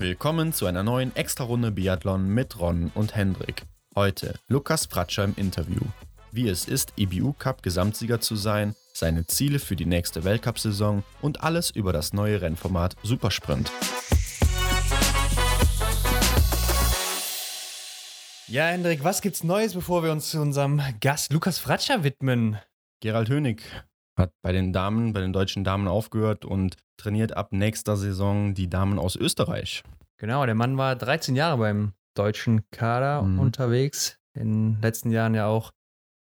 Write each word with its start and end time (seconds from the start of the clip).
Willkommen 0.00 0.54
zu 0.54 0.64
einer 0.64 0.82
neuen 0.82 1.14
Extra-Runde 1.14 1.72
Biathlon 1.72 2.26
mit 2.26 2.58
Ron 2.58 2.90
und 2.94 3.14
Hendrik. 3.16 3.66
Heute 3.94 4.34
Lukas 4.48 4.86
Fratscher 4.86 5.24
im 5.24 5.34
Interview. 5.36 5.82
Wie 6.32 6.48
es 6.48 6.66
ist, 6.66 6.94
IBU 6.96 7.34
Cup 7.34 7.62
Gesamtsieger 7.62 8.18
zu 8.18 8.34
sein, 8.34 8.74
seine 8.94 9.26
Ziele 9.26 9.58
für 9.58 9.76
die 9.76 9.84
nächste 9.84 10.24
Weltcup-Saison 10.24 11.04
und 11.20 11.42
alles 11.42 11.68
über 11.70 11.92
das 11.92 12.14
neue 12.14 12.40
Rennformat 12.40 12.96
Supersprint. 13.02 13.70
Ja, 18.48 18.68
Hendrik, 18.68 19.04
was 19.04 19.20
gibt's 19.20 19.44
Neues, 19.44 19.74
bevor 19.74 20.02
wir 20.02 20.12
uns 20.12 20.30
zu 20.30 20.40
unserem 20.40 20.80
Gast 21.02 21.30
Lukas 21.30 21.58
Fratscher 21.58 22.04
widmen? 22.04 22.56
Gerald 23.00 23.28
Hönig 23.28 23.62
hat 24.18 24.32
bei 24.42 24.52
den 24.52 24.72
Damen, 24.72 25.12
bei 25.12 25.20
den 25.20 25.32
deutschen 25.32 25.64
Damen 25.64 25.88
aufgehört 25.88 26.44
und 26.44 26.76
trainiert 26.96 27.36
ab 27.36 27.52
nächster 27.52 27.96
Saison 27.96 28.54
die 28.54 28.68
Damen 28.68 28.98
aus 28.98 29.16
Österreich. 29.16 29.82
Genau, 30.18 30.44
der 30.44 30.54
Mann 30.54 30.76
war 30.76 30.96
13 30.96 31.34
Jahre 31.34 31.58
beim 31.58 31.92
deutschen 32.14 32.68
Kader 32.70 33.22
mhm. 33.22 33.38
unterwegs. 33.38 34.18
In 34.34 34.74
den 34.74 34.82
letzten 34.82 35.10
Jahren 35.10 35.34
ja 35.34 35.46
auch 35.46 35.72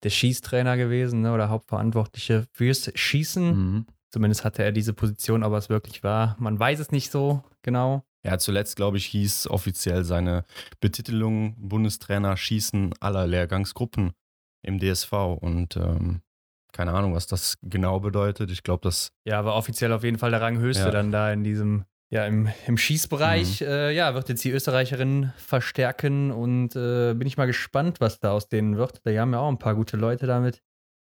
der 0.04 0.10
Schießtrainer 0.10 0.77
gewesen 0.77 1.22
ne, 1.22 1.34
oder 1.34 1.50
Hauptverantwortliche 1.50 2.46
fürs 2.52 2.91
Schießen. 2.94 3.48
Mhm. 3.48 3.86
Zumindest 4.12 4.46
hatte 4.46 4.63
er 4.63 4.72
diese 4.72 4.94
Position, 4.94 5.44
aber 5.44 5.58
es 5.58 5.70
wirklich 5.70 6.04
war. 6.04 6.36
Man 6.40 6.60
weiß 6.60 6.80
es 6.80 6.91
nicht 6.91 7.12
so 7.12 7.44
genau. 7.63 8.04
Ja, 8.26 8.38
zuletzt, 8.38 8.76
glaube 8.76 8.98
ich, 8.98 9.05
hieß 9.08 9.48
offiziell 9.48 10.04
seine 10.04 10.46
Betitelung 10.80 11.55
Bundestrainer 11.58 12.38
Schießen 12.38 12.94
aller 12.99 13.27
Lehrgangsgruppen 13.27 14.13
im 14.63 14.80
DSV. 14.80 15.12
Und 15.40 15.77
ähm, 15.77 16.22
keine 16.76 16.92
Ahnung, 16.92 17.16
was 17.16 17.26
das 17.26 17.58
genau 17.64 18.02
bedeutet. 18.02 18.52
Ich 18.52 18.62
glaube, 18.62 18.82
das. 18.84 19.14
Ja, 19.24 19.40
aber 19.40 19.56
offiziell 19.56 19.94
auf 19.94 20.04
jeden 20.04 20.18
Fall 20.18 20.32
der 20.32 20.42
Ranghöchste 20.42 20.86
ja. 20.86 20.92
dann 20.92 21.10
da 21.10 21.32
in 21.32 21.46
diesem, 21.46 21.86
ja, 22.10 22.26
im, 22.26 22.50
im 22.68 22.78
Schießbereich. 22.78 23.62
Mhm. 23.62 23.68
Äh, 23.68 23.92
ja, 23.92 24.14
wird 24.14 24.27
jetzt 24.27 24.44
die 24.44 24.52
Österreicherin 24.52 25.32
verstärken 25.38 26.32
und 26.32 26.76
äh, 26.76 27.14
bin 27.14 27.27
ich 27.27 27.38
mal 27.38 27.46
gespannt, 27.46 28.02
was 28.02 28.20
da 28.20 28.32
aus 28.32 28.49
denen 28.49 28.76
wird. 28.76 28.99
Da 29.05 29.12
haben 29.18 29.32
ja 29.32 29.40
auch 29.40 29.48
ein 29.48 29.58
paar 29.58 29.76
gute 29.76 29.96
Leute 29.96 30.27
damit. 30.27 30.62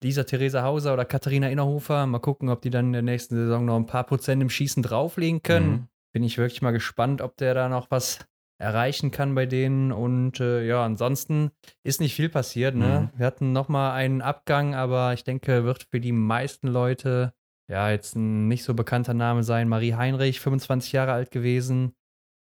Dieser 0.03 0.25
Theresa 0.25 0.63
Hauser 0.63 0.93
oder 0.93 1.03
Katharina 1.03 1.49
Innerhofer. 1.49 2.05
Mal 2.05 2.19
gucken, 2.19 2.47
ob 2.47 2.61
die 2.61 2.69
dann 2.69 2.87
in 2.87 2.93
der 2.93 3.01
nächsten 3.01 3.35
Saison 3.35 3.65
noch 3.65 3.75
ein 3.75 3.87
paar 3.87 4.05
Prozent 4.05 4.41
im 4.41 4.49
Schießen 4.49 4.81
drauflegen 4.83 5.43
können. 5.43 5.69
Mhm. 5.69 5.87
Bin 6.13 6.23
ich 6.23 6.37
wirklich 6.37 6.61
mal 6.61 6.71
gespannt, 6.71 7.21
ob 7.21 7.35
der 7.35 7.53
da 7.53 7.67
noch 7.67 7.91
was 7.91 8.19
erreichen 8.57 9.11
kann 9.11 9.35
bei 9.35 9.45
denen. 9.45 9.91
Und 9.91 10.39
äh, 10.39 10.65
ja, 10.65 10.83
ansonsten 10.83 11.51
ist 11.83 12.01
nicht 12.01 12.15
viel 12.15 12.29
passiert. 12.29 12.75
Ne? 12.75 13.11
Mhm. 13.13 13.19
Wir 13.19 13.25
hatten 13.25 13.51
nochmal 13.51 13.91
einen 13.91 14.21
Abgang, 14.21 14.75
aber 14.75 15.13
ich 15.13 15.23
denke, 15.23 15.63
wird 15.63 15.87
für 15.89 15.99
die 15.99 16.11
meisten 16.11 16.67
Leute 16.67 17.33
ja 17.69 17.89
jetzt 17.89 18.15
ein 18.15 18.47
nicht 18.47 18.63
so 18.63 18.73
bekannter 18.73 19.13
Name 19.13 19.43
sein. 19.43 19.67
Marie 19.67 19.93
Heinrich, 19.93 20.39
25 20.39 20.93
Jahre 20.93 21.11
alt 21.11 21.31
gewesen, 21.31 21.93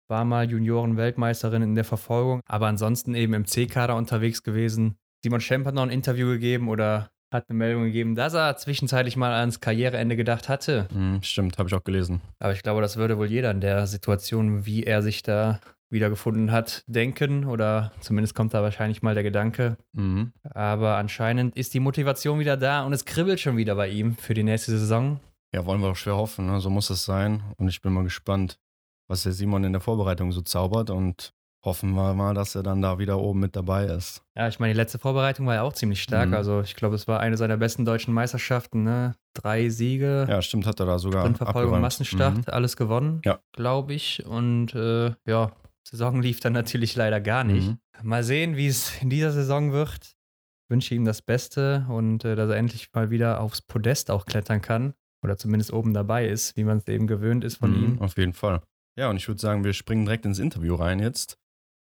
war 0.08 0.24
mal 0.24 0.50
Junioren-Weltmeisterin 0.50 1.62
in 1.62 1.74
der 1.74 1.84
Verfolgung, 1.84 2.40
aber 2.46 2.66
ansonsten 2.66 3.14
eben 3.14 3.34
im 3.34 3.46
C-Kader 3.46 3.96
unterwegs 3.96 4.42
gewesen. 4.42 4.96
Simon 5.24 5.40
Schemp 5.40 5.66
hat 5.66 5.74
noch 5.74 5.84
ein 5.84 5.90
Interview 5.90 6.27
gegeben 6.28 6.68
oder 6.68 7.10
hat 7.33 7.48
eine 7.48 7.56
Meldung 7.56 7.84
gegeben, 7.84 8.14
dass 8.14 8.34
er 8.34 8.56
zwischenzeitlich 8.56 9.16
mal 9.16 9.33
ans 9.33 9.60
Karriereende 9.60 10.16
gedacht 10.16 10.48
hatte. 10.48 10.86
Mhm, 10.92 11.22
stimmt, 11.22 11.58
habe 11.58 11.68
ich 11.68 11.74
auch 11.74 11.84
gelesen. 11.84 12.20
Aber 12.38 12.52
ich 12.52 12.62
glaube, 12.62 12.83
das 12.83 12.96
würde 12.96 13.16
wohl 13.16 13.27
jeder 13.27 13.52
in 13.52 13.60
der 13.60 13.86
Situation, 13.86 14.66
wie 14.66 14.83
er 14.83 15.00
sich 15.00 15.22
da 15.22 15.60
wiedergefunden 15.92 16.50
hat, 16.50 16.82
denken 16.86 17.44
oder 17.44 17.92
zumindest 18.00 18.34
kommt 18.34 18.54
da 18.54 18.62
wahrscheinlich 18.62 19.02
mal 19.02 19.14
der 19.14 19.22
Gedanke. 19.22 19.76
Mhm. 19.92 20.32
Aber 20.42 20.96
anscheinend 20.96 21.56
ist 21.56 21.74
die 21.74 21.80
Motivation 21.80 22.38
wieder 22.38 22.56
da 22.56 22.84
und 22.84 22.92
es 22.92 23.04
kribbelt 23.04 23.38
schon 23.38 23.56
wieder 23.56 23.74
bei 23.74 23.88
ihm 23.88 24.16
für 24.16 24.34
die 24.34 24.42
nächste 24.42 24.72
Saison. 24.72 25.20
Ja, 25.54 25.66
wollen 25.66 25.80
wir 25.80 25.88
doch 25.88 25.96
schwer 25.96 26.16
hoffen, 26.16 26.46
ne? 26.46 26.60
so 26.60 26.70
muss 26.70 26.88
es 26.90 27.04
sein. 27.04 27.42
Und 27.58 27.68
ich 27.68 27.82
bin 27.82 27.92
mal 27.92 28.04
gespannt, 28.04 28.58
was 29.06 29.22
der 29.22 29.32
Simon 29.32 29.64
in 29.64 29.72
der 29.72 29.82
Vorbereitung 29.82 30.32
so 30.32 30.40
zaubert 30.40 30.88
und 30.88 31.34
hoffen 31.64 31.92
wir 31.94 32.14
mal, 32.14 32.34
dass 32.34 32.54
er 32.54 32.62
dann 32.62 32.82
da 32.82 32.98
wieder 32.98 33.18
oben 33.18 33.40
mit 33.40 33.54
dabei 33.54 33.84
ist. 33.84 34.22
Ja, 34.34 34.48
ich 34.48 34.58
meine, 34.58 34.72
die 34.72 34.77
letzte 34.77 34.98
Vorbereitung 34.98 35.46
war 35.46 35.55
ja 35.55 35.62
auch 35.62 35.74
ziemlich 35.74 36.02
stark. 36.02 36.28
Mhm. 36.28 36.34
Also 36.34 36.61
ich 36.62 36.74
glaube, 36.74 36.96
es 36.96 37.06
war 37.06 37.20
eine 37.20 37.36
seiner 37.36 37.56
besten 37.56 37.84
deutschen 37.84 38.12
Meisterschaften. 38.14 38.83
Ne? 38.83 39.14
Drei 39.34 39.68
Siege. 39.68 40.27
Ja, 40.28 40.42
stimmt, 40.42 40.67
hat 40.67 40.80
er 40.80 40.86
da 40.86 40.98
sogar. 40.98 41.22
Sprintverfolgung, 41.22 41.80
Massenstart, 41.80 42.36
mhm. 42.36 42.44
alles 42.46 42.77
gewonnen, 42.77 43.20
ja. 43.24 43.38
glaube 43.52 43.94
ich. 43.94 44.24
Und 44.27 44.74
äh, 44.74 45.14
ja, 45.27 45.52
Saison 45.88 46.22
lief 46.22 46.40
dann 46.40 46.52
natürlich 46.52 46.96
leider 46.96 47.20
gar 47.20 47.44
nicht. 47.44 47.68
Mhm. 47.68 47.78
Mal 48.02 48.24
sehen, 48.24 48.56
wie 48.56 48.66
es 48.66 49.00
in 49.02 49.10
dieser 49.10 49.32
Saison 49.32 49.72
wird. 49.72 50.04
Ich 50.04 50.70
wünsche 50.70 50.94
ihm 50.94 51.04
das 51.04 51.22
Beste 51.22 51.86
und 51.88 52.24
äh, 52.24 52.34
dass 52.34 52.50
er 52.50 52.56
endlich 52.56 52.88
mal 52.92 53.10
wieder 53.10 53.40
aufs 53.40 53.62
Podest 53.62 54.10
auch 54.10 54.24
klettern 54.24 54.62
kann. 54.62 54.94
Oder 55.24 55.36
zumindest 55.36 55.72
oben 55.72 55.94
dabei 55.94 56.26
ist, 56.26 56.56
wie 56.56 56.64
man 56.64 56.78
es 56.78 56.88
eben 56.88 57.06
gewöhnt 57.06 57.44
ist 57.44 57.56
von 57.56 57.70
mhm, 57.70 57.84
ihm. 57.84 58.00
Auf 58.00 58.16
jeden 58.16 58.32
Fall. 58.32 58.60
Ja, 58.98 59.08
und 59.08 59.16
ich 59.16 59.28
würde 59.28 59.40
sagen, 59.40 59.64
wir 59.64 59.72
springen 59.72 60.04
direkt 60.04 60.26
ins 60.26 60.38
Interview 60.38 60.74
rein 60.74 60.98
jetzt. 60.98 61.38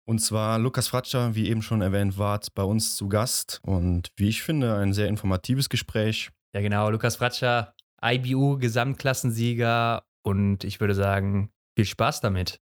Und 0.08 0.20
zwar 0.20 0.58
Lukas 0.58 0.88
Fratscher, 0.88 1.34
wie 1.34 1.48
eben 1.48 1.62
schon 1.62 1.82
erwähnt, 1.82 2.18
war 2.18 2.40
bei 2.54 2.62
uns 2.62 2.96
zu 2.96 3.08
Gast 3.08 3.60
und 3.62 4.08
wie 4.16 4.28
ich 4.28 4.42
finde, 4.42 4.74
ein 4.76 4.92
sehr 4.92 5.06
informatives 5.06 5.68
Gespräch. 5.68 6.30
Ja, 6.54 6.62
genau. 6.62 6.90
Lukas 6.90 7.16
Fratscher, 7.16 7.74
IBU 8.02 8.58
Gesamtklassensieger 8.58 10.02
und 10.22 10.64
ich 10.64 10.80
würde 10.80 10.94
sagen, 10.94 11.50
viel 11.76 11.84
Spaß 11.84 12.22
damit. 12.22 12.58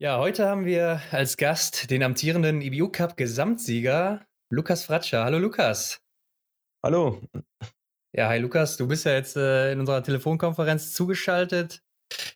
Ja, 0.00 0.20
heute 0.20 0.46
haben 0.46 0.64
wir 0.64 1.00
als 1.10 1.36
Gast 1.36 1.90
den 1.90 2.04
amtierenden 2.04 2.60
IBU 2.60 2.88
Cup 2.88 3.16
Gesamtsieger 3.16 4.24
Lukas 4.48 4.84
Fratscher. 4.84 5.24
Hallo 5.24 5.38
Lukas. 5.38 6.00
Hallo. 6.84 7.20
Ja, 8.12 8.28
hi 8.28 8.38
Lukas, 8.38 8.76
du 8.76 8.86
bist 8.86 9.06
ja 9.06 9.14
jetzt 9.14 9.36
äh, 9.36 9.72
in 9.72 9.80
unserer 9.80 10.04
Telefonkonferenz 10.04 10.92
zugeschaltet. 10.92 11.82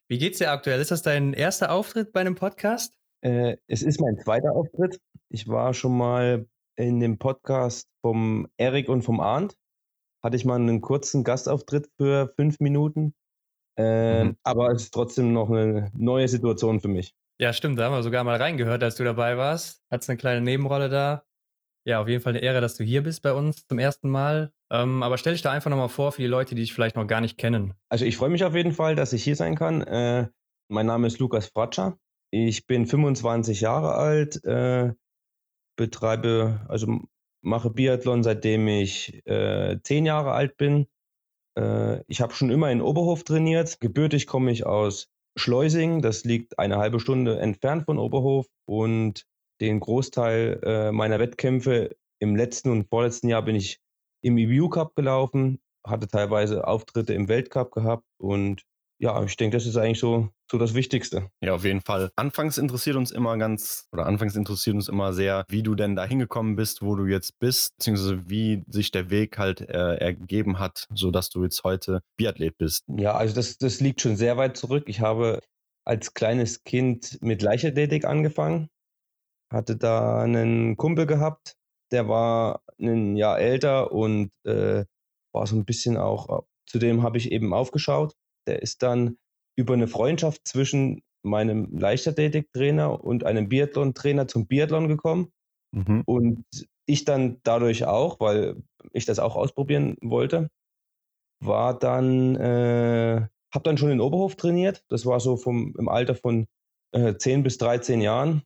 Wie 0.08 0.18
geht's 0.18 0.38
dir 0.38 0.50
aktuell? 0.50 0.80
Ist 0.80 0.90
das 0.90 1.02
dein 1.02 1.34
erster 1.34 1.70
Auftritt 1.70 2.12
bei 2.12 2.20
einem 2.20 2.34
Podcast? 2.34 2.94
Äh, 3.20 3.58
es 3.68 3.82
ist 3.82 4.00
mein 4.00 4.18
zweiter 4.18 4.56
Auftritt. 4.56 5.00
Ich 5.28 5.46
war 5.46 5.72
schon 5.72 5.96
mal 5.96 6.48
in 6.74 6.98
dem 6.98 7.18
Podcast 7.18 7.86
vom 8.00 8.48
Erik 8.56 8.88
und 8.88 9.02
vom 9.02 9.20
Arndt. 9.20 9.56
Hatte 10.20 10.34
ich 10.34 10.44
mal 10.44 10.56
einen 10.56 10.80
kurzen 10.80 11.22
Gastauftritt 11.22 11.88
für 11.96 12.32
fünf 12.34 12.58
Minuten. 12.58 13.14
Äh, 13.78 14.24
mhm. 14.24 14.36
Aber 14.42 14.72
es 14.72 14.82
ist 14.82 14.94
trotzdem 14.94 15.32
noch 15.32 15.48
eine 15.48 15.92
neue 15.94 16.26
Situation 16.26 16.80
für 16.80 16.88
mich. 16.88 17.14
Ja, 17.42 17.53
stimmt. 17.53 17.76
Da 17.76 17.86
haben 17.86 17.92
wir 17.92 18.04
sogar 18.04 18.22
mal 18.22 18.36
reingehört, 18.36 18.84
als 18.84 18.94
du 18.94 19.03
dabei 19.03 19.36
warst. 19.36 19.82
Hattest 19.91 20.08
eine 20.08 20.16
kleine 20.16 20.41
Nebenrolle 20.42 20.88
da. 20.88 21.25
Ja, 21.84 22.00
auf 22.00 22.06
jeden 22.06 22.22
Fall 22.22 22.34
eine 22.34 22.38
Ehre, 22.41 22.60
dass 22.60 22.76
du 22.76 22.84
hier 22.84 23.03
bist 23.03 23.20
bei 23.20 23.32
uns 23.32 23.66
zum 23.66 23.80
ersten 23.80 24.10
Mal. 24.10 24.53
Ähm, 24.70 25.03
aber 25.03 25.19
stell 25.19 25.32
dich 25.32 25.42
da 25.42 25.50
einfach 25.50 25.69
nochmal 25.69 25.88
vor 25.88 26.12
für 26.12 26.22
die 26.22 26.28
Leute, 26.28 26.54
die 26.54 26.60
dich 26.60 26.72
vielleicht 26.72 26.94
noch 26.94 27.08
gar 27.08 27.20
nicht 27.20 27.38
kennen. 27.38 27.75
Also 27.88 28.04
ich 28.04 28.16
freue 28.16 28.28
mich 28.28 28.44
auf 28.44 28.54
jeden 28.54 28.70
Fall, 28.70 28.94
dass 28.94 29.12
ich 29.12 29.25
hier 29.25 29.34
sein 29.34 29.56
kann. 29.56 29.82
Äh, 29.82 30.28
mein 30.69 30.86
Name 30.86 31.08
ist 31.08 31.19
Lukas 31.19 31.47
Fratscher. 31.48 31.98
Ich 32.30 32.69
bin 32.69 32.86
25 32.86 33.60
Jahre 33.60 33.94
alt, 33.94 34.44
äh, 34.44 34.92
betreibe, 35.76 36.64
also 36.69 37.00
mache 37.41 37.70
Biathlon, 37.70 38.22
seitdem 38.22 38.69
ich 38.69 39.20
äh, 39.26 39.80
10 39.82 40.06
Jahre 40.06 40.30
alt 40.30 40.56
bin. 40.59 40.86
Äh, 41.59 42.04
ich 42.06 42.20
habe 42.20 42.34
schon 42.34 42.50
immer 42.50 42.70
in 42.70 42.80
Oberhof 42.80 43.24
trainiert. 43.24 43.80
Gebürtig 43.80 44.28
komme 44.28 44.53
ich 44.53 44.64
aus 44.64 45.11
Schleusing, 45.37 46.03
das 46.03 46.25
liegt 46.25 46.59
eine 46.59 46.76
halbe 46.76 47.00
Stunde 47.00 47.38
entfernt 47.38 47.84
von 47.87 47.98
Oberhof 47.98 48.47
und 48.66 49.25
den 49.60 49.81
Großteil 49.81 50.60
äh, 50.62 50.93
meiner 50.93 51.19
Wettkämpfe 51.19 51.97
im 52.20 52.37
letzten 52.37 52.70
und 52.70 52.88
vorletzten 52.88 53.28
Jahr 53.28 53.42
bin 53.42 53.56
ich 53.56 53.81
im 54.22 54.38
EBU 54.38 54.69
Cup 54.69 54.94
gelaufen, 54.94 55.60
hatte 55.84 56.06
teilweise 56.06 56.66
Auftritte 56.66 57.15
im 57.15 57.28
Weltcup 57.28 57.72
gehabt 57.72 58.04
und 58.19 58.62
ja, 59.02 59.20
ich 59.24 59.36
denke, 59.36 59.56
das 59.56 59.66
ist 59.66 59.76
eigentlich 59.76 59.98
so, 59.98 60.28
so 60.48 60.58
das 60.58 60.74
Wichtigste. 60.74 61.28
Ja, 61.42 61.54
auf 61.54 61.64
jeden 61.64 61.80
Fall. 61.80 62.12
Anfangs 62.14 62.56
interessiert 62.56 62.94
uns 62.94 63.10
immer 63.10 63.36
ganz, 63.36 63.88
oder 63.90 64.06
anfangs 64.06 64.36
interessiert 64.36 64.76
uns 64.76 64.88
immer 64.88 65.12
sehr, 65.12 65.44
wie 65.48 65.64
du 65.64 65.74
denn 65.74 65.96
da 65.96 66.04
hingekommen 66.04 66.54
bist, 66.54 66.82
wo 66.82 66.94
du 66.94 67.06
jetzt 67.06 67.41
bist, 67.41 67.76
beziehungsweise 67.78 68.30
wie 68.30 68.62
sich 68.68 68.92
der 68.92 69.10
Weg 69.10 69.38
halt 69.38 69.60
äh, 69.60 69.96
ergeben 69.96 70.60
hat, 70.60 70.86
sodass 70.94 71.30
du 71.30 71.42
jetzt 71.42 71.64
heute 71.64 72.02
Biathlet 72.16 72.56
bist. 72.58 72.84
Ja, 72.86 73.14
also 73.16 73.34
das, 73.34 73.58
das 73.58 73.80
liegt 73.80 74.00
schon 74.00 74.14
sehr 74.14 74.36
weit 74.36 74.56
zurück. 74.56 74.84
Ich 74.86 75.00
habe 75.00 75.41
als 75.84 76.15
kleines 76.15 76.62
Kind 76.62 77.18
mit 77.22 77.42
Leichtathletik 77.42 78.04
angefangen, 78.04 78.68
hatte 79.53 79.77
da 79.77 80.22
einen 80.22 80.77
Kumpel 80.77 81.06
gehabt, 81.06 81.56
der 81.91 82.09
war 82.09 82.62
ein 82.80 83.16
Jahr 83.16 83.41
älter 83.41 83.91
und 83.91 84.30
äh, 84.44 84.84
war 85.34 85.47
so 85.48 85.56
ein 85.56 85.65
bisschen 85.65 85.97
auch, 85.97 86.44
zu 86.68 86.78
dem 86.78 87.03
habe 87.03 87.18
ich 87.18 87.32
eben 87.32 87.53
aufgeschaut 87.53 88.15
der 88.47 88.62
ist 88.62 88.83
dann 88.83 89.18
über 89.56 89.74
eine 89.74 89.89
Freundschaft 89.89 90.47
zwischen 90.47 91.03
meinem 91.22 91.77
Leichtathletiktrainer 91.77 93.03
und 93.03 93.24
einem 93.24 93.48
Biathlon-Trainer 93.48 94.27
zum 94.28 94.47
Biathlon 94.47 94.89
gekommen. 94.89 95.33
Mhm. 95.72 96.03
Und 96.04 96.44
ich 96.86 97.04
dann 97.04 97.41
dadurch 97.44 97.84
auch, 97.84 98.18
weil 98.21 98.56
ich 98.92 99.04
das 99.04 99.18
auch 99.18 99.36
ausprobieren 99.36 99.97
wollte, 100.00 100.50
war 101.41 101.78
dann, 101.78 102.36
äh, 102.36 103.27
habe 103.53 103.65
dann 103.65 103.78
schon 103.78 103.91
in 103.91 104.00
Oberhof 104.00 104.36
trainiert. 104.36 104.84
Das 104.89 105.06
war 105.06 105.21
so 105.21 105.36
vom, 105.36 105.74
im 105.78 105.89
Alter 105.89 106.15
von 106.15 106.47
äh, 106.92 107.16
10 107.16 107.42
bis 107.42 107.59
13 107.59 108.00
Jahren 108.00 108.42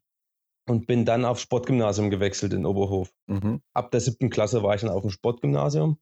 und 0.68 0.86
bin 0.86 1.04
dann 1.04 1.24
aufs 1.24 1.42
Sportgymnasium 1.42 2.10
gewechselt 2.10 2.52
in 2.52 2.66
Oberhof. 2.66 3.12
Mhm. 3.26 3.62
Ab 3.72 3.90
der 3.90 4.00
siebten 4.00 4.30
Klasse 4.30 4.62
war 4.62 4.74
ich 4.74 4.80
dann 4.80 4.90
auf 4.90 5.02
dem 5.02 5.10
Sportgymnasium 5.10 5.98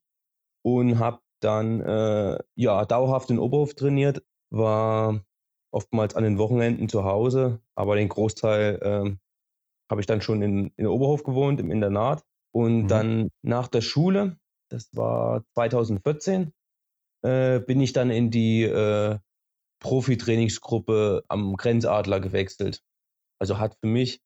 und 0.63 0.99
habe 0.99 1.21
dann 1.45 1.81
äh, 1.81 2.39
ja 2.55 2.85
dauerhaft 2.85 3.31
in 3.31 3.39
Oberhof 3.39 3.75
trainiert, 3.75 4.23
war 4.51 5.21
oftmals 5.71 6.15
an 6.15 6.25
den 6.25 6.39
Wochenenden 6.39 6.89
zu 6.89 7.05
Hause, 7.05 7.61
aber 7.75 7.97
den 7.97 8.09
Großteil 8.09 8.79
äh, 8.81 9.17
habe 9.91 10.01
ich 10.01 10.07
dann 10.07 10.23
schon 10.23 10.43
in, 10.43 10.73
in 10.77 10.87
Oberhof 10.87 11.25
gewohnt, 11.25 11.61
im 11.61 11.71
Internat. 11.71 12.25
Und 12.53 12.85
mhm. 12.85 12.89
dann 12.89 13.31
nach 13.43 13.69
der 13.69 13.81
Schule, 13.81 14.39
das 14.71 14.89
war 14.95 15.45
2014, 15.55 16.53
äh, 17.23 17.61
bin 17.61 17.81
ich 17.81 17.93
dann 17.93 18.11
in 18.11 18.31
die 18.31 18.63
äh, 18.63 19.19
Profi-Trainingsgruppe 19.81 21.25
am 21.29 21.57
Grenzadler 21.57 22.21
gewechselt. 22.21 22.83
Also 23.41 23.59
hat 23.59 23.77
für 23.81 23.89
mich 23.89 24.21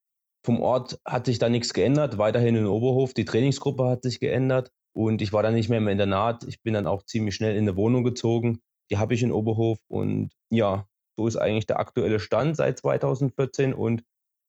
vom 0.44 0.60
Ort 0.60 1.00
hat 1.04 1.26
sich 1.26 1.38
da 1.38 1.48
nichts 1.48 1.74
geändert, 1.74 2.18
weiterhin 2.18 2.54
in 2.54 2.66
Oberhof. 2.66 3.14
Die 3.14 3.24
Trainingsgruppe 3.24 3.88
hat 3.88 4.02
sich 4.02 4.20
geändert 4.20 4.70
und 4.98 5.22
ich 5.22 5.32
war 5.32 5.44
dann 5.44 5.54
nicht 5.54 5.68
mehr 5.68 5.78
im 5.78 5.86
Internat. 5.86 6.42
Ich 6.48 6.60
bin 6.60 6.74
dann 6.74 6.88
auch 6.88 7.04
ziemlich 7.04 7.36
schnell 7.36 7.54
in 7.54 7.68
eine 7.68 7.76
Wohnung 7.76 8.02
gezogen. 8.02 8.58
Die 8.90 8.98
habe 8.98 9.14
ich 9.14 9.22
in 9.22 9.30
Oberhof 9.30 9.78
und 9.86 10.30
ja, 10.50 10.88
so 11.16 11.28
ist 11.28 11.36
eigentlich 11.36 11.66
der 11.66 11.78
aktuelle 11.78 12.18
Stand 12.18 12.56
seit 12.56 12.78
2014 12.80 13.74
und 13.74 14.02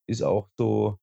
ist 0.07 0.23
auch 0.23 0.49
so 0.57 0.97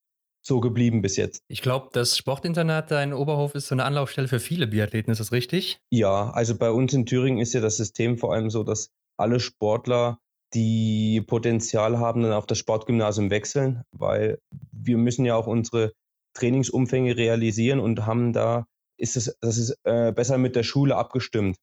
so 0.45 0.61
geblieben 0.61 1.01
bis 1.01 1.17
jetzt. 1.17 1.43
Ich 1.49 1.63
glaube, 1.63 1.91
das 1.93 2.17
Sportinternat 2.17 2.91
da 2.91 3.03
in 3.03 3.13
Oberhof 3.13 3.55
ist 3.55 3.69
so 3.69 3.75
eine 3.75 3.85
Anlaufstelle 3.85 4.29
für 4.29 4.41
viele 4.41 4.67
Biathleten, 4.67 5.13
ist 5.13 5.21
das 5.21 5.33
richtig? 5.33 5.81
Ja, 5.91 6.31
also 6.31 6.57
bei 6.57 6.71
uns 6.71 6.93
in 6.93 7.07
Thüringen 7.07 7.39
ist 7.39 7.53
ja 7.53 7.61
das 7.61 7.77
System 7.77 8.19
vor 8.19 8.33
allem 8.33 8.51
so, 8.51 8.65
dass 8.65 8.91
alle 9.17 9.39
Sportler, 9.39 10.19
die 10.55 11.21
Potenzial 11.21 11.99
haben, 11.99 12.23
dann 12.23 12.33
auf 12.33 12.47
das 12.47 12.59
Sportgymnasium 12.59 13.31
wechseln, 13.31 13.83
weil 13.93 14.39
wir 14.73 14.97
müssen 14.99 15.25
ja 15.25 15.37
auch 15.37 15.47
unsere 15.47 15.93
Trainingsumfänge 16.35 17.17
realisieren 17.17 17.81
und 17.81 18.07
haben 18.07 18.33
da, 18.33 18.67
ist 18.99 19.17
es, 19.17 19.37
das 19.41 19.59
ist 19.59 19.79
äh, 19.85 20.13
besser 20.13 20.39
mit 20.39 20.57
der 20.57 20.63
Schule 20.63 20.97
abgestimmt. 20.97 21.57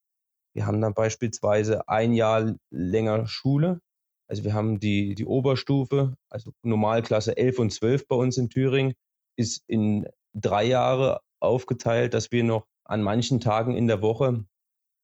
Wir 0.55 0.65
haben 0.65 0.81
dann 0.81 0.93
beispielsweise 0.93 1.87
ein 1.87 2.13
Jahr 2.13 2.55
länger 2.71 3.27
Schule 3.27 3.79
also 4.33 4.43
wir 4.43 4.53
haben 4.53 4.79
die, 4.79 5.15
die 5.15 5.25
Oberstufe, 5.25 6.15
also 6.29 6.53
Normalklasse 6.63 7.37
11 7.37 7.59
und 7.59 7.71
12 7.71 8.07
bei 8.07 8.15
uns 8.15 8.37
in 8.37 8.49
Thüringen, 8.49 8.93
ist 9.37 9.63
in 9.67 10.07
drei 10.33 10.63
Jahre 10.63 11.21
aufgeteilt, 11.39 12.13
dass 12.13 12.31
wir 12.31 12.43
noch 12.43 12.65
an 12.85 13.01
manchen 13.01 13.39
Tagen 13.39 13.75
in 13.75 13.87
der 13.87 14.01
Woche 14.01 14.45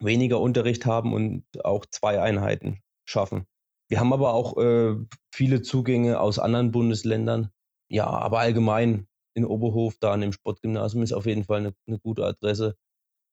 weniger 0.02 0.40
Unterricht 0.40 0.86
haben 0.86 1.14
und 1.14 1.44
auch 1.64 1.86
zwei 1.86 2.22
Einheiten 2.22 2.80
schaffen. 3.06 3.46
Wir 3.90 4.00
haben 4.00 4.14
aber 4.14 4.34
auch 4.34 4.58
äh, 4.58 4.96
viele 5.32 5.62
Zugänge 5.62 6.20
aus 6.20 6.40
anderen 6.40 6.72
Bundesländern. 6.72 7.52
Ja, 7.88 8.08
aber 8.08 8.40
allgemein 8.40 9.08
in 9.34 9.46
Oberhof, 9.46 9.96
da 10.00 10.14
an 10.14 10.22
dem 10.22 10.34
Sportgymnasium, 10.34 11.04
ist 11.04 11.14
auf 11.14 11.26
jeden 11.26 11.44
Fall 11.44 11.60
eine, 11.60 11.74
eine 11.88 12.00
gute 12.00 12.26
Adresse, 12.26 12.76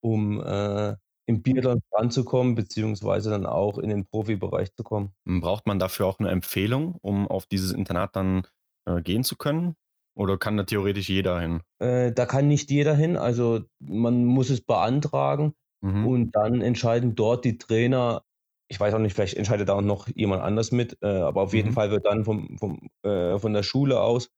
um 0.01 0.41
äh, 0.41 0.95
im 1.27 1.41
Biathlon 1.41 1.81
ranzukommen, 1.91 2.55
beziehungsweise 2.55 3.29
dann 3.29 3.45
auch 3.45 3.77
in 3.77 3.89
den 3.89 4.05
Profibereich 4.07 4.73
zu 4.73 4.83
kommen. 4.83 5.13
Braucht 5.25 5.67
man 5.67 5.77
dafür 5.77 6.07
auch 6.07 6.19
eine 6.19 6.29
Empfehlung, 6.29 6.95
um 7.01 7.27
auf 7.27 7.45
dieses 7.45 7.73
Internat 7.73 8.15
dann 8.15 8.47
äh, 8.85 9.01
gehen 9.01 9.23
zu 9.23 9.35
können? 9.35 9.75
Oder 10.15 10.37
kann 10.37 10.57
da 10.57 10.63
theoretisch 10.63 11.09
jeder 11.09 11.39
hin? 11.39 11.61
Äh, 11.79 12.11
da 12.11 12.25
kann 12.25 12.47
nicht 12.47 12.71
jeder 12.71 12.95
hin. 12.95 13.17
Also 13.17 13.61
man 13.79 14.25
muss 14.25 14.49
es 14.49 14.61
beantragen 14.61 15.53
mhm. 15.81 16.07
und 16.07 16.31
dann 16.35 16.61
entscheiden 16.61 17.13
dort 17.13 17.45
die 17.45 17.57
Trainer. 17.57 18.23
Ich 18.69 18.79
weiß 18.79 18.93
auch 18.93 18.99
nicht, 18.99 19.13
vielleicht 19.13 19.35
entscheidet 19.35 19.69
da 19.69 19.73
auch 19.75 19.81
noch 19.81 20.07
jemand 20.07 20.41
anders 20.41 20.71
mit, 20.71 20.97
äh, 21.01 21.07
aber 21.07 21.41
auf 21.41 21.53
jeden 21.53 21.69
mhm. 21.69 21.73
Fall 21.73 21.91
wird 21.91 22.05
dann 22.05 22.25
vom, 22.25 22.57
vom, 22.57 22.89
äh, 23.03 23.37
von 23.37 23.53
der 23.53 23.63
Schule 23.63 24.01
aus, 24.01 24.29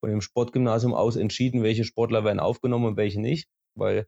von 0.00 0.10
dem 0.10 0.20
Sportgymnasium 0.20 0.94
aus 0.94 1.16
entschieden, 1.16 1.62
welche 1.62 1.84
Sportler 1.84 2.24
werden 2.24 2.40
aufgenommen 2.40 2.86
und 2.86 2.96
welche 2.96 3.20
nicht. 3.20 3.48
Weil 3.74 4.06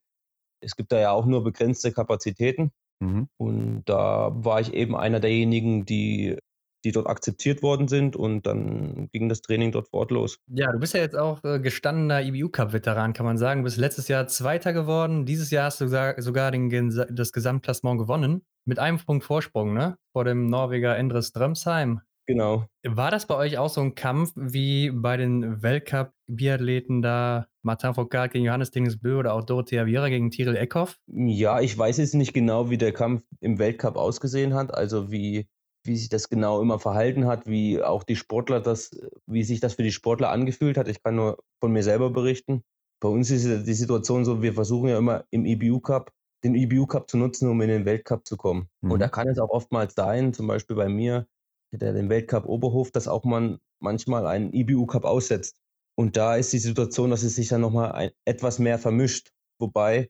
es 0.60 0.76
gibt 0.76 0.92
da 0.92 1.00
ja 1.00 1.12
auch 1.12 1.26
nur 1.26 1.42
begrenzte 1.42 1.92
Kapazitäten. 1.92 2.70
Mhm. 3.00 3.28
Und 3.38 3.82
da 3.86 4.30
war 4.34 4.60
ich 4.60 4.74
eben 4.74 4.94
einer 4.94 5.20
derjenigen, 5.20 5.86
die, 5.86 6.36
die 6.84 6.92
dort 6.92 7.06
akzeptiert 7.06 7.62
worden 7.62 7.88
sind 7.88 8.14
und 8.14 8.46
dann 8.46 9.08
ging 9.12 9.28
das 9.28 9.40
Training 9.40 9.72
dort 9.72 9.88
fortlos. 9.88 10.38
Ja, 10.48 10.70
du 10.70 10.78
bist 10.78 10.94
ja 10.94 11.00
jetzt 11.00 11.16
auch 11.16 11.42
äh, 11.44 11.60
gestandener 11.60 12.22
IBU-Cup-Veteran, 12.22 13.12
kann 13.12 13.26
man 13.26 13.38
sagen. 13.38 13.60
Du 13.60 13.64
bist 13.64 13.78
letztes 13.78 14.08
Jahr 14.08 14.26
Zweiter 14.28 14.72
geworden. 14.72 15.24
Dieses 15.24 15.50
Jahr 15.50 15.64
hast 15.64 15.80
du 15.80 15.86
sogar, 15.86 16.20
sogar 16.20 16.50
den, 16.50 16.90
das 17.10 17.32
Gesamtklassement 17.32 17.98
gewonnen. 17.98 18.42
Mit 18.66 18.78
einem 18.78 18.98
Punkt 18.98 19.24
Vorsprung, 19.24 19.72
ne? 19.72 19.96
Vor 20.12 20.24
dem 20.24 20.46
Norweger 20.46 20.96
Endres 20.96 21.32
Drömsheim. 21.32 22.02
Genau. 22.26 22.66
War 22.86 23.10
das 23.10 23.26
bei 23.26 23.34
euch 23.36 23.58
auch 23.58 23.68
so 23.68 23.80
ein 23.80 23.94
Kampf 23.94 24.32
wie 24.36 24.90
bei 24.90 25.16
den 25.16 25.62
Weltcup-Biathleten 25.62 27.02
da 27.02 27.46
Martin 27.62 27.94
Foucault 27.94 28.32
gegen 28.32 28.44
Johannes 28.44 28.70
Dingesbö 28.70 29.18
oder 29.18 29.34
auch 29.34 29.44
Dorothea 29.44 29.86
Viera 29.86 30.08
gegen 30.08 30.30
Tyrell 30.30 30.56
Eckhoff? 30.56 30.96
Ja, 31.08 31.60
ich 31.60 31.76
weiß 31.76 31.98
jetzt 31.98 32.14
nicht 32.14 32.32
genau, 32.32 32.70
wie 32.70 32.78
der 32.78 32.92
Kampf 32.92 33.24
im 33.40 33.58
Weltcup 33.58 33.96
ausgesehen 33.96 34.54
hat, 34.54 34.72
also 34.72 35.10
wie, 35.10 35.48
wie 35.84 35.96
sich 35.96 36.08
das 36.08 36.28
genau 36.28 36.62
immer 36.62 36.78
verhalten 36.78 37.26
hat, 37.26 37.46
wie 37.46 37.82
auch 37.82 38.04
die 38.04 38.16
Sportler 38.16 38.60
das, 38.60 38.90
wie 39.26 39.42
sich 39.42 39.60
das 39.60 39.74
für 39.74 39.82
die 39.82 39.92
Sportler 39.92 40.30
angefühlt 40.30 40.78
hat. 40.78 40.88
Ich 40.88 41.02
kann 41.02 41.16
nur 41.16 41.38
von 41.60 41.72
mir 41.72 41.82
selber 41.82 42.10
berichten. 42.10 42.62
Bei 43.00 43.08
uns 43.08 43.30
ist 43.30 43.66
die 43.66 43.74
Situation 43.74 44.24
so, 44.24 44.42
wir 44.42 44.52
versuchen 44.52 44.88
ja 44.88 44.98
immer 44.98 45.24
im 45.30 45.46
EBU 45.46 45.80
Cup 45.80 46.12
den 46.44 46.54
EBU 46.54 46.86
Cup 46.86 47.10
zu 47.10 47.16
nutzen, 47.18 47.48
um 47.48 47.60
in 47.60 47.68
den 47.68 47.84
Weltcup 47.84 48.26
zu 48.26 48.36
kommen. 48.36 48.68
Mhm. 48.80 48.92
Und 48.92 49.00
da 49.00 49.08
kann 49.08 49.28
es 49.28 49.38
auch 49.38 49.50
oftmals 49.50 49.94
sein, 49.94 50.32
zum 50.32 50.46
Beispiel 50.46 50.76
bei 50.76 50.88
mir, 50.88 51.26
der 51.72 51.92
den 51.92 52.08
Weltcup 52.08 52.46
Oberhof, 52.46 52.90
dass 52.90 53.08
auch 53.08 53.24
man 53.24 53.58
manchmal 53.80 54.26
einen 54.26 54.52
IBU 54.52 54.86
Cup 54.86 55.04
aussetzt. 55.04 55.56
Und 55.96 56.16
da 56.16 56.36
ist 56.36 56.52
die 56.52 56.58
Situation, 56.58 57.10
dass 57.10 57.22
es 57.22 57.36
sich 57.36 57.48
dann 57.48 57.60
nochmal 57.60 58.12
etwas 58.24 58.58
mehr 58.58 58.78
vermischt. 58.78 59.30
Wobei, 59.60 60.08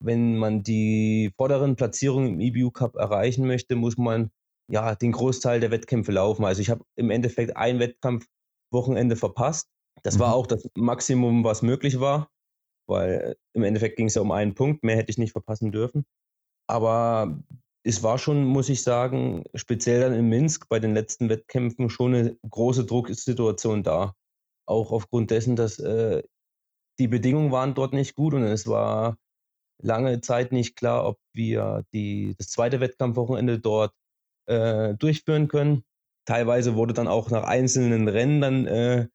wenn 0.00 0.36
man 0.36 0.62
die 0.62 1.32
vorderen 1.36 1.76
Platzierungen 1.76 2.34
im 2.34 2.40
IBU 2.40 2.70
Cup 2.70 2.96
erreichen 2.96 3.46
möchte, 3.46 3.74
muss 3.76 3.96
man 3.96 4.30
ja 4.68 4.94
den 4.94 5.12
Großteil 5.12 5.60
der 5.60 5.70
Wettkämpfe 5.70 6.12
laufen. 6.12 6.44
Also 6.44 6.60
ich 6.60 6.70
habe 6.70 6.84
im 6.96 7.10
Endeffekt 7.10 7.56
ein 7.56 7.78
Wettkampfwochenende 7.78 9.16
verpasst. 9.16 9.68
Das 10.02 10.16
mhm. 10.16 10.20
war 10.20 10.34
auch 10.34 10.46
das 10.46 10.68
Maximum, 10.74 11.44
was 11.44 11.62
möglich 11.62 12.00
war, 12.00 12.30
weil 12.86 13.36
im 13.54 13.62
Endeffekt 13.62 13.96
ging 13.96 14.06
es 14.06 14.14
ja 14.14 14.22
um 14.22 14.32
einen 14.32 14.54
Punkt. 14.54 14.84
Mehr 14.84 14.96
hätte 14.96 15.10
ich 15.10 15.18
nicht 15.18 15.32
verpassen 15.32 15.72
dürfen. 15.72 16.04
Aber 16.68 17.42
es 17.84 18.02
war 18.02 18.18
schon, 18.18 18.44
muss 18.44 18.68
ich 18.68 18.82
sagen, 18.82 19.44
speziell 19.54 20.00
dann 20.00 20.12
in 20.12 20.28
Minsk 20.28 20.68
bei 20.68 20.78
den 20.78 20.94
letzten 20.94 21.28
Wettkämpfen 21.28 21.90
schon 21.90 22.14
eine 22.14 22.36
große 22.48 22.84
Drucksituation 22.84 23.82
da. 23.82 24.14
Auch 24.66 24.92
aufgrund 24.92 25.30
dessen, 25.30 25.56
dass 25.56 25.78
äh, 25.78 26.22
die 26.98 27.08
Bedingungen 27.08 27.50
waren 27.50 27.74
dort 27.74 27.92
nicht 27.92 28.14
gut 28.14 28.34
und 28.34 28.44
es 28.44 28.66
war 28.68 29.16
lange 29.82 30.20
Zeit 30.20 30.52
nicht 30.52 30.76
klar, 30.76 31.06
ob 31.06 31.18
wir 31.34 31.84
die, 31.92 32.34
das 32.38 32.48
zweite 32.48 32.80
Wettkampfwochenende 32.80 33.58
dort 33.58 33.92
äh, 34.46 34.94
durchführen 34.94 35.48
können. 35.48 35.82
Teilweise 36.24 36.76
wurde 36.76 36.94
dann 36.94 37.08
auch 37.08 37.30
nach 37.30 37.42
einzelnen 37.42 38.06
Rennen 38.08 38.40
dann 38.40 38.66
äh, 38.66 39.08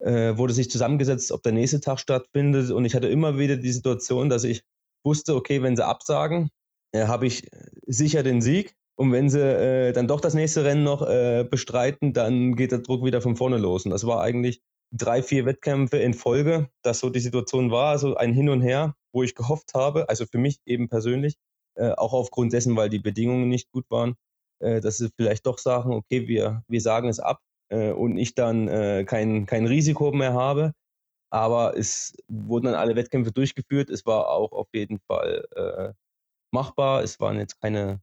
äh 0.00 0.36
wurde 0.36 0.54
sich 0.54 0.70
zusammengesetzt, 0.70 1.30
ob 1.30 1.44
der 1.44 1.52
nächste 1.52 1.80
Tag 1.80 2.00
stattfindet. 2.00 2.72
Und 2.72 2.84
ich 2.84 2.96
hatte 2.96 3.08
immer 3.08 3.38
wieder 3.38 3.56
die 3.56 3.70
Situation, 3.70 4.28
dass 4.28 4.42
ich 4.42 4.64
wusste, 5.04 5.36
okay, 5.36 5.62
wenn 5.62 5.76
sie 5.76 5.86
absagen, 5.86 6.50
äh, 6.92 7.06
habe 7.06 7.26
ich 7.26 7.48
sicher 7.86 8.22
den 8.22 8.40
Sieg. 8.40 8.74
Und 8.96 9.12
wenn 9.12 9.30
sie 9.30 9.40
äh, 9.40 9.92
dann 9.92 10.06
doch 10.06 10.20
das 10.20 10.34
nächste 10.34 10.64
Rennen 10.64 10.84
noch 10.84 11.02
äh, 11.02 11.44
bestreiten, 11.50 12.12
dann 12.12 12.54
geht 12.56 12.72
der 12.72 12.80
Druck 12.80 13.04
wieder 13.04 13.20
von 13.20 13.36
vorne 13.36 13.58
los. 13.58 13.84
Und 13.84 13.90
das 13.90 14.06
war 14.06 14.20
eigentlich 14.22 14.62
drei, 14.92 15.22
vier 15.22 15.46
Wettkämpfe 15.46 15.96
in 15.96 16.14
Folge, 16.14 16.68
dass 16.82 17.00
so 17.00 17.08
die 17.10 17.20
Situation 17.20 17.70
war, 17.70 17.98
so 17.98 18.14
ein 18.14 18.34
Hin 18.34 18.50
und 18.50 18.60
Her, 18.60 18.94
wo 19.12 19.22
ich 19.22 19.34
gehofft 19.34 19.72
habe, 19.74 20.08
also 20.08 20.26
für 20.26 20.38
mich 20.38 20.58
eben 20.66 20.88
persönlich, 20.88 21.36
äh, 21.74 21.92
auch 21.92 22.12
aufgrund 22.12 22.52
dessen, 22.52 22.76
weil 22.76 22.90
die 22.90 22.98
Bedingungen 22.98 23.48
nicht 23.48 23.70
gut 23.72 23.86
waren, 23.88 24.14
äh, 24.60 24.80
dass 24.80 24.98
sie 24.98 25.10
vielleicht 25.16 25.46
doch 25.46 25.58
sagen, 25.58 25.94
okay, 25.94 26.28
wir, 26.28 26.62
wir 26.68 26.80
sagen 26.82 27.08
es 27.08 27.18
ab 27.18 27.40
äh, 27.70 27.92
und 27.92 28.18
ich 28.18 28.34
dann 28.34 28.66
kein, 29.06 29.46
kein 29.46 29.66
Risiko 29.66 30.12
mehr 30.12 30.34
habe. 30.34 30.72
Aber 31.30 31.78
es 31.78 32.14
wurden 32.28 32.66
dann 32.66 32.74
alle 32.74 32.94
Wettkämpfe 32.94 33.32
durchgeführt. 33.32 33.88
Es 33.88 34.04
war 34.04 34.28
auch 34.28 34.52
auf 34.52 34.68
jeden 34.74 35.00
Fall 35.08 35.46
äh, 35.56 35.92
machbar. 36.52 37.02
Es 37.02 37.20
waren 37.20 37.38
jetzt 37.38 37.60
keine, 37.60 38.00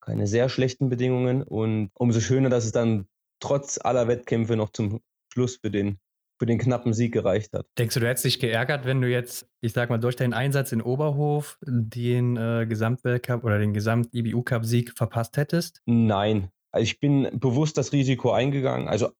keine 0.00 0.26
sehr 0.26 0.48
schlechten 0.48 0.88
Bedingungen 0.88 1.42
und 1.42 1.90
umso 1.94 2.20
schöner, 2.20 2.50
dass 2.50 2.64
es 2.64 2.72
dann 2.72 3.08
trotz 3.40 3.78
aller 3.82 4.08
Wettkämpfe 4.08 4.56
noch 4.56 4.70
zum 4.70 5.00
Schluss 5.32 5.56
für 5.56 5.70
den, 5.70 5.98
für 6.38 6.46
den 6.46 6.58
knappen 6.58 6.92
Sieg 6.92 7.12
gereicht 7.12 7.52
hat. 7.52 7.66
Denkst 7.78 7.94
du, 7.94 8.00
du 8.00 8.08
hättest 8.08 8.24
dich 8.24 8.40
geärgert, 8.40 8.84
wenn 8.84 9.00
du 9.00 9.08
jetzt, 9.08 9.48
ich 9.60 9.72
sag 9.72 9.90
mal, 9.90 9.98
durch 9.98 10.16
deinen 10.16 10.32
Einsatz 10.32 10.72
in 10.72 10.82
Oberhof 10.82 11.58
den 11.62 12.36
äh, 12.36 12.66
Gesamtweltcup 12.68 13.44
oder 13.44 13.58
den 13.58 13.74
Gesamt-IBU-Cup-Sieg 13.74 14.96
verpasst 14.96 15.36
hättest? 15.36 15.82
Nein. 15.86 16.50
Also 16.70 16.84
ich 16.84 17.00
bin 17.00 17.28
bewusst 17.32 17.78
das 17.78 17.92
Risiko 17.92 18.32
eingegangen. 18.32 18.88
Also 18.88 19.10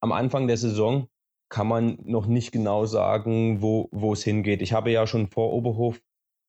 am 0.00 0.12
Anfang 0.12 0.46
der 0.46 0.56
Saison 0.56 1.08
kann 1.48 1.66
man 1.66 1.98
noch 2.02 2.26
nicht 2.26 2.52
genau 2.52 2.86
sagen, 2.86 3.62
wo, 3.62 3.88
wo 3.92 4.12
es 4.12 4.24
hingeht. 4.24 4.62
Ich 4.62 4.72
habe 4.72 4.90
ja 4.90 5.06
schon 5.06 5.28
vor 5.28 5.52
Oberhof 5.52 6.00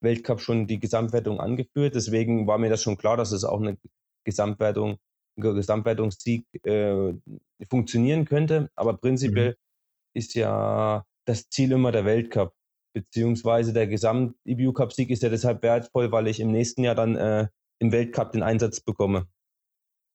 Weltcup 0.05 0.39
schon 0.39 0.67
die 0.67 0.79
Gesamtwertung 0.79 1.41
angeführt. 1.41 1.95
Deswegen 1.95 2.47
war 2.47 2.57
mir 2.57 2.69
das 2.69 2.81
schon 2.81 2.97
klar, 2.97 3.17
dass 3.17 3.33
es 3.33 3.43
auch 3.43 3.59
eine 3.59 3.77
Gesamtwertung, 4.23 4.97
ein 5.37 5.41
Gesamtwertungssieg 5.41 6.45
äh, 6.65 7.13
funktionieren 7.69 8.23
könnte. 8.23 8.69
Aber 8.75 8.95
prinzipiell 8.95 9.51
mhm. 9.51 9.55
ist 10.13 10.33
ja 10.35 11.03
das 11.25 11.49
Ziel 11.49 11.73
immer 11.73 11.91
der 11.91 12.05
Weltcup. 12.05 12.53
Beziehungsweise 12.93 13.73
der 13.73 13.87
Gesamt-EBU-Cup-Sieg 13.87 15.09
ist 15.09 15.21
ja 15.21 15.27
deshalb 15.27 15.61
wertvoll, 15.63 16.13
weil 16.13 16.27
ich 16.27 16.39
im 16.39 16.51
nächsten 16.51 16.85
Jahr 16.85 16.95
dann 16.95 17.17
äh, 17.17 17.49
im 17.79 17.91
Weltcup 17.91 18.31
den 18.31 18.43
Einsatz 18.43 18.79
bekomme. 18.79 19.27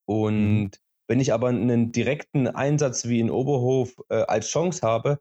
Und 0.07 0.63
mhm. 0.63 0.71
Wenn 1.11 1.19
ich 1.19 1.33
aber 1.33 1.49
einen 1.49 1.91
direkten 1.91 2.47
Einsatz 2.47 3.09
wie 3.09 3.19
in 3.19 3.33
Oberhof 3.33 4.01
äh, 4.11 4.23
als 4.29 4.47
Chance 4.47 4.87
habe 4.87 5.19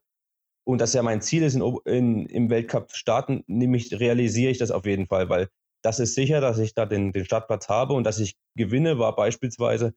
und 0.69 0.79
das 0.79 0.93
ja 0.93 1.01
mein 1.01 1.19
Ziel 1.19 1.41
ist, 1.41 1.55
in, 1.55 1.63
in, 1.85 2.25
im 2.27 2.49
Weltcup 2.51 2.91
zu 2.91 2.95
starten, 2.95 3.43
nämlich 3.47 3.99
realisiere 3.99 4.51
ich 4.51 4.59
das 4.59 4.69
auf 4.69 4.85
jeden 4.85 5.07
Fall, 5.07 5.27
weil 5.27 5.49
das 5.81 5.99
ist 5.99 6.13
sicher, 6.13 6.41
dass 6.41 6.59
ich 6.59 6.75
da 6.75 6.85
den, 6.85 7.11
den 7.11 7.25
Startplatz 7.25 7.69
habe 7.69 7.93
und 7.93 8.03
dass 8.03 8.19
ich 8.19 8.35
gewinne, 8.55 8.99
war 8.99 9.15
beispielsweise 9.15 9.95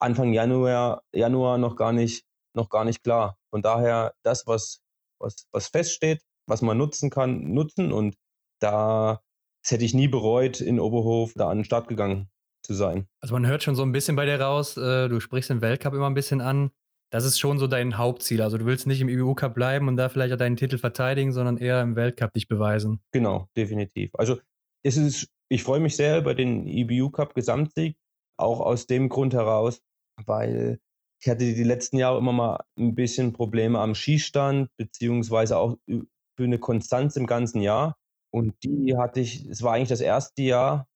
Anfang 0.00 0.32
Januar, 0.32 1.02
Januar 1.12 1.58
noch 1.58 1.76
gar 1.76 1.92
nicht, 1.92 2.24
noch 2.54 2.70
gar 2.70 2.86
nicht 2.86 3.04
klar. 3.04 3.36
Von 3.50 3.60
daher 3.60 4.14
das, 4.22 4.46
was, 4.46 4.80
was, 5.20 5.46
was 5.52 5.68
feststeht, 5.68 6.22
was 6.46 6.62
man 6.62 6.78
nutzen 6.78 7.10
kann, 7.10 7.52
nutzen 7.52 7.92
und 7.92 8.16
da 8.60 9.20
das 9.62 9.72
hätte 9.72 9.84
ich 9.84 9.92
nie 9.92 10.08
bereut, 10.08 10.62
in 10.62 10.80
Oberhof 10.80 11.34
da 11.34 11.50
an 11.50 11.58
den 11.58 11.64
Start 11.64 11.88
gegangen 11.88 12.30
zu 12.62 12.72
sein. 12.72 13.08
Also 13.20 13.34
man 13.34 13.46
hört 13.46 13.62
schon 13.62 13.74
so 13.74 13.82
ein 13.82 13.92
bisschen 13.92 14.16
bei 14.16 14.24
dir 14.24 14.40
raus, 14.40 14.78
äh, 14.78 15.08
du 15.08 15.20
sprichst 15.20 15.50
den 15.50 15.60
Weltcup 15.60 15.92
immer 15.92 16.08
ein 16.08 16.14
bisschen 16.14 16.40
an. 16.40 16.70
Das 17.10 17.24
ist 17.24 17.38
schon 17.38 17.58
so 17.58 17.66
dein 17.66 17.96
Hauptziel. 17.96 18.42
Also 18.42 18.58
du 18.58 18.66
willst 18.66 18.86
nicht 18.86 19.00
im 19.00 19.08
IBU 19.08 19.34
Cup 19.34 19.54
bleiben 19.54 19.88
und 19.88 19.96
da 19.96 20.08
vielleicht 20.08 20.32
auch 20.34 20.38
deinen 20.38 20.56
Titel 20.56 20.78
verteidigen, 20.78 21.32
sondern 21.32 21.56
eher 21.56 21.80
im 21.80 21.96
Weltcup 21.96 22.32
dich 22.34 22.48
beweisen. 22.48 23.00
Genau, 23.12 23.48
definitiv. 23.56 24.10
Also 24.14 24.38
es 24.82 24.96
ist, 24.96 25.28
ich 25.48 25.62
freue 25.62 25.80
mich 25.80 25.96
sehr 25.96 26.18
über 26.18 26.34
den 26.34 26.66
IBU 26.66 27.10
Cup 27.10 27.34
Gesamtsieg, 27.34 27.96
auch 28.36 28.60
aus 28.60 28.86
dem 28.86 29.08
Grund 29.08 29.32
heraus, 29.32 29.80
weil 30.26 30.78
ich 31.20 31.28
hatte 31.28 31.52
die 31.52 31.64
letzten 31.64 31.96
Jahre 31.96 32.18
immer 32.18 32.32
mal 32.32 32.64
ein 32.78 32.94
bisschen 32.94 33.32
Probleme 33.32 33.80
am 33.80 33.94
Schießstand, 33.94 34.70
beziehungsweise 34.76 35.56
auch 35.56 35.76
für 35.86 36.44
eine 36.44 36.58
Konstanz 36.58 37.16
im 37.16 37.26
ganzen 37.26 37.60
Jahr. 37.62 37.96
Und 38.30 38.54
die 38.62 38.96
hatte 38.96 39.20
ich, 39.20 39.46
es 39.46 39.62
war 39.62 39.72
eigentlich 39.72 39.88
das 39.88 40.02
erste 40.02 40.42
Jahr, 40.42 40.86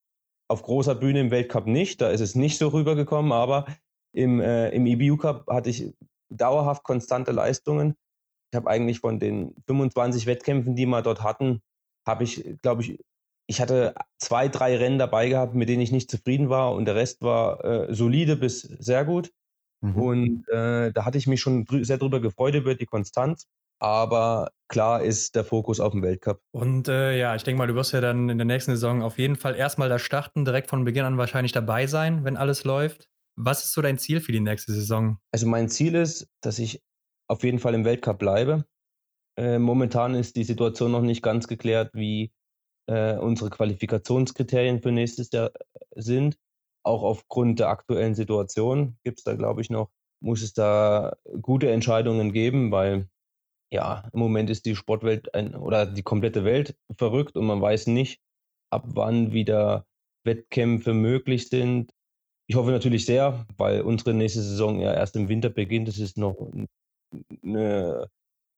auf 0.49 0.63
großer 0.63 0.95
Bühne 0.95 1.21
im 1.21 1.31
Weltcup 1.31 1.67
nicht, 1.67 2.03
da 2.03 2.11
ist 2.11 2.21
es 2.21 2.35
nicht 2.35 2.59
so 2.59 2.69
rübergekommen, 2.69 3.33
aber 3.33 3.67
im, 4.13 4.41
äh, 4.41 4.71
im 4.71 4.87
EBU 4.87 5.17
Cup 5.17 5.47
hatte 5.49 5.71
ich 5.71 5.93
dauerhaft 6.31 6.83
konstante 6.83 7.33
Leistungen. 7.33 7.95
Ich 8.53 8.57
habe 8.57 8.69
eigentlich 8.69 9.01
von 9.01 9.19
den 9.19 9.55
25 9.67 10.27
Wettkämpfen, 10.27 10.77
die 10.77 10.87
wir 10.87 11.03
dort 11.03 11.23
hatten, 11.23 11.63
habe 12.07 12.25
ich, 12.25 12.59
glaube 12.63 12.83
ich, 12.83 12.99
ich 13.47 13.61
hatte 13.61 13.95
zwei, 14.19 14.49
drei 14.49 14.77
Rennen 14.77 14.99
dabei 14.99 15.29
gehabt, 15.29 15.55
mit 15.55 15.69
denen 15.69 15.83
ich 15.83 15.93
nicht 15.93 16.11
zufrieden 16.11 16.49
war 16.49 16.73
und 16.75 16.85
der 16.85 16.95
Rest 16.95 17.23
war 17.23 17.65
äh, 17.65 17.95
solide 17.95 18.37
bis 18.37 18.61
sehr 18.61 19.05
gut. 19.05 19.31
Mhm. 19.81 19.97
Und 19.97 20.49
äh, 20.49 20.93
da 20.93 21.05
hatte 21.05 21.19
ich 21.19 21.27
mich 21.27 21.41
schon 21.41 21.65
drü 21.65 21.85
sehr 21.85 21.99
drüber 21.99 22.21
gefreut 22.21 22.55
über 22.55 22.75
die 22.75 22.87
Konstanz. 22.87 23.47
Aber 23.81 24.53
klar 24.69 25.03
ist 25.03 25.35
der 25.35 25.43
Fokus 25.43 25.81
auf 25.81 25.91
dem 25.91 26.03
Weltcup. 26.03 26.41
Und 26.53 26.87
äh, 26.87 27.19
ja, 27.19 27.35
ich 27.35 27.43
denke 27.43 27.59
mal, 27.59 27.67
du 27.67 27.75
wirst 27.75 27.93
ja 27.93 28.01
dann 28.01 28.29
in 28.29 28.39
der 28.39 28.45
nächsten 28.45 28.71
Saison 28.71 29.03
auf 29.03 29.19
jeden 29.19 29.35
Fall 29.35 29.57
erstmal 29.57 29.89
da 29.89 29.99
starten, 29.99 30.45
direkt 30.45 30.71
von 30.71 30.85
Beginn 30.85 31.05
an 31.05 31.19
wahrscheinlich 31.19 31.51
dabei 31.51 31.89
sein, 31.89 32.23
wenn 32.25 32.37
alles 32.37 32.63
läuft. 32.63 33.09
Was 33.37 33.65
ist 33.65 33.73
so 33.73 33.83
dein 33.83 33.99
Ziel 33.99 34.21
für 34.21 34.33
die 34.33 34.41
nächste 34.41 34.73
Saison? 34.73 35.19
Also 35.33 35.47
mein 35.47 35.69
Ziel 35.69 35.95
ist, 35.95 36.29
dass 36.43 36.59
ich 36.59 36.83
auf 37.29 37.43
jeden 37.45 37.59
Fall 37.59 37.75
im 37.75 37.85
Weltcup 37.85 38.19
bleibe. 38.19 38.67
Äh, 39.39 39.59
momentan 39.59 40.15
ist 40.15 40.37
die 40.37 40.45
Situation 40.45 40.93
noch 40.93 41.03
nicht 41.03 41.23
ganz 41.23 41.49
geklärt, 41.49 41.91
wie 41.95 42.33
äh, 42.87 43.17
unsere 43.17 43.51
Qualifikationskriterien 43.51 44.83
für 44.83 44.93
nächstes 44.93 45.31
Jahr 45.33 45.51
äh, 45.55 46.01
sind. 46.01 46.37
Auch 46.85 47.03
aufgrund 47.03 47.61
der 47.61 47.69
aktuellen 47.69 48.15
Situation 48.15 48.99
gibt 49.05 49.19
es 49.21 49.25
da, 49.25 49.35
glaube 49.35 49.63
ich, 49.63 49.71
noch, 49.71 49.91
muss 50.21 50.43
es 50.43 50.53
da 50.53 51.17
gute 51.41 51.71
Entscheidungen 51.71 52.33
geben, 52.33 52.71
weil 52.71 53.09
ja, 53.73 54.11
im 54.13 54.19
Moment 54.19 54.51
ist 54.51 54.67
die 54.67 54.77
Sportwelt 54.77 55.35
ein, 55.35 55.55
oder 55.55 55.87
die 55.87 56.03
komplette 56.03 56.45
Welt 56.45 56.77
verrückt 56.99 57.37
und 57.37 57.47
man 57.47 57.63
weiß 57.63 57.87
nicht, 57.87 58.21
ab 58.71 58.85
wann 58.89 59.33
wieder 59.33 59.87
Wettkämpfe 60.25 60.93
möglich 60.93 61.49
sind. 61.49 61.93
Ich 62.49 62.57
hoffe 62.57 62.71
natürlich 62.71 63.07
sehr, 63.07 63.47
weil 63.57 63.83
unsere 63.83 64.15
nächste 64.15 64.43
Saison 64.43 64.81
ja 64.81 64.93
erst 64.93 65.17
im 65.17 65.29
Winter 65.29 65.49
beginnt. 65.49 65.89
Es 65.89 65.99
ist 65.99 66.19
noch 66.19 66.51
eine 67.43 68.09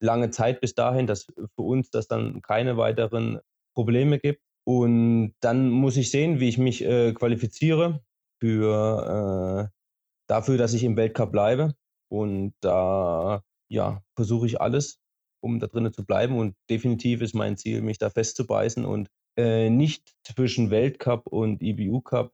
lange 0.01 0.31
Zeit 0.31 0.61
bis 0.61 0.75
dahin, 0.75 1.07
dass 1.07 1.25
für 1.25 1.63
uns 1.63 1.91
das 1.91 2.09
dann 2.09 2.43
keine 2.43 2.77
weiteren 2.77 3.41
Probleme 3.75 4.19
gibt. 4.19 4.41
Und 4.67 5.35
dann 5.41 5.71
muss 5.71 5.97
ich 5.97 6.11
sehen, 6.11 6.41
wie 6.41 6.49
ich 6.49 6.59
mich 6.59 6.83
äh, 6.85 7.13
qualifiziere 7.13 8.03
für 8.41 9.69
äh, 9.69 9.79
dafür, 10.27 10.57
dass 10.57 10.75
ich 10.75 10.85
im 10.85 10.97
Weltcup 10.97 11.33
bleibe. 11.33 11.75
Und 12.11 12.55
da 12.61 13.43
ja, 13.69 14.03
versuche 14.17 14.47
ich 14.47 14.61
alles, 14.61 14.99
um 15.43 15.61
da 15.61 15.67
drinnen 15.67 15.93
zu 15.93 16.05
bleiben. 16.05 16.39
Und 16.39 16.57
definitiv 16.71 17.21
ist 17.21 17.35
mein 17.35 17.57
Ziel, 17.57 17.83
mich 17.83 17.99
da 17.99 18.09
festzubeißen 18.09 18.85
und 18.85 19.09
äh, 19.37 19.69
nicht 19.69 20.15
zwischen 20.23 20.71
Weltcup 20.71 21.27
und 21.27 21.63
IBU 21.63 22.01
Cup 22.01 22.33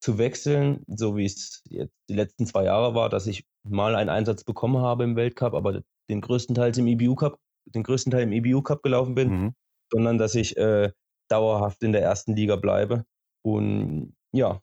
zu 0.00 0.18
wechseln, 0.18 0.84
so 0.86 1.16
wie 1.16 1.24
es 1.24 1.62
jetzt 1.68 1.94
die 2.08 2.14
letzten 2.14 2.46
zwei 2.46 2.64
Jahre 2.64 2.94
war, 2.94 3.08
dass 3.08 3.26
ich 3.26 3.44
mal 3.64 3.94
einen 3.94 4.10
Einsatz 4.10 4.44
bekommen 4.44 4.78
habe 4.78 5.04
im 5.04 5.16
Weltcup, 5.16 5.54
aber 5.54 5.82
den 6.08 6.20
größten 6.20 6.54
Teil 6.54 6.76
im 6.78 6.86
IBU 6.86 7.14
Cup, 7.14 7.38
den 7.66 7.82
größten 7.82 8.12
Teil 8.12 8.22
im 8.22 8.32
IBU 8.32 8.62
Cup 8.62 8.82
gelaufen 8.82 9.14
bin, 9.14 9.28
mhm. 9.28 9.54
sondern 9.90 10.18
dass 10.18 10.34
ich 10.34 10.56
äh, 10.56 10.92
dauerhaft 11.28 11.82
in 11.82 11.92
der 11.92 12.02
ersten 12.02 12.36
Liga 12.36 12.56
bleibe. 12.56 13.04
Und 13.42 14.14
ja, 14.32 14.60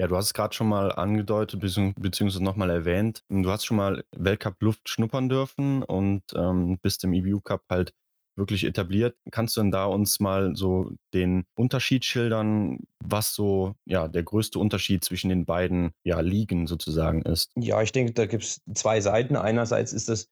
ja, 0.00 0.06
du 0.06 0.16
hast 0.16 0.26
es 0.26 0.34
gerade 0.34 0.54
schon 0.54 0.68
mal 0.70 0.92
angedeutet, 0.92 1.60
beziehungsweise 1.60 2.42
nochmal 2.42 2.70
erwähnt. 2.70 3.22
Du 3.28 3.50
hast 3.50 3.66
schon 3.66 3.76
mal 3.76 4.02
Weltcup-Luft 4.16 4.88
schnuppern 4.88 5.28
dürfen 5.28 5.82
und 5.82 6.22
ähm, 6.34 6.78
bist 6.80 7.04
im 7.04 7.12
EBU 7.12 7.42
Cup 7.42 7.64
halt 7.68 7.92
wirklich 8.40 8.64
etabliert. 8.64 9.16
Kannst 9.30 9.56
du 9.56 9.60
denn 9.60 9.70
da 9.70 9.84
uns 9.84 10.18
mal 10.18 10.56
so 10.56 10.90
den 11.14 11.44
Unterschied 11.54 12.04
schildern, 12.04 12.80
was 12.98 13.32
so 13.32 13.76
ja 13.84 14.08
der 14.08 14.24
größte 14.24 14.58
Unterschied 14.58 15.04
zwischen 15.04 15.28
den 15.28 15.44
beiden 15.44 15.92
ja, 16.02 16.18
Ligen 16.20 16.66
sozusagen 16.66 17.22
ist? 17.22 17.52
Ja, 17.54 17.80
ich 17.80 17.92
denke, 17.92 18.12
da 18.12 18.26
gibt 18.26 18.42
es 18.42 18.60
zwei 18.74 19.00
Seiten. 19.00 19.36
Einerseits 19.36 19.92
ist 19.92 20.08
das 20.08 20.28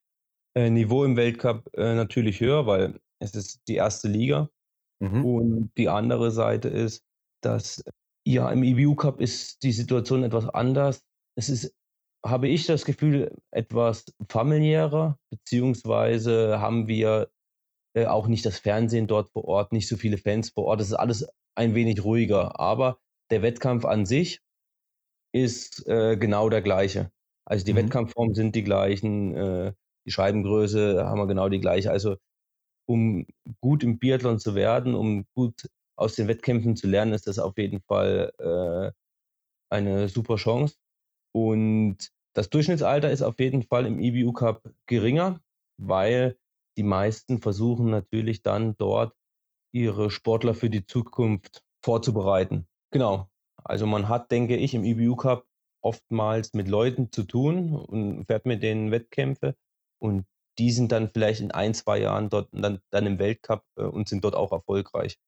äh, 0.57 0.71
Niveau 0.71 1.05
im 1.05 1.17
Weltcup 1.17 1.71
äh, 1.77 1.95
natürlich 1.95 2.41
höher, 2.41 2.67
weil 2.67 2.99
es 3.21 3.35
ist 3.37 3.61
die 3.69 3.77
erste 3.77 4.09
Liga. 4.09 4.49
Mhm. 5.01 5.25
Und 5.25 5.71
die 5.77 5.89
andere 5.89 6.33
Seite 6.33 6.69
ist, 6.69 7.05
dass 7.43 7.85
ja, 8.27 8.51
im 8.51 8.63
EBU 8.63 8.95
Cup 8.95 9.21
ist 9.21 9.63
die 9.63 9.73
Situation 9.73 10.23
etwas 10.23 10.49
anders. 10.49 11.03
Es 11.35 11.49
ist, 11.49 11.75
habe 12.27 12.49
ich 12.49 12.67
das 12.67 12.85
Gefühl, 12.85 13.35
etwas 13.53 14.05
familiärer, 14.29 15.19
beziehungsweise 15.31 16.61
haben 16.61 16.89
wir 16.89 17.31
äh, 17.95 18.07
auch 18.07 18.29
nicht 18.29 18.45
das 18.45 18.59
Fernsehen 18.59 19.07
dort 19.07 19.31
vor 19.31 19.45
Ort, 19.45 19.73
nicht 19.73 19.89
so 19.89 19.97
viele 19.97 20.19
Fans 20.19 20.51
vor 20.51 20.65
Ort. 20.65 20.81
Es 20.81 20.89
ist 20.89 20.95
alles 20.95 21.27
ein 21.55 21.75
wenig 21.75 22.05
ruhiger. 22.05 22.59
Aber 22.61 22.99
der 23.31 23.43
Wettkampf 23.43 23.85
an 23.85 24.07
sich 24.07 24.41
ist 25.33 25.87
äh, 25.87 26.17
genau 26.17 26.49
der 26.49 26.63
gleiche. 26.63 27.11
Also 27.45 27.65
die 27.65 27.73
mhm. 27.73 27.79
Wettkampfformen 27.79 28.35
sind 28.35 28.55
die 28.55 28.65
gleichen, 28.65 29.35
äh, 29.35 29.73
die 30.07 30.13
Scheibengröße 30.13 31.05
haben 31.05 31.19
wir 31.19 31.27
genau 31.27 31.49
die 31.49 31.61
gleiche. 31.61 31.91
Also 31.91 32.17
um 32.89 33.27
gut 33.61 33.83
im 33.83 33.99
Biathlon 33.99 34.39
zu 34.39 34.55
werden, 34.55 34.95
um 34.95 35.27
gut 35.35 35.69
aus 35.97 36.15
den 36.15 36.29
Wettkämpfen 36.29 36.77
zu 36.77 36.87
lernen, 36.87 37.13
ist 37.13 37.27
das 37.27 37.39
auf 37.39 37.59
jeden 37.59 37.83
Fall 37.83 38.33
äh, 38.39 38.93
eine 39.71 40.09
super 40.09 40.37
Chance. 40.37 40.77
Und 41.35 42.11
das 42.35 42.51
Durchschnittsalter 42.51 43.11
ist 43.11 43.23
auf 43.23 43.39
jeden 43.39 43.63
Fall 43.63 43.85
im 43.85 44.01
IBU 44.01 44.33
Cup 44.33 44.63
geringer, 44.87 45.41
weil 45.77 46.39
die 46.79 46.85
meisten 46.85 47.41
versuchen 47.41 47.91
natürlich 47.91 48.43
dann 48.43 48.77
dort 48.79 49.13
ihre 49.75 50.11
Sportler 50.11 50.55
für 50.55 50.71
die 50.71 50.87
Zukunft 50.87 51.63
vorzubereiten. 51.85 52.67
Genau. 52.93 53.29
Also 53.65 53.87
man 53.87 54.09
hat, 54.09 54.31
denke 54.31 54.57
ich, 54.57 54.75
im 54.75 54.85
IBU 54.85 55.17
Cup 55.17 55.45
oftmals 55.83 56.55
mit 56.55 56.69
Leuten 56.69 57.11
zu 57.13 57.25
tun 57.25 57.75
und 57.75 58.27
fährt 58.27 58.47
mit 58.47 58.63
denen 58.63 58.91
Wettkämpfe 58.91 59.57
und 59.99 60.25
die 60.59 60.71
sind 60.71 60.93
dann 60.93 61.11
vielleicht 61.11 61.41
in 61.41 61.51
ein, 61.51 61.75
zwei 61.75 62.01
Jahren 62.01 62.31
dort 62.31 62.49
dann, 62.53 62.81
dann 62.91 63.07
im 63.07 63.19
Weltcup 63.19 63.65
äh, 63.77 63.83
und 63.83 64.09
sind 64.09 64.25
dort 64.25 64.35
auch 64.35 64.53
erfolgreich. 64.53 65.19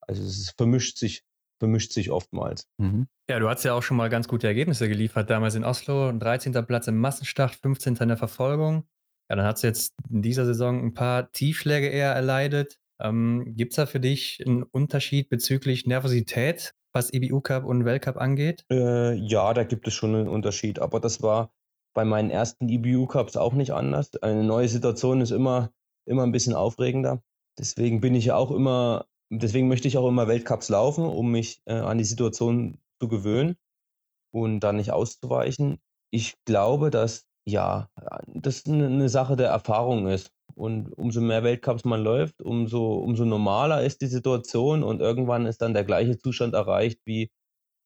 Also 0.00 0.22
es 0.22 0.54
vermischt 0.56 0.98
sich, 0.98 1.24
vermischt 1.58 1.92
sich 1.92 2.10
oftmals. 2.10 2.68
Mhm. 2.78 3.06
Ja, 3.28 3.38
du 3.38 3.48
hast 3.48 3.64
ja 3.64 3.74
auch 3.74 3.82
schon 3.82 3.96
mal 3.96 4.08
ganz 4.08 4.28
gute 4.28 4.46
Ergebnisse 4.46 4.88
geliefert, 4.88 5.28
damals 5.28 5.54
in 5.54 5.64
Oslo, 5.64 6.08
ein 6.08 6.20
13. 6.20 6.52
Platz 6.66 6.86
im 6.86 6.98
Massenstart, 6.98 7.54
15. 7.54 7.96
in 7.96 8.08
der 8.08 8.16
Verfolgung. 8.16 8.84
Ja, 9.28 9.36
dann 9.36 9.44
hast 9.44 9.62
du 9.62 9.66
jetzt 9.66 9.94
in 10.10 10.22
dieser 10.22 10.44
Saison 10.44 10.84
ein 10.84 10.94
paar 10.94 11.30
Tiefschläge 11.32 11.88
eher 11.88 12.12
erleidet. 12.12 12.78
Ähm, 13.00 13.54
Gibt 13.56 13.72
es 13.72 13.76
da 13.76 13.86
für 13.86 14.00
dich 14.00 14.42
einen 14.44 14.62
Unterschied 14.62 15.28
bezüglich 15.28 15.86
Nervosität, 15.86 16.74
was 16.92 17.12
EBU 17.12 17.40
Cup 17.40 17.64
und 17.64 17.84
Weltcup 17.84 18.16
angeht? 18.16 18.64
Äh, 18.70 19.14
ja, 19.14 19.54
da 19.54 19.64
gibt 19.64 19.86
es 19.86 19.94
schon 19.94 20.14
einen 20.14 20.28
Unterschied, 20.28 20.78
aber 20.78 20.98
das 21.00 21.22
war 21.22 21.52
bei 21.94 22.04
meinen 22.04 22.30
ersten 22.30 22.68
EBU 22.68 23.06
Cups 23.06 23.36
auch 23.36 23.52
nicht 23.52 23.72
anders. 23.72 24.16
Eine 24.22 24.44
neue 24.44 24.68
Situation 24.68 25.20
ist 25.20 25.30
immer, 25.30 25.72
immer 26.06 26.22
ein 26.22 26.32
bisschen 26.32 26.54
aufregender. 26.54 27.22
Deswegen 27.58 28.00
bin 28.00 28.14
ich 28.14 28.32
auch 28.32 28.50
immer 28.50 29.06
deswegen 29.30 29.68
möchte 29.68 29.88
ich 29.88 29.98
auch 29.98 30.08
immer 30.08 30.28
Weltcups 30.28 30.68
laufen, 30.68 31.04
um 31.04 31.30
mich 31.30 31.62
äh, 31.66 31.74
an 31.74 31.98
die 31.98 32.04
Situation 32.04 32.78
zu 33.00 33.08
gewöhnen 33.08 33.56
und 34.32 34.60
dann 34.60 34.76
nicht 34.76 34.92
auszuweichen. 34.92 35.78
Ich 36.10 36.34
glaube, 36.44 36.90
dass 36.90 37.26
ja, 37.48 37.88
das 38.26 38.66
eine 38.66 39.08
Sache 39.08 39.36
der 39.36 39.48
Erfahrung 39.48 40.06
ist. 40.08 40.30
Und 40.54 40.92
umso 40.98 41.20
mehr 41.20 41.44
Weltcups 41.44 41.84
man 41.84 42.02
läuft, 42.02 42.42
umso, 42.42 42.94
umso 42.94 43.24
normaler 43.24 43.84
ist 43.84 44.00
die 44.02 44.06
Situation 44.06 44.82
und 44.82 45.00
irgendwann 45.00 45.46
ist 45.46 45.62
dann 45.62 45.72
der 45.72 45.84
gleiche 45.84 46.18
Zustand 46.18 46.54
erreicht 46.54 47.00
wie 47.04 47.30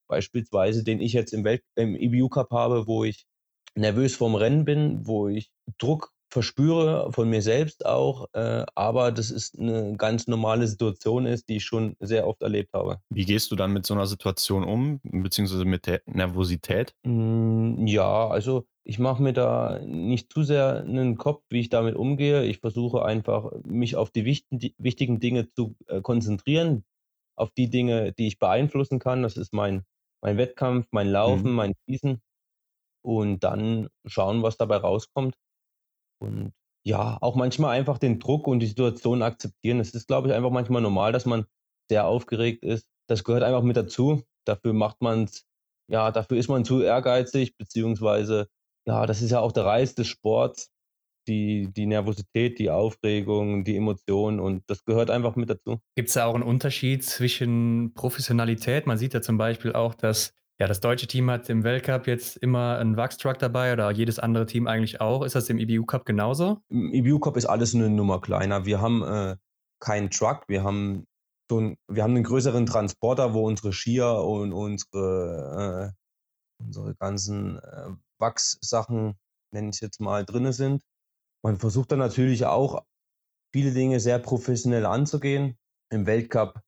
beispielsweise, 0.09 0.85
den 0.85 1.01
ich 1.01 1.13
jetzt 1.13 1.33
im, 1.33 1.45
Welt, 1.45 1.63
im 1.77 1.97
EBU 1.97 2.29
Cup 2.29 2.51
habe, 2.51 2.87
wo 2.87 3.05
ich 3.05 3.27
nervös 3.75 4.17
vorm 4.17 4.35
Rennen 4.35 4.65
bin, 4.65 5.07
wo 5.07 5.29
ich 5.29 5.51
Druck 5.79 6.13
verspüre 6.33 7.13
von 7.13 7.29
mir 7.29 7.43
selbst 7.43 7.85
auch, 7.87 8.27
äh, 8.33 8.65
aber 8.75 9.13
das 9.13 9.31
ist 9.31 9.59
eine 9.59 9.97
ganz 9.97 10.27
normale 10.27 10.67
Situation 10.67 11.27
ist, 11.27 11.49
die 11.49 11.57
ich 11.57 11.65
schon 11.65 11.95
sehr 12.01 12.27
oft 12.27 12.43
erlebt 12.43 12.73
habe. 12.73 13.01
Wie 13.11 13.25
gehst 13.27 13.51
du 13.51 13.57
dann 13.57 13.73
mit 13.73 13.85
so 13.87 13.95
einer 13.95 14.07
Situation 14.07 14.65
um, 14.65 15.01
beziehungsweise 15.03 15.65
mit 15.67 15.87
der 15.87 16.03
Nervosität? 16.07 16.95
Hm, 17.05 17.87
ja, 17.87 18.29
also 18.29 18.67
ich 18.85 18.99
mache 18.99 19.23
mir 19.23 19.33
da 19.33 19.81
nicht 19.85 20.33
zu 20.33 20.43
sehr 20.43 20.81
einen 20.83 21.17
Kopf, 21.17 21.45
wie 21.51 21.61
ich 21.61 21.69
damit 21.69 21.95
umgehe. 21.95 22.45
Ich 22.45 22.59
versuche 22.59 23.05
einfach, 23.05 23.53
mich 23.65 23.97
auf 23.97 24.11
die 24.11 24.25
wichtigen 24.25 25.21
Dinge 25.21 25.49
zu 25.49 25.77
äh, 25.87 26.01
konzentrieren, 26.01 26.85
auf 27.37 27.51
die 27.53 27.71
Dinge, 27.71 28.13
die 28.13 28.27
ich 28.29 28.39
beeinflussen 28.39 28.99
kann. 28.99 29.23
Das 29.23 29.37
ist 29.37 29.53
mein 29.53 29.85
mein 30.25 30.37
Wettkampf, 30.39 30.87
mein 30.93 31.09
Laufen, 31.11 31.51
Mhm. 31.51 31.57
mein 31.57 31.73
Schießen 31.89 32.21
und 33.05 33.41
dann 33.45 33.89
schauen, 34.07 34.43
was 34.43 34.57
dabei 34.57 34.77
rauskommt. 34.79 35.37
Und 36.23 36.53
ja, 36.85 37.19
auch 37.21 37.37
manchmal 37.37 37.79
einfach 37.79 37.99
den 37.99 38.19
Druck 38.19 38.47
und 38.47 38.61
die 38.61 38.67
Situation 38.67 39.23
akzeptieren. 39.23 39.81
Es 39.81 39.95
ist, 39.95 40.09
glaube 40.09 40.29
ich, 40.29 40.35
einfach 40.35 40.51
manchmal 40.51 40.83
normal, 40.83 41.13
dass 41.13 41.27
man 41.27 41.45
sehr 41.91 42.07
aufgeregt 42.07 42.65
ist. 42.65 42.87
Das 43.09 43.25
gehört 43.25 43.43
einfach 43.43 43.63
mit 43.63 43.77
dazu. 43.77 44.23
Dafür 44.47 44.73
macht 44.73 45.01
man's 45.01 45.47
ja, 45.93 46.11
dafür 46.11 46.39
ist 46.39 46.49
man 46.49 46.65
zu 46.65 46.81
ehrgeizig, 46.81 47.57
beziehungsweise, 47.57 48.49
ja, 48.87 49.07
das 49.07 49.23
ist 49.23 49.31
ja 49.31 49.41
auch 49.41 49.53
der 49.53 49.67
Reiz 49.67 49.95
des 49.95 50.09
Sports, 50.09 50.71
die 51.29 51.69
die 51.73 51.87
Nervosität, 51.87 52.59
die 52.59 52.71
Aufregung, 52.71 53.63
die 53.65 53.77
Emotionen 53.77 54.41
und 54.41 54.63
das 54.69 54.85
gehört 54.85 55.11
einfach 55.11 55.37
mit 55.37 55.51
dazu. 55.51 55.79
Gibt 55.95 56.09
es 56.09 56.15
da 56.15 56.25
auch 56.25 56.35
einen 56.35 56.43
Unterschied 56.43 57.05
zwischen 57.05 57.93
Professionalität? 57.95 58.87
Man 58.87 58.99
sieht 58.99 59.15
ja 59.15 59.21
zum 59.21 59.39
Beispiel 59.39 59.75
auch, 59.75 59.95
dass 59.95 60.33
ja, 60.63 60.69
das 60.69 60.79
deutsche 60.79 61.09
Team 61.09 61.29
hat 61.29 61.51
im 61.51 61.65
Weltcup 61.65 62.07
jetzt 62.07 62.37
immer 62.37 62.79
einen 62.79 62.97
Wachstruck 62.97 63.37
dabei 63.37 63.73
oder 63.73 63.91
jedes 63.91 64.21
andere 64.21 64.47
Team 64.47 64.69
eigentlich 64.69 65.01
auch. 65.01 65.25
Ist 65.25 65.35
das 65.35 65.51
im 65.51 65.59
IBU 65.59 65.85
Cup 65.87 66.05
genauso? 66.05 66.59
Im 66.69 66.95
IBU 66.95 67.19
Cup 67.19 67.37
ist 67.37 67.47
alles 67.47 67.75
eine 67.75 67.91
Nummer 67.91 68.21
kleiner. 68.21 68.65
Wir 68.65 68.81
haben 68.81 69.03
äh, 69.03 69.37
keinen 69.81 70.11
Truck, 70.11 70.45
wir 70.47 70.63
haben 70.63 71.09
so 71.51 71.59
ein, 71.59 71.77
wir 71.89 72.05
haben 72.05 72.15
einen 72.15 72.23
größeren 72.23 72.65
Transporter, 72.65 73.35
wo 73.35 73.45
unsere 73.45 73.73
Skier 73.73 74.07
und 74.19 74.53
unsere, 74.53 75.93
äh, 76.61 76.65
unsere 76.65 76.95
ganzen 76.95 77.59
äh, 77.59 77.89
Wachssachen, 78.21 79.19
nenne 79.51 79.71
ich 79.75 79.81
jetzt 79.81 80.01
mal, 80.01 80.25
drin 80.25 80.53
sind. 80.53 80.85
Man 81.45 81.59
versucht 81.59 81.91
dann 81.91 81.99
natürlich 81.99 82.47
auch 82.47 82.85
viele 83.53 83.73
Dinge 83.73 83.99
sehr 83.99 84.21
professionell 84.21 84.87
anzugehen. 84.87 85.59
Im 85.91 86.07
Weltcup 86.07 86.61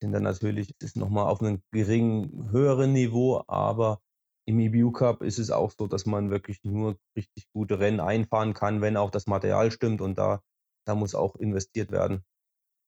sind 0.00 0.12
dann 0.12 0.22
natürlich 0.22 0.74
ist 0.80 0.96
nochmal 0.96 1.26
auf 1.26 1.40
einem 1.40 1.62
geringen, 1.72 2.50
höheren 2.50 2.92
Niveau, 2.92 3.42
aber 3.46 4.00
im 4.46 4.60
EBU 4.60 4.92
Cup 4.92 5.22
ist 5.22 5.38
es 5.38 5.50
auch 5.50 5.72
so, 5.78 5.86
dass 5.86 6.06
man 6.06 6.30
wirklich 6.30 6.62
nur 6.64 6.96
richtig 7.16 7.50
gute 7.52 7.80
Rennen 7.80 8.00
einfahren 8.00 8.54
kann, 8.54 8.80
wenn 8.80 8.96
auch 8.96 9.10
das 9.10 9.26
Material 9.26 9.70
stimmt 9.70 10.00
und 10.00 10.16
da, 10.16 10.40
da 10.86 10.94
muss 10.94 11.14
auch 11.14 11.36
investiert 11.36 11.90
werden 11.90 12.24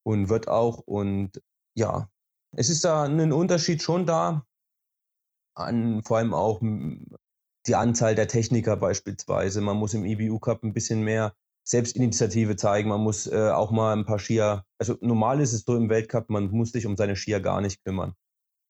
und 0.06 0.28
wird 0.28 0.48
auch. 0.48 0.78
Und 0.78 1.42
ja, 1.76 2.08
es 2.56 2.70
ist 2.70 2.84
da 2.84 3.04
ein 3.04 3.32
Unterschied 3.32 3.82
schon 3.82 4.06
da, 4.06 4.46
an, 5.54 6.02
vor 6.02 6.18
allem 6.18 6.32
auch 6.32 6.62
die 7.66 7.74
Anzahl 7.74 8.14
der 8.14 8.28
Techniker 8.28 8.76
beispielsweise. 8.76 9.60
Man 9.60 9.76
muss 9.76 9.94
im 9.94 10.04
EBU 10.04 10.38
Cup 10.38 10.62
ein 10.62 10.72
bisschen 10.72 11.02
mehr 11.02 11.34
Selbstinitiative 11.64 12.56
zeigen. 12.56 12.88
Man 12.88 13.00
muss 13.00 13.26
äh, 13.26 13.50
auch 13.50 13.70
mal 13.70 13.96
ein 13.96 14.04
paar 14.04 14.18
Skier, 14.18 14.64
also 14.78 14.96
normal 15.00 15.40
ist 15.40 15.52
es 15.52 15.62
so 15.62 15.76
im 15.76 15.88
Weltcup, 15.88 16.30
man 16.30 16.50
muss 16.50 16.72
sich 16.72 16.86
um 16.86 16.96
seine 16.96 17.16
Skier 17.16 17.40
gar 17.40 17.60
nicht 17.60 17.84
kümmern. 17.84 18.14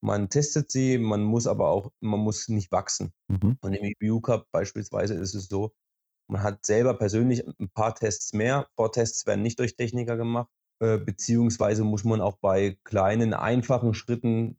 Man 0.03 0.31
testet 0.31 0.71
sie, 0.71 0.99
man 0.99 1.23
muss 1.23 1.47
aber 1.47 1.69
auch, 1.69 1.91
man 2.01 2.21
muss 2.21 2.49
nicht 2.49 2.73
wachsen. 2.73 3.13
Mhm. 3.29 3.59
Und 3.61 3.75
im 3.75 3.85
EBU 4.01 4.21
Cup 4.21 4.47
beispielsweise 4.51 5.15
ist 5.15 5.35
es 5.35 5.47
so, 5.47 5.73
man 6.29 6.43
hat 6.43 6.65
selber 6.65 6.95
persönlich 6.95 7.47
ein 7.47 7.71
paar 7.71 7.95
Tests 7.95 8.33
mehr. 8.33 8.69
Vortests 8.77 9.27
werden 9.27 9.43
nicht 9.43 9.59
durch 9.59 9.77
Techniker 9.77 10.17
gemacht, 10.17 10.49
äh, 10.81 10.97
beziehungsweise 10.97 11.85
muss 11.85 12.05
man 12.05 12.21
auch 12.21 12.39
bei 12.39 12.79
kleinen, 12.85 13.35
einfachen 13.35 13.95
Schritten 13.95 14.59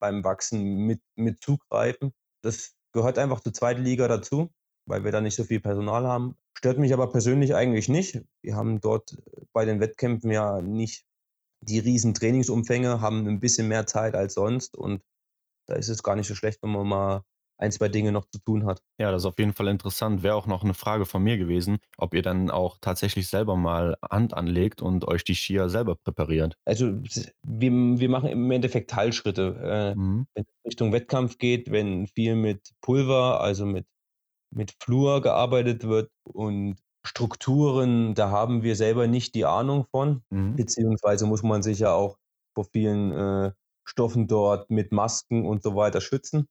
beim 0.00 0.24
Wachsen 0.24 0.86
mit, 0.86 1.00
mit 1.16 1.42
zugreifen. 1.42 2.12
Das 2.42 2.74
gehört 2.92 3.18
einfach 3.18 3.40
zur 3.40 3.54
zweiten 3.54 3.82
Liga 3.82 4.08
dazu, 4.08 4.50
weil 4.90 5.04
wir 5.04 5.12
da 5.12 5.20
nicht 5.20 5.36
so 5.36 5.44
viel 5.44 5.60
Personal 5.60 6.06
haben. 6.06 6.36
Stört 6.52 6.78
mich 6.78 6.92
aber 6.92 7.10
persönlich 7.10 7.54
eigentlich 7.54 7.88
nicht. 7.88 8.20
Wir 8.42 8.56
haben 8.56 8.80
dort 8.80 9.16
bei 9.52 9.64
den 9.64 9.80
Wettkämpfen 9.80 10.30
ja 10.30 10.60
nicht 10.60 11.06
die 11.60 11.78
riesen 11.78 12.12
Trainingsumfänge, 12.14 13.00
haben 13.00 13.26
ein 13.26 13.40
bisschen 13.40 13.68
mehr 13.68 13.86
Zeit 13.86 14.14
als 14.14 14.34
sonst 14.34 14.76
und 14.76 15.02
da 15.66 15.74
ist 15.76 15.88
es 15.88 16.02
gar 16.02 16.16
nicht 16.16 16.26
so 16.26 16.34
schlecht, 16.34 16.62
wenn 16.62 16.72
man 16.72 16.86
mal 16.86 17.24
ein, 17.60 17.72
zwei 17.72 17.88
Dinge 17.88 18.10
noch 18.10 18.24
zu 18.24 18.38
tun 18.40 18.64
hat. 18.64 18.82
Ja, 18.98 19.12
das 19.12 19.22
ist 19.22 19.26
auf 19.26 19.38
jeden 19.38 19.52
Fall 19.52 19.68
interessant. 19.68 20.22
Wäre 20.22 20.34
auch 20.34 20.46
noch 20.46 20.64
eine 20.64 20.74
Frage 20.74 21.04
von 21.04 21.22
mir 21.22 21.36
gewesen, 21.36 21.78
ob 21.98 22.14
ihr 22.14 22.22
dann 22.22 22.50
auch 22.50 22.78
tatsächlich 22.80 23.28
selber 23.28 23.56
mal 23.56 23.96
Hand 24.10 24.34
anlegt 24.34 24.80
und 24.80 25.06
euch 25.06 25.24
die 25.24 25.34
Skier 25.34 25.68
selber 25.68 25.94
präpariert. 25.94 26.56
Also 26.64 26.98
wir, 27.42 27.70
wir 27.70 28.08
machen 28.08 28.30
im 28.30 28.50
Endeffekt 28.50 28.90
Teilschritte. 28.90 29.60
Äh, 29.62 29.94
mhm. 29.94 30.26
Wenn 30.34 30.44
es 30.44 30.64
Richtung 30.66 30.92
Wettkampf 30.92 31.38
geht, 31.38 31.70
wenn 31.70 32.06
viel 32.06 32.34
mit 32.34 32.70
Pulver, 32.80 33.40
also 33.40 33.66
mit, 33.66 33.86
mit 34.50 34.74
Flur 34.80 35.22
gearbeitet 35.22 35.84
wird 35.84 36.10
und 36.24 36.76
Strukturen, 37.02 38.14
da 38.14 38.30
haben 38.30 38.62
wir 38.62 38.76
selber 38.76 39.06
nicht 39.06 39.34
die 39.34 39.46
Ahnung 39.46 39.86
von, 39.90 40.22
mhm. 40.30 40.56
beziehungsweise 40.56 41.26
muss 41.26 41.42
man 41.42 41.62
sich 41.62 41.78
ja 41.78 41.92
auch 41.92 42.18
vor 42.54 42.64
vielen 42.64 43.12
äh, 43.12 43.52
Stoffen 43.84 44.26
dort 44.26 44.70
mit 44.70 44.92
Masken 44.92 45.46
und 45.46 45.62
so 45.62 45.74
weiter 45.76 46.00
schützen. 46.00 46.46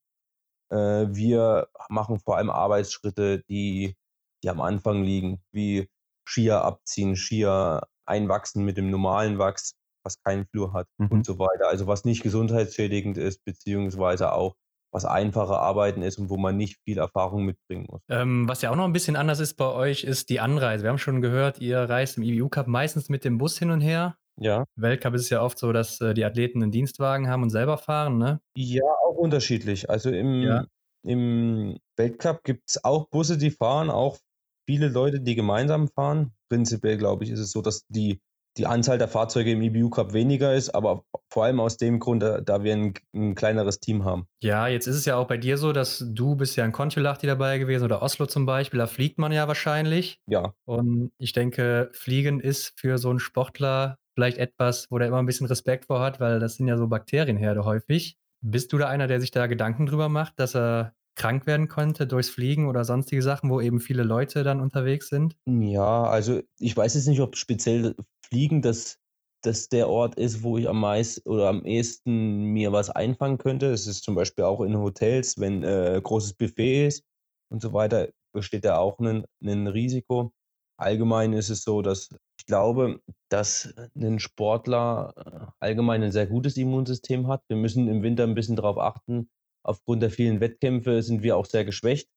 Äh, 0.70 1.08
wir 1.10 1.68
machen 1.90 2.20
vor 2.20 2.38
allem 2.38 2.50
Arbeitsschritte, 2.50 3.44
die, 3.48 3.96
die 4.44 4.50
am 4.50 4.62
Anfang 4.62 5.04
liegen, 5.04 5.42
wie 5.52 5.88
Skier 6.28 6.64
abziehen, 6.64 7.16
Skier 7.16 7.82
einwachsen 8.06 8.66
mit 8.66 8.78
dem 8.78 8.90
normalen 8.90 9.38
Wachs, 9.38 9.76
was 10.04 10.22
keinen 10.24 10.48
Flur 10.48 10.74
hat 10.74 10.88
mhm. 10.98 11.08
und 11.08 11.26
so 11.26 11.38
weiter. 11.38 11.68
Also 11.68 11.86
was 11.86 12.06
nicht 12.06 12.24
gesundheitsschädigend 12.24 13.18
ist, 13.18 13.44
beziehungsweise 13.46 14.34
auch 14.34 14.56
was 14.92 15.06
einfache 15.06 15.58
Arbeiten 15.58 16.02
ist 16.02 16.18
und 16.18 16.30
wo 16.30 16.38
man 16.38 16.58
nicht 16.58 16.78
viel 16.84 16.98
Erfahrung 16.98 17.46
mitbringen 17.46 17.86
muss. 17.90 18.02
Ähm, 18.10 18.48
was 18.48 18.62
ja 18.62 18.72
auch 18.72 18.76
noch 18.76 18.86
ein 18.86 18.94
bisschen 18.94 19.16
anders 19.16 19.40
ist 19.40 19.56
bei 19.56 19.72
euch, 19.72 20.04
ist 20.04 20.30
die 20.30 20.40
Anreise. 20.40 20.84
Wir 20.84 20.90
haben 20.90 20.98
schon 20.98 21.22
gehört, 21.22 21.60
ihr 21.60 21.78
reist 21.80 22.18
im 22.18 22.24
IBU 22.24 22.50
Cup 22.50 22.68
meistens 22.68 23.10
mit 23.10 23.24
dem 23.24 23.38
Bus 23.38 23.58
hin 23.58 23.72
und 23.72 23.82
her. 23.82 24.16
Ja. 24.40 24.66
Weltcup 24.76 25.14
ist 25.16 25.24
es 25.24 25.30
ja 25.30 25.42
oft 25.42 25.60
so, 25.60 25.74
dass 25.74 26.00
äh, 26.00 26.14
die 26.14 26.24
Athleten 26.24 26.64
einen 26.64 26.72
Dienstwagen 26.72 27.28
haben 27.28 27.44
und 27.44 27.50
selber 27.50 27.78
fahren, 27.78 28.18
ne? 28.18 28.40
Ja, 28.56 28.86
auch 29.06 29.16
unterschiedlich. 29.16 29.90
Also 29.90 30.10
im, 30.10 30.42
ja. 30.44 30.66
im 31.04 31.78
Weltcup 31.98 32.44
gibt 32.44 32.70
es 32.70 32.84
auch 32.84 33.10
Busse, 33.10 33.38
die 33.38 33.52
fahren, 33.52 33.90
auch 33.90 34.18
viele 34.66 34.88
Leute, 34.88 35.20
die 35.20 35.36
gemeinsam 35.36 35.90
fahren. 35.90 36.32
Prinzipiell, 36.48 36.98
glaube 36.98 37.26
ich, 37.26 37.32
ist 37.32 37.40
es 37.40 37.52
so, 37.52 37.62
dass 37.62 37.86
die, 37.88 38.22
die 38.60 38.68
Anzahl 38.68 38.98
der 38.98 39.08
Fahrzeuge 39.08 39.52
im 39.52 39.62
EBU 39.62 39.90
Cup 39.90 40.14
weniger 40.14 40.54
ist, 40.54 40.70
aber 40.70 41.06
vor 41.32 41.46
allem 41.46 41.60
aus 41.60 41.78
dem 41.78 42.00
Grund, 42.00 42.22
da, 42.22 42.64
wir 42.64 42.74
ein, 42.74 42.94
ein, 43.16 43.34
kleineres 43.34 43.80
Team 43.80 44.04
haben. 44.04 44.28
Ja, 44.44 44.68
jetzt 44.68 44.86
ist 44.86 44.98
es 44.98 45.06
ja 45.06 45.16
auch 45.16 45.28
bei 45.28 45.38
dir 45.38 45.58
so, 45.58 45.72
dass 45.72 46.04
du 46.06 46.36
bist 46.36 46.58
ja 46.58 46.66
in 46.66 46.74
Kontiolahti 46.74 47.26
dabei 47.26 47.58
gewesen 47.58 47.86
oder 47.86 48.02
Oslo 48.02 48.26
zum 48.26 48.46
Beispiel, 48.46 48.80
da 48.80 48.88
fliegt 48.88 49.18
man 49.18 49.32
ja 49.32 49.48
wahrscheinlich. 49.48 50.20
Ja. 50.28 50.54
Und 50.66 51.12
ich 51.18 51.32
denke, 51.32 51.90
Fliegen 51.94 52.42
ist 52.42 52.74
für 52.78 52.98
so 52.98 53.10
einen 53.10 53.20
Sportler 53.20 53.98
vielleicht 54.14 54.38
etwas, 54.38 54.88
wo 54.90 54.98
der 54.98 55.08
immer 55.08 55.20
ein 55.20 55.26
bisschen 55.26 55.48
Respekt 55.48 55.86
vor 55.86 56.02
hat, 56.02 56.20
weil 56.20 56.40
das 56.40 56.56
sind 56.56 56.68
ja 56.68 56.78
so 56.78 56.88
Bakterienherde 56.88 57.64
häufig. 57.64 58.18
Bist 58.42 58.74
du 58.74 58.78
da 58.78 58.88
einer, 58.90 59.08
der 59.08 59.22
sich 59.22 59.32
da 59.32 59.48
Gedanken 59.48 59.86
drüber 59.86 60.10
macht, 60.10 60.38
dass 60.38 60.56
er 60.56 60.94
krank 61.20 61.46
werden 61.46 61.68
könnte 61.68 62.08
durchs 62.08 62.30
Fliegen 62.30 62.68
oder 62.68 62.86
sonstige 62.86 63.22
Sachen, 63.22 63.50
wo 63.50 63.60
eben 63.60 63.80
viele 63.80 64.04
Leute 64.04 64.44
dann 64.44 64.62
unterwegs 64.62 65.10
sind? 65.10 65.36
Ja, 65.46 66.04
also 66.04 66.42
ich 66.58 66.76
weiß 66.76 66.96
jetzt 66.96 67.08
nicht, 67.08 67.20
ob 67.20 67.36
speziell 67.36 67.96
Fliegen 68.26 68.62
das, 68.62 69.00
das 69.44 69.68
der 69.68 69.90
Ort 69.90 70.16
ist, 70.16 70.44
wo 70.44 70.58
ich 70.58 70.68
am 70.70 70.80
meisten 70.80 71.28
oder 71.30 71.50
am 71.50 71.66
ehesten 71.66 72.46
mir 72.46 72.72
was 72.72 72.90
einfangen 72.90 73.38
könnte. 73.38 73.68
Es 73.68 73.86
ist 73.86 74.04
zum 74.04 74.16
Beispiel 74.16 74.46
auch 74.46 74.62
in 74.62 74.78
Hotels, 74.78 75.38
wenn 75.38 75.64
äh, 75.64 76.00
großes 76.02 76.34
Buffet 76.34 76.88
ist 76.88 77.04
und 77.52 77.62
so 77.62 77.74
weiter, 77.74 78.10
besteht 78.34 78.64
da 78.64 78.78
auch 78.78 79.00
ein, 79.00 79.26
ein 79.44 79.68
Risiko. 79.68 80.32
Allgemein 80.78 81.34
ist 81.34 81.50
es 81.50 81.64
so, 81.64 81.82
dass 81.82 82.10
ich 82.40 82.46
glaube, 82.46 83.02
dass 83.28 83.74
ein 83.94 84.20
Sportler 84.20 85.14
äh, 85.18 85.52
allgemein 85.60 86.02
ein 86.02 86.14
sehr 86.14 86.28
gutes 86.28 86.56
Immunsystem 86.56 87.28
hat. 87.28 87.44
Wir 87.50 87.58
müssen 87.58 87.90
im 87.90 88.04
Winter 88.04 88.24
ein 88.24 88.36
bisschen 88.36 88.56
darauf 88.56 88.78
achten. 88.78 89.30
Aufgrund 89.64 90.02
der 90.02 90.10
vielen 90.10 90.40
Wettkämpfe 90.40 91.02
sind 91.04 91.24
wir 91.24 91.38
auch 91.38 91.46
sehr 91.46 91.66
geschwächt. 91.66 92.10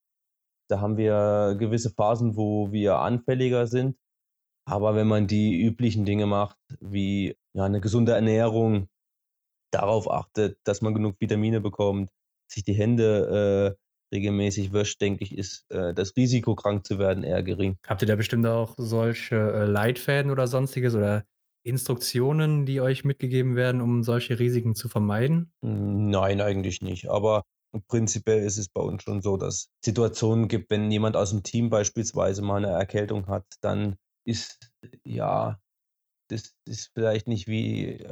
Da 0.70 0.81
haben 0.81 0.96
wir 0.96 1.57
gewisse 1.59 1.90
Phasen, 1.90 2.37
wo 2.37 2.72
wir 2.72 2.96
anfälliger 2.96 3.66
sind. 3.66 3.96
Aber 4.64 4.94
wenn 4.94 5.09
man 5.09 5.26
die 5.26 5.61
üblichen 5.61 6.05
Dinge 6.05 6.26
macht, 6.26 6.57
wie 6.81 7.37
ja, 7.52 7.64
eine 7.64 7.81
gesunde 7.81 8.12
Ernährung, 8.12 8.88
darauf 9.72 10.11
achtet, 10.11 10.59
dass 10.64 10.83
man 10.83 10.94
genug 10.94 11.16
Vitamine 11.18 11.61
bekommt, 11.61 12.11
sich 12.50 12.62
die 12.62 12.74
Hände 12.74 13.76
äh, 14.12 14.14
regelmäßig 14.14 14.72
wäscht, 14.72 15.00
denke 15.00 15.24
ich, 15.24 15.37
ist 15.37 15.64
äh, 15.70 15.94
das 15.94 16.16
Risiko, 16.16 16.55
krank 16.55 16.87
zu 16.87 16.98
werden, 16.98 17.24
eher 17.24 17.42
gering. 17.42 17.78
Habt 17.87 18.02
ihr 18.02 18.09
da 18.09 18.16
bestimmt 18.16 18.46
auch 18.46 18.74
solche 18.76 19.37
äh, 19.37 19.64
Leitfäden 19.64 20.31
oder 20.31 20.46
sonstiges 20.46 20.94
oder 20.94 21.24
Instruktionen, 21.64 22.66
die 22.66 22.81
euch 22.81 23.05
mitgegeben 23.05 23.57
werden, 23.57 23.81
um 23.81 24.03
solche 24.03 24.38
Risiken 24.38 24.75
zu 24.75 24.88
vermeiden? 24.88 25.53
Nein, 25.61 26.40
eigentlich 26.40 26.83
nicht. 26.83 27.09
Aber 27.09 27.44
prinzipiell 27.88 28.44
ist 28.44 28.59
es 28.59 28.68
bei 28.68 28.81
uns 28.81 29.03
schon 29.03 29.22
so, 29.22 29.37
dass 29.37 29.55
es 29.55 29.68
Situationen 29.85 30.48
gibt, 30.48 30.70
wenn 30.70 30.90
jemand 30.90 31.16
aus 31.16 31.31
dem 31.31 31.42
Team 31.42 31.70
beispielsweise 31.70 32.42
mal 32.42 32.64
eine 32.64 32.75
Erkältung 32.77 33.29
hat, 33.29 33.46
dann 33.61 33.96
ist 34.27 34.72
ja, 35.05 35.61
das 36.29 36.55
ist 36.66 36.90
vielleicht 36.94 37.29
nicht 37.29 37.46
wie, 37.46 38.07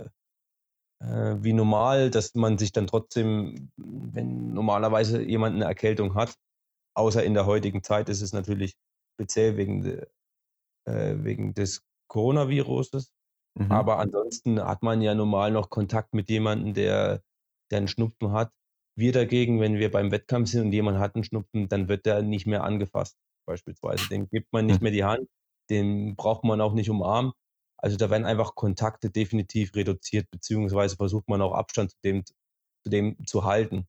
äh, 1.01 1.37
wie 1.43 1.53
normal, 1.53 2.11
dass 2.11 2.35
man 2.35 2.59
sich 2.59 2.73
dann 2.73 2.87
trotzdem, 2.87 3.71
wenn 3.77 4.53
normalerweise 4.55 5.23
jemand 5.23 5.57
eine 5.57 5.65
Erkältung 5.65 6.15
hat, 6.15 6.35
außer 6.95 7.25
in 7.25 7.35
der 7.35 7.47
heutigen 7.47 7.83
Zeit 7.83 8.09
ist 8.09 8.23
es 8.23 8.33
natürlich 8.33 8.75
speziell 9.15 9.57
wegen, 9.57 9.83
de, 9.83 10.07
äh, 10.87 11.17
wegen 11.19 11.55
des 11.55 11.83
Coronaviruses. 12.09 13.13
Mhm. 13.59 13.73
Aber 13.73 13.99
ansonsten 13.99 14.63
hat 14.63 14.83
man 14.83 15.03
ja 15.03 15.15
normal 15.15 15.51
noch 15.51 15.71
Kontakt 15.71 16.15
mit 16.15 16.29
jemandem, 16.29 16.75
der, 16.75 17.23
der 17.71 17.79
einen 17.79 17.89
Schnupfen 17.89 18.33
hat. 18.33 18.53
Wir 18.97 19.13
dagegen, 19.13 19.61
wenn 19.61 19.79
wir 19.79 19.91
beim 19.91 20.11
Wettkampf 20.11 20.51
sind 20.51 20.67
und 20.67 20.73
jemand 20.73 20.99
hat 20.99 21.15
einen 21.15 21.25
Schnupfen, 21.25 21.69
dann 21.69 21.89
wird 21.89 22.07
der 22.07 22.23
nicht 22.23 22.47
mehr 22.47 22.65
angefasst, 22.65 23.17
beispielsweise. 23.47 24.09
Den 24.09 24.29
gibt 24.29 24.53
man 24.53 24.67
nicht 24.67 24.81
mhm. 24.81 24.85
mehr 24.85 24.93
die 24.93 25.05
Hand, 25.05 25.29
den 25.71 26.17
braucht 26.17 26.45
man 26.45 26.61
auch 26.61 26.75
nicht 26.75 26.91
umarmen. 26.91 27.33
Also 27.79 27.97
da 27.97 28.11
werden 28.11 28.27
einfach 28.27 28.55
Kontakte 28.55 29.11
definitiv 29.11 29.75
reduziert, 29.75 30.31
beziehungsweise 30.31 30.97
versucht 30.97 31.29
man 31.29 31.41
auch 31.41 31.55
Abstand 31.55 31.93
zu 31.93 31.97
dem 32.05 32.25
zu, 32.27 32.91
dem 32.91 33.17
zu 33.27 33.45
halten, 33.45 33.87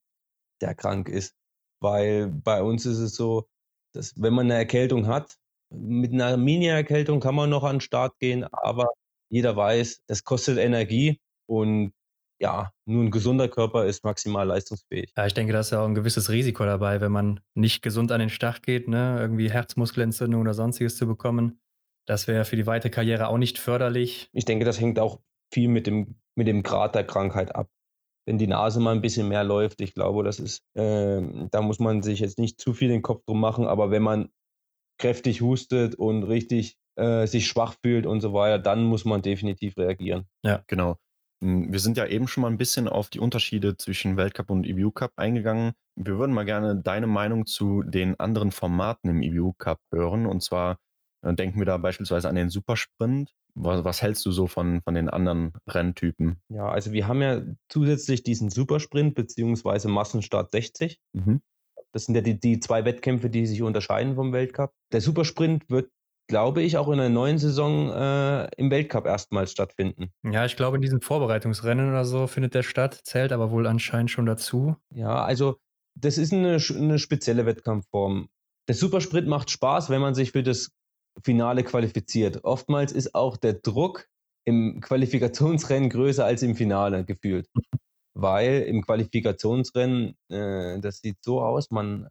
der 0.62 0.76
krank 0.76 1.10
ist. 1.10 1.36
Weil 1.82 2.28
bei 2.28 2.62
uns 2.62 2.86
ist 2.86 3.00
es 3.00 3.15
so, 3.15 3.47
dass 3.93 4.13
wenn 4.21 4.34
man 4.34 4.45
eine 4.45 4.56
Erkältung 4.56 5.08
hat, 5.08 5.38
mit 5.69 6.13
einer 6.13 6.38
Mini-Erkältung 6.38 7.19
kann 7.19 7.36
man 7.36 7.50
noch 7.50 7.63
an 7.63 7.78
den 7.78 7.82
Start 7.82 8.19
gehen, 8.19 8.43
aber 8.52 8.89
jeder 9.31 9.55
weiß, 9.55 10.03
das 10.07 10.23
kostet 10.23 10.57
Energie 10.57 11.19
und 11.47 11.93
ja, 12.39 12.71
nur 12.85 13.03
ein 13.03 13.11
gesunder 13.11 13.47
Körper 13.47 13.85
ist 13.85 14.03
maximal 14.03 14.47
leistungsfähig. 14.47 15.13
Ja, 15.15 15.27
ich 15.27 15.33
denke, 15.33 15.53
da 15.53 15.59
ist 15.59 15.71
ja 15.71 15.81
auch 15.81 15.87
ein 15.87 15.95
gewisses 15.95 16.29
Risiko 16.31 16.65
dabei, 16.65 16.99
wenn 16.99 17.11
man 17.11 17.39
nicht 17.53 17.81
gesund 17.83 18.11
an 18.11 18.19
den 18.19 18.29
Start 18.29 18.63
geht, 18.63 18.87
ne? 18.87 19.17
irgendwie 19.19 19.51
Herzmuskelentzündung 19.51 20.41
oder 20.41 20.55
sonstiges 20.55 20.97
zu 20.97 21.07
bekommen. 21.07 21.61
Das 22.07 22.27
wäre 22.27 22.43
für 22.43 22.55
die 22.55 22.65
weite 22.65 22.89
Karriere 22.89 23.27
auch 23.27 23.37
nicht 23.37 23.59
förderlich. 23.59 24.29
Ich 24.33 24.45
denke, 24.45 24.65
das 24.65 24.81
hängt 24.81 24.99
auch 24.99 25.21
viel 25.53 25.69
mit 25.69 25.85
dem, 25.85 26.15
mit 26.35 26.47
dem 26.47 26.63
Grad 26.63 26.95
der 26.95 27.05
Krankheit 27.05 27.55
ab. 27.55 27.69
Wenn 28.25 28.39
die 28.39 28.47
Nase 28.47 28.79
mal 28.79 28.95
ein 28.95 29.01
bisschen 29.01 29.27
mehr 29.27 29.43
läuft, 29.43 29.79
ich 29.79 29.93
glaube, 29.93 30.23
das 30.23 30.39
ist, 30.39 30.63
äh, 30.73 31.21
da 31.51 31.61
muss 31.61 31.79
man 31.79 32.01
sich 32.01 32.19
jetzt 32.19 32.39
nicht 32.39 32.59
zu 32.59 32.73
viel 32.73 32.89
den 32.89 33.01
Kopf 33.03 33.23
drum 33.25 33.39
machen, 33.39 33.67
aber 33.67 33.91
wenn 33.91 34.03
man 34.03 34.29
kräftig 34.97 35.41
hustet 35.41 35.95
und 35.95 36.23
richtig 36.23 36.77
äh, 37.01 37.25
sich 37.25 37.47
schwach 37.47 37.75
fühlt 37.81 38.05
und 38.05 38.21
so 38.21 38.33
weiter, 38.33 38.59
dann 38.59 38.83
muss 38.83 39.05
man 39.05 39.21
definitiv 39.21 39.77
reagieren. 39.77 40.25
Ja, 40.43 40.63
genau. 40.67 40.97
Hm, 41.43 41.71
wir 41.71 41.79
sind 41.79 41.97
ja 41.97 42.05
eben 42.05 42.27
schon 42.27 42.41
mal 42.41 42.51
ein 42.51 42.57
bisschen 42.57 42.87
auf 42.87 43.09
die 43.09 43.19
Unterschiede 43.19 43.75
zwischen 43.77 44.17
Weltcup 44.17 44.49
und 44.49 44.65
EBU 44.65 44.91
Cup 44.91 45.11
eingegangen. 45.15 45.73
Wir 45.95 46.17
würden 46.17 46.33
mal 46.33 46.45
gerne 46.45 46.75
deine 46.75 47.07
Meinung 47.07 47.45
zu 47.45 47.83
den 47.83 48.19
anderen 48.19 48.51
Formaten 48.51 49.09
im 49.09 49.21
EBU 49.21 49.53
Cup 49.57 49.79
hören. 49.91 50.25
Und 50.25 50.43
zwar 50.43 50.77
äh, 51.23 51.33
denken 51.33 51.59
wir 51.59 51.65
da 51.65 51.77
beispielsweise 51.77 52.29
an 52.29 52.35
den 52.35 52.49
Supersprint. 52.49 53.31
Was, 53.53 53.83
was, 53.83 54.01
hältst 54.01 54.25
du 54.25 54.31
so 54.31 54.47
von, 54.47 54.81
von 54.81 54.93
den 54.93 55.09
anderen 55.09 55.51
Renntypen? 55.67 56.41
Ja, 56.47 56.69
also 56.69 56.93
wir 56.93 57.07
haben 57.07 57.21
ja 57.21 57.41
zusätzlich 57.67 58.23
diesen 58.23 58.49
Supersprint 58.49 59.13
beziehungsweise 59.13 59.89
Massenstart 59.89 60.51
60. 60.51 60.99
Mhm. 61.11 61.41
Das 61.91 62.05
sind 62.05 62.15
ja 62.15 62.21
die, 62.21 62.39
die 62.39 62.61
zwei 62.61 62.85
Wettkämpfe, 62.85 63.29
die 63.29 63.45
sich 63.45 63.61
unterscheiden 63.61 64.15
vom 64.15 64.31
Weltcup. 64.31 64.71
Der 64.93 65.01
Supersprint 65.01 65.69
wird 65.69 65.91
glaube 66.31 66.61
ich, 66.61 66.77
auch 66.77 66.87
in 66.87 66.97
der 66.97 67.09
neuen 67.09 67.37
Saison 67.37 67.91
äh, 67.91 68.47
im 68.55 68.71
Weltcup 68.71 69.05
erstmals 69.05 69.51
stattfinden. 69.51 70.13
Ja, 70.23 70.45
ich 70.45 70.55
glaube, 70.55 70.77
in 70.77 70.81
diesen 70.81 71.01
Vorbereitungsrennen 71.01 71.89
oder 71.89 72.05
so 72.05 72.25
findet 72.25 72.55
der 72.55 72.63
statt, 72.63 73.01
zählt 73.03 73.33
aber 73.33 73.51
wohl 73.51 73.67
anscheinend 73.67 74.11
schon 74.11 74.25
dazu. 74.25 74.77
Ja, 74.95 75.25
also 75.25 75.57
das 75.93 76.17
ist 76.17 76.31
eine, 76.31 76.57
eine 76.73 76.99
spezielle 76.99 77.45
Wettkampfform. 77.45 78.29
Der 78.69 78.75
Supersprint 78.75 79.27
macht 79.27 79.51
Spaß, 79.51 79.89
wenn 79.89 79.99
man 79.99 80.15
sich 80.15 80.31
für 80.31 80.41
das 80.41 80.71
Finale 81.21 81.65
qualifiziert. 81.65 82.45
Oftmals 82.45 82.93
ist 82.93 83.13
auch 83.13 83.35
der 83.35 83.55
Druck 83.55 84.07
im 84.45 84.79
Qualifikationsrennen 84.79 85.89
größer 85.89 86.23
als 86.23 86.43
im 86.43 86.55
Finale 86.55 87.03
gefühlt. 87.03 87.49
Weil 88.13 88.61
im 88.61 88.83
Qualifikationsrennen, 88.83 90.15
äh, 90.29 90.79
das 90.79 91.01
sieht 91.01 91.17
so 91.21 91.41
aus, 91.41 91.71
man 91.71 92.07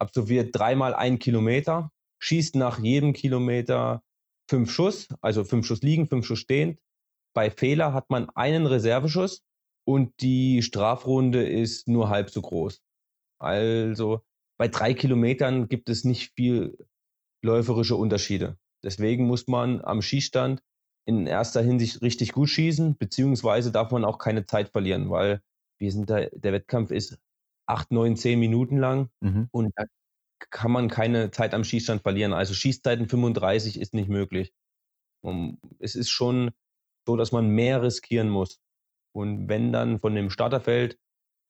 absolviert 0.00 0.56
dreimal 0.56 0.94
einen 0.94 1.18
Kilometer 1.18 1.90
schießt 2.22 2.54
nach 2.54 2.78
jedem 2.78 3.12
Kilometer 3.12 4.02
fünf 4.48 4.70
Schuss, 4.70 5.08
also 5.20 5.44
fünf 5.44 5.66
Schuss 5.66 5.82
liegen, 5.82 6.08
fünf 6.08 6.24
Schuss 6.24 6.38
stehend. 6.38 6.78
Bei 7.34 7.50
Fehler 7.50 7.92
hat 7.92 8.10
man 8.10 8.30
einen 8.30 8.66
Reserveschuss 8.66 9.42
und 9.84 10.20
die 10.20 10.62
Strafrunde 10.62 11.46
ist 11.46 11.88
nur 11.88 12.10
halb 12.10 12.30
so 12.30 12.42
groß. 12.42 12.80
Also 13.40 14.22
bei 14.56 14.68
drei 14.68 14.94
Kilometern 14.94 15.68
gibt 15.68 15.88
es 15.88 16.04
nicht 16.04 16.32
viel 16.36 16.78
läuferische 17.42 17.96
Unterschiede. 17.96 18.56
Deswegen 18.84 19.26
muss 19.26 19.48
man 19.48 19.80
am 19.80 20.00
Schießstand 20.00 20.62
in 21.04 21.26
erster 21.26 21.62
Hinsicht 21.62 22.02
richtig 22.02 22.32
gut 22.32 22.48
schießen, 22.48 22.96
beziehungsweise 22.96 23.72
darf 23.72 23.90
man 23.90 24.04
auch 24.04 24.18
keine 24.18 24.46
Zeit 24.46 24.68
verlieren, 24.68 25.10
weil 25.10 25.42
wir 25.80 25.90
sind 25.90 26.08
da, 26.08 26.26
der 26.26 26.52
Wettkampf 26.52 26.92
ist 26.92 27.18
acht, 27.66 27.90
neun, 27.90 28.16
zehn 28.16 28.38
Minuten 28.38 28.76
lang 28.76 29.08
mhm. 29.20 29.48
und 29.50 29.72
da 29.74 29.84
kann 30.50 30.70
man 30.70 30.88
keine 30.88 31.30
Zeit 31.30 31.54
am 31.54 31.64
Schießstand 31.64 32.02
verlieren. 32.02 32.32
Also 32.32 32.54
Schießzeiten 32.54 33.08
35 33.08 33.80
ist 33.80 33.94
nicht 33.94 34.08
möglich. 34.08 34.52
Es 35.78 35.94
ist 35.94 36.10
schon 36.10 36.50
so, 37.06 37.16
dass 37.16 37.32
man 37.32 37.48
mehr 37.48 37.82
riskieren 37.82 38.28
muss. 38.28 38.60
Und 39.14 39.48
wenn 39.48 39.72
dann 39.72 40.00
von 40.00 40.14
dem 40.14 40.30
Starterfeld, 40.30 40.98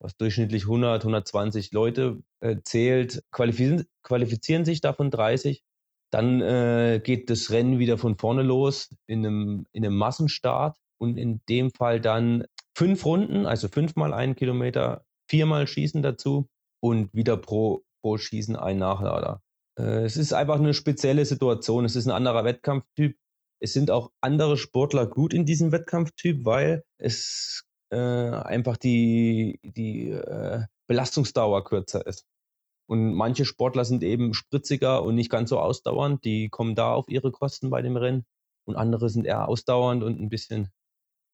was 0.01 0.17
durchschnittlich 0.17 0.65
100, 0.65 1.03
120 1.03 1.73
Leute 1.73 2.23
äh, 2.41 2.57
zählt, 2.65 3.23
qualifizieren, 3.31 3.87
qualifizieren 4.03 4.65
sich 4.65 4.81
davon 4.81 5.11
30, 5.11 5.63
dann 6.11 6.41
äh, 6.43 7.01
geht 7.03 7.31
das 7.31 7.51
Rennen 7.51 7.79
wieder 7.79 7.99
von 7.99 8.19
vorne 8.19 8.43
los 8.43 8.95
in 9.07 9.25
einem, 9.25 9.67
in 9.73 9.85
einem 9.85 9.97
Massenstart 9.97 10.77
und 10.99 11.17
in 11.17 11.41
dem 11.49 11.71
Fall 11.71 12.01
dann 12.01 12.45
fünf 12.77 13.05
Runden, 13.05 13.47
also 13.47 13.69
fünfmal 13.69 14.13
einen 14.13 14.35
Kilometer, 14.35 15.05
viermal 15.29 15.67
Schießen 15.67 16.03
dazu 16.03 16.49
und 16.81 17.15
wieder 17.15 17.37
pro 17.37 17.83
pro 18.03 18.19
Schießen 18.19 18.57
ein 18.57 18.79
Nachlader. 18.79 19.41
Äh, 19.79 20.05
es 20.05 20.17
ist 20.17 20.35
einfach 20.35 20.57
eine 20.57 20.75
spezielle 20.75 21.25
Situation. 21.25 21.85
Es 21.85 21.97
ist 21.97 22.07
ein 22.07 22.13
anderer 22.13 22.45
Wettkampftyp. 22.45 23.17
Es 23.61 23.73
sind 23.73 23.91
auch 23.91 24.11
andere 24.21 24.59
Sportler 24.59 25.07
gut 25.07 25.33
in 25.33 25.47
diesem 25.47 25.73
Wettkampftyp, 25.73 26.45
weil 26.45 26.85
es 26.99 27.65
äh, 27.91 27.97
einfach 27.97 28.77
die, 28.77 29.61
die 29.63 30.11
äh, 30.11 30.65
Belastungsdauer 30.89 31.65
kürzer 31.65 32.07
ist. 32.07 32.27
Und 32.89 33.15
manche 33.15 33.45
Sportler 33.45 33.85
sind 33.85 34.03
eben 34.03 34.35
spritziger 34.35 35.03
und 35.03 35.15
nicht 35.15 35.31
ganz 35.31 35.51
so 35.51 35.59
ausdauernd. 35.59 36.25
Die 36.25 36.49
kommen 36.49 36.75
da 36.75 36.93
auf 36.93 37.09
ihre 37.09 37.31
Kosten 37.31 37.71
bei 37.71 37.81
dem 37.81 37.97
Rennen. 37.97 38.27
Und 38.65 38.77
andere 38.77 39.09
sind 39.09 39.25
eher 39.25 39.49
ausdauernd 39.49 40.03
und 40.03 40.21
ein 40.21 40.29
bisschen, 40.29 40.69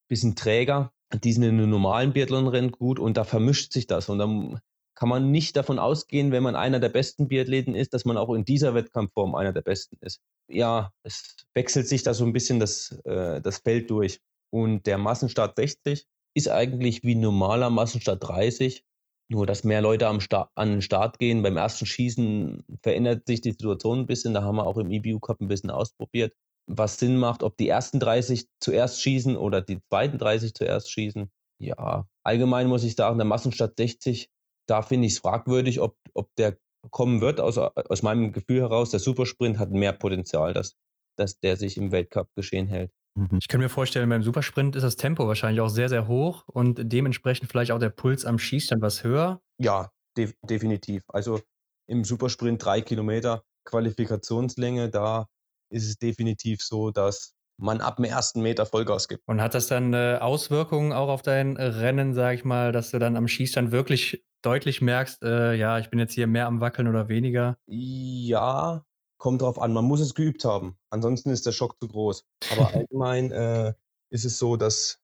bisschen 0.08 0.36
träger. 0.36 0.92
Die 1.12 1.32
sind 1.32 1.42
in 1.42 1.58
einem 1.58 1.70
normalen 1.70 2.12
Biathlon-Rennen 2.12 2.72
gut 2.72 2.98
und 2.98 3.16
da 3.16 3.24
vermischt 3.24 3.72
sich 3.72 3.86
das. 3.86 4.08
Und 4.08 4.18
dann 4.18 4.60
kann 4.98 5.08
man 5.08 5.30
nicht 5.30 5.56
davon 5.56 5.78
ausgehen, 5.78 6.32
wenn 6.32 6.42
man 6.42 6.56
einer 6.56 6.80
der 6.80 6.88
besten 6.88 7.28
Biathleten 7.28 7.76
ist, 7.76 7.94
dass 7.94 8.04
man 8.04 8.16
auch 8.16 8.34
in 8.34 8.44
dieser 8.44 8.74
Wettkampfform 8.74 9.36
einer 9.36 9.52
der 9.52 9.62
besten 9.62 9.96
ist. 10.00 10.20
Ja, 10.50 10.90
es 11.04 11.36
wechselt 11.54 11.86
sich 11.86 12.02
da 12.02 12.14
so 12.14 12.24
ein 12.24 12.32
bisschen 12.32 12.58
das, 12.58 12.98
äh, 13.04 13.40
das 13.40 13.58
Feld 13.58 13.90
durch. 13.90 14.20
Und 14.50 14.88
der 14.88 14.98
Massenstart 14.98 15.54
60 15.54 16.04
ist 16.34 16.50
eigentlich 16.50 17.04
wie 17.04 17.14
ein 17.14 17.20
normaler 17.20 17.70
Massenstart 17.70 18.26
30, 18.26 18.82
nur 19.28 19.46
dass 19.46 19.62
mehr 19.62 19.82
Leute 19.82 20.08
am 20.08 20.18
an 20.56 20.68
den 20.68 20.82
Start 20.82 21.20
gehen. 21.20 21.42
Beim 21.42 21.56
ersten 21.56 21.86
Schießen 21.86 22.64
verändert 22.82 23.24
sich 23.28 23.40
die 23.40 23.52
Situation 23.52 24.00
ein 24.00 24.06
bisschen. 24.06 24.34
Da 24.34 24.42
haben 24.42 24.56
wir 24.56 24.66
auch 24.66 24.78
im 24.78 24.90
EBU 24.90 25.20
Cup 25.20 25.40
ein 25.40 25.46
bisschen 25.46 25.70
ausprobiert, 25.70 26.34
was 26.66 26.98
Sinn 26.98 27.18
macht, 27.18 27.44
ob 27.44 27.56
die 27.56 27.68
ersten 27.68 28.00
30 28.00 28.48
zuerst 28.58 29.00
schießen 29.00 29.36
oder 29.36 29.60
die 29.60 29.78
zweiten 29.90 30.18
30 30.18 30.54
zuerst 30.54 30.90
schießen. 30.90 31.30
Ja, 31.60 32.08
allgemein 32.24 32.66
muss 32.66 32.82
ich 32.82 32.96
sagen, 32.96 33.18
der 33.18 33.26
Massenstart 33.26 33.76
60 33.76 34.28
da 34.68 34.82
finde 34.82 35.06
ich 35.06 35.14
es 35.14 35.18
fragwürdig, 35.18 35.80
ob, 35.80 35.96
ob 36.14 36.34
der 36.36 36.58
kommen 36.90 37.20
wird. 37.20 37.40
Aus, 37.40 37.58
aus 37.58 38.02
meinem 38.02 38.32
Gefühl 38.32 38.60
heraus, 38.60 38.90
der 38.90 39.00
Supersprint 39.00 39.58
hat 39.58 39.70
mehr 39.70 39.92
Potenzial, 39.92 40.52
dass, 40.52 40.76
dass 41.16 41.40
der 41.40 41.56
sich 41.56 41.76
im 41.76 41.90
Weltcup 41.90 42.28
geschehen 42.34 42.68
hält. 42.68 42.92
Mhm. 43.14 43.38
Ich 43.40 43.48
kann 43.48 43.60
mir 43.60 43.68
vorstellen, 43.68 44.08
beim 44.08 44.22
Supersprint 44.22 44.76
ist 44.76 44.82
das 44.82 44.96
Tempo 44.96 45.26
wahrscheinlich 45.26 45.60
auch 45.60 45.68
sehr, 45.68 45.88
sehr 45.88 46.06
hoch 46.06 46.44
und 46.46 46.80
dementsprechend 46.92 47.50
vielleicht 47.50 47.72
auch 47.72 47.78
der 47.78 47.90
Puls 47.90 48.24
am 48.24 48.38
Schießstand 48.38 48.82
was 48.82 49.02
höher. 49.02 49.40
Ja, 49.58 49.90
de 50.16 50.32
definitiv. 50.42 51.02
Also 51.08 51.40
im 51.88 52.04
Supersprint 52.04 52.64
drei 52.64 52.80
Kilometer 52.80 53.42
Qualifikationslänge, 53.64 54.88
da 54.90 55.26
ist 55.70 55.86
es 55.86 55.98
definitiv 55.98 56.62
so, 56.62 56.90
dass 56.90 57.34
man 57.58 57.80
ab 57.80 57.96
dem 57.96 58.04
ersten 58.04 58.40
Meter 58.40 58.64
Vollgas 58.64 59.08
gibt. 59.08 59.26
Und 59.26 59.42
hat 59.42 59.54
das 59.54 59.66
dann 59.66 59.92
äh, 59.92 60.18
Auswirkungen 60.20 60.92
auch 60.92 61.08
auf 61.08 61.22
dein 61.22 61.56
Rennen, 61.56 62.14
sag 62.14 62.34
ich 62.34 62.44
mal, 62.44 62.72
dass 62.72 62.90
du 62.90 62.98
dann 62.98 63.16
am 63.16 63.28
Schießstand 63.28 63.72
wirklich 63.72 64.24
deutlich 64.42 64.80
merkst, 64.80 65.22
äh, 65.22 65.54
ja, 65.54 65.78
ich 65.78 65.90
bin 65.90 65.98
jetzt 65.98 66.14
hier 66.14 66.26
mehr 66.26 66.46
am 66.46 66.60
Wackeln 66.60 66.88
oder 66.88 67.08
weniger? 67.08 67.58
Ja, 67.66 68.84
kommt 69.18 69.42
drauf 69.42 69.60
an. 69.60 69.72
Man 69.72 69.84
muss 69.84 70.00
es 70.00 70.14
geübt 70.14 70.44
haben. 70.44 70.78
Ansonsten 70.90 71.30
ist 71.30 71.44
der 71.46 71.52
Schock 71.52 71.76
zu 71.80 71.88
groß. 71.88 72.24
Aber 72.52 72.68
allgemein 72.74 73.32
äh, 73.32 73.74
ist 74.10 74.24
es 74.24 74.38
so, 74.38 74.56
dass 74.56 75.00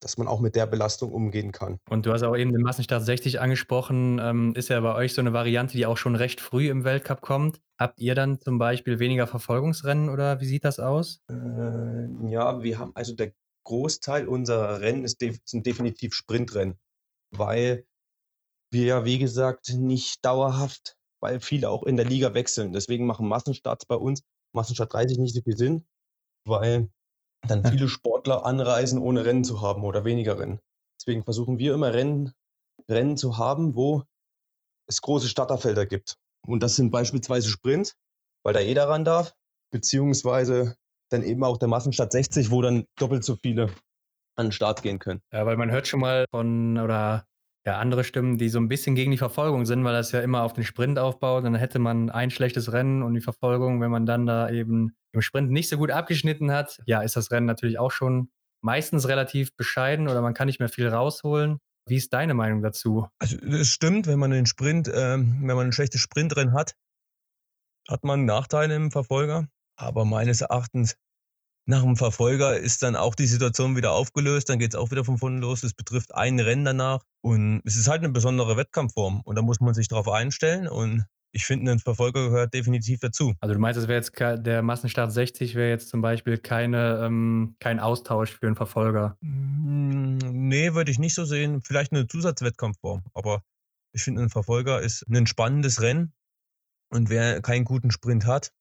dass 0.00 0.18
man 0.18 0.28
auch 0.28 0.40
mit 0.40 0.54
der 0.54 0.66
Belastung 0.66 1.12
umgehen 1.12 1.52
kann. 1.52 1.78
Und 1.88 2.06
du 2.06 2.12
hast 2.12 2.22
auch 2.22 2.36
eben 2.36 2.52
den 2.52 2.62
Massenstart 2.62 3.04
60 3.04 3.40
angesprochen. 3.40 4.20
Ähm, 4.22 4.52
ist 4.54 4.68
ja 4.68 4.80
bei 4.80 4.94
euch 4.94 5.14
so 5.14 5.20
eine 5.20 5.32
Variante, 5.32 5.76
die 5.76 5.86
auch 5.86 5.96
schon 5.96 6.14
recht 6.14 6.40
früh 6.40 6.68
im 6.68 6.84
Weltcup 6.84 7.20
kommt. 7.20 7.60
Habt 7.78 8.00
ihr 8.00 8.14
dann 8.14 8.40
zum 8.40 8.58
Beispiel 8.58 8.98
weniger 8.98 9.26
Verfolgungsrennen 9.26 10.08
oder 10.08 10.40
wie 10.40 10.46
sieht 10.46 10.64
das 10.64 10.78
aus? 10.78 11.20
Äh, 11.30 12.30
ja, 12.30 12.62
wir 12.62 12.78
haben 12.78 12.92
also 12.94 13.14
der 13.14 13.32
Großteil 13.64 14.26
unserer 14.26 14.80
Rennen 14.80 15.04
ist 15.04 15.20
def 15.20 15.38
sind 15.44 15.66
definitiv 15.66 16.14
Sprintrennen, 16.14 16.78
weil 17.30 17.84
wir 18.70 18.84
ja, 18.84 19.04
wie 19.04 19.18
gesagt, 19.18 19.74
nicht 19.74 20.24
dauerhaft, 20.24 20.96
weil 21.20 21.40
viele 21.40 21.70
auch 21.70 21.82
in 21.82 21.96
der 21.96 22.06
Liga 22.06 22.34
wechseln. 22.34 22.72
Deswegen 22.72 23.06
machen 23.06 23.28
Massenstarts 23.28 23.86
bei 23.86 23.96
uns, 23.96 24.22
Massenstart 24.54 24.92
30 24.92 25.18
nicht 25.18 25.34
so 25.34 25.42
viel 25.42 25.56
Sinn, 25.56 25.86
weil 26.46 26.88
dann 27.46 27.64
viele 27.64 27.88
Sportler 27.88 28.44
anreisen, 28.44 28.98
ohne 28.98 29.24
Rennen 29.24 29.44
zu 29.44 29.60
haben 29.60 29.84
oder 29.84 30.04
weniger 30.04 30.38
Rennen. 30.38 30.60
Deswegen 31.00 31.24
versuchen 31.24 31.58
wir 31.58 31.74
immer 31.74 31.92
Rennen, 31.92 32.32
Rennen 32.88 33.16
zu 33.16 33.38
haben, 33.38 33.74
wo 33.74 34.04
es 34.88 35.00
große 35.00 35.28
Starterfelder 35.28 35.86
gibt. 35.86 36.16
Und 36.46 36.62
das 36.62 36.76
sind 36.76 36.90
beispielsweise 36.90 37.48
Sprint, 37.48 37.94
weil 38.42 38.54
da 38.54 38.60
jeder 38.60 38.88
ran 38.88 39.04
darf, 39.04 39.34
beziehungsweise 39.70 40.76
dann 41.10 41.22
eben 41.22 41.44
auch 41.44 41.58
der 41.58 41.68
Massenstart 41.68 42.12
60, 42.12 42.50
wo 42.50 42.62
dann 42.62 42.84
doppelt 42.96 43.24
so 43.24 43.36
viele 43.36 43.70
an 44.36 44.46
den 44.46 44.52
Start 44.52 44.82
gehen 44.82 44.98
können. 44.98 45.20
Ja, 45.32 45.46
weil 45.46 45.56
man 45.56 45.70
hört 45.70 45.86
schon 45.86 46.00
mal 46.00 46.26
von 46.30 46.78
oder 46.78 47.24
ja, 47.68 47.76
andere 47.76 48.02
Stimmen, 48.02 48.38
die 48.38 48.48
so 48.48 48.58
ein 48.58 48.68
bisschen 48.68 48.94
gegen 48.94 49.10
die 49.10 49.18
Verfolgung 49.18 49.66
sind, 49.66 49.84
weil 49.84 49.92
das 49.92 50.10
ja 50.12 50.20
immer 50.20 50.42
auf 50.42 50.54
den 50.54 50.64
Sprint 50.64 50.98
aufbaut. 50.98 51.44
Dann 51.44 51.54
hätte 51.54 51.78
man 51.78 52.08
ein 52.08 52.30
schlechtes 52.30 52.72
Rennen 52.72 53.02
und 53.02 53.12
die 53.12 53.20
Verfolgung, 53.20 53.82
wenn 53.82 53.90
man 53.90 54.06
dann 54.06 54.24
da 54.24 54.48
eben 54.48 54.96
im 55.12 55.20
Sprint 55.20 55.50
nicht 55.50 55.68
so 55.68 55.76
gut 55.76 55.90
abgeschnitten 55.90 56.50
hat, 56.50 56.80
ja, 56.86 57.02
ist 57.02 57.16
das 57.16 57.30
Rennen 57.30 57.44
natürlich 57.44 57.78
auch 57.78 57.90
schon 57.90 58.30
meistens 58.62 59.06
relativ 59.06 59.54
bescheiden 59.54 60.08
oder 60.08 60.22
man 60.22 60.32
kann 60.32 60.46
nicht 60.46 60.60
mehr 60.60 60.70
viel 60.70 60.88
rausholen. 60.88 61.58
Wie 61.86 61.96
ist 61.96 62.14
deine 62.14 62.32
Meinung 62.32 62.62
dazu? 62.62 63.06
Also 63.18 63.36
es 63.36 63.68
stimmt, 63.68 64.06
wenn 64.06 64.18
man 64.18 64.32
einen 64.32 64.46
Sprint, 64.46 64.88
äh, 64.88 65.18
wenn 65.18 65.56
man 65.56 65.66
ein 65.66 65.72
schlechtes 65.72 66.00
Sprintrennen 66.00 66.54
hat, 66.54 66.72
hat 67.86 68.02
man 68.02 68.24
Nachteile 68.24 68.76
im 68.76 68.90
Verfolger. 68.90 69.46
Aber 69.76 70.06
meines 70.06 70.40
Erachtens 70.40 70.96
nach 71.68 71.82
dem 71.82 71.96
Verfolger 71.96 72.58
ist 72.58 72.82
dann 72.82 72.96
auch 72.96 73.14
die 73.14 73.26
Situation 73.26 73.76
wieder 73.76 73.92
aufgelöst, 73.92 74.48
dann 74.48 74.58
geht 74.58 74.72
es 74.72 74.80
auch 74.80 74.90
wieder 74.90 75.04
von 75.04 75.18
vorne 75.18 75.38
los. 75.40 75.62
Es 75.62 75.74
betrifft 75.74 76.14
ein 76.14 76.40
Rennen 76.40 76.64
danach 76.64 77.02
und 77.20 77.60
es 77.66 77.76
ist 77.76 77.88
halt 77.88 78.02
eine 78.02 78.08
besondere 78.08 78.56
Wettkampfform 78.56 79.20
und 79.20 79.36
da 79.36 79.42
muss 79.42 79.60
man 79.60 79.74
sich 79.74 79.86
darauf 79.86 80.08
einstellen 80.08 80.66
und 80.66 81.04
ich 81.30 81.44
finde, 81.44 81.70
ein 81.70 81.78
Verfolger 81.78 82.24
gehört 82.24 82.54
definitiv 82.54 83.00
dazu. 83.00 83.34
Also 83.40 83.52
du 83.52 83.60
meinst, 83.60 83.78
es 83.78 83.86
wäre 83.86 83.98
jetzt 83.98 84.18
der 84.18 84.62
Massenstart 84.62 85.12
60 85.12 85.56
wäre 85.56 85.68
jetzt 85.68 85.90
zum 85.90 86.00
Beispiel 86.00 86.38
keine, 86.38 87.02
ähm, 87.04 87.54
kein 87.60 87.80
Austausch 87.80 88.30
für 88.30 88.46
einen 88.46 88.56
Verfolger? 88.56 89.18
Hm, 89.20 90.16
nee, 90.16 90.72
würde 90.72 90.90
ich 90.90 90.98
nicht 90.98 91.14
so 91.14 91.26
sehen. 91.26 91.60
Vielleicht 91.60 91.92
eine 91.92 92.06
Zusatzwettkampfform, 92.06 93.02
aber 93.12 93.42
ich 93.92 94.02
finde, 94.02 94.22
ein 94.22 94.30
Verfolger 94.30 94.80
ist 94.80 95.04
ein 95.10 95.26
spannendes 95.26 95.82
Rennen 95.82 96.14
und 96.88 97.10
wer 97.10 97.42
keinen 97.42 97.66
guten 97.66 97.90
Sprint 97.90 98.24
hat, 98.24 98.52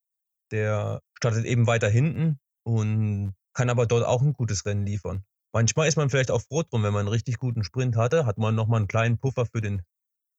der 0.52 1.02
startet 1.14 1.46
eben 1.46 1.68
weiter 1.68 1.88
hinten 1.88 2.38
und 2.68 3.34
kann 3.54 3.70
aber 3.70 3.88
dort 3.88 4.04
auch 4.06 4.22
ein 4.22 4.34
gutes 4.34 4.66
Rennen 4.66 4.86
liefern. 4.86 5.24
Manchmal 5.54 5.88
ist 5.88 5.96
man 5.96 6.10
vielleicht 6.10 6.32
auch 6.32 6.42
froh 6.42 6.64
drum, 6.64 6.84
wenn 6.84 6.92
man 6.92 7.02
einen 7.02 7.08
richtig 7.08 7.38
guten 7.38 7.64
Sprint 7.64 7.96
hatte, 7.96 8.26
hat 8.26 8.38
man 8.38 8.56
nochmal 8.56 8.82
einen 8.82 8.90
kleinen 8.90 9.18
Puffer 9.18 9.46
für 9.46 9.62
den, 9.62 9.84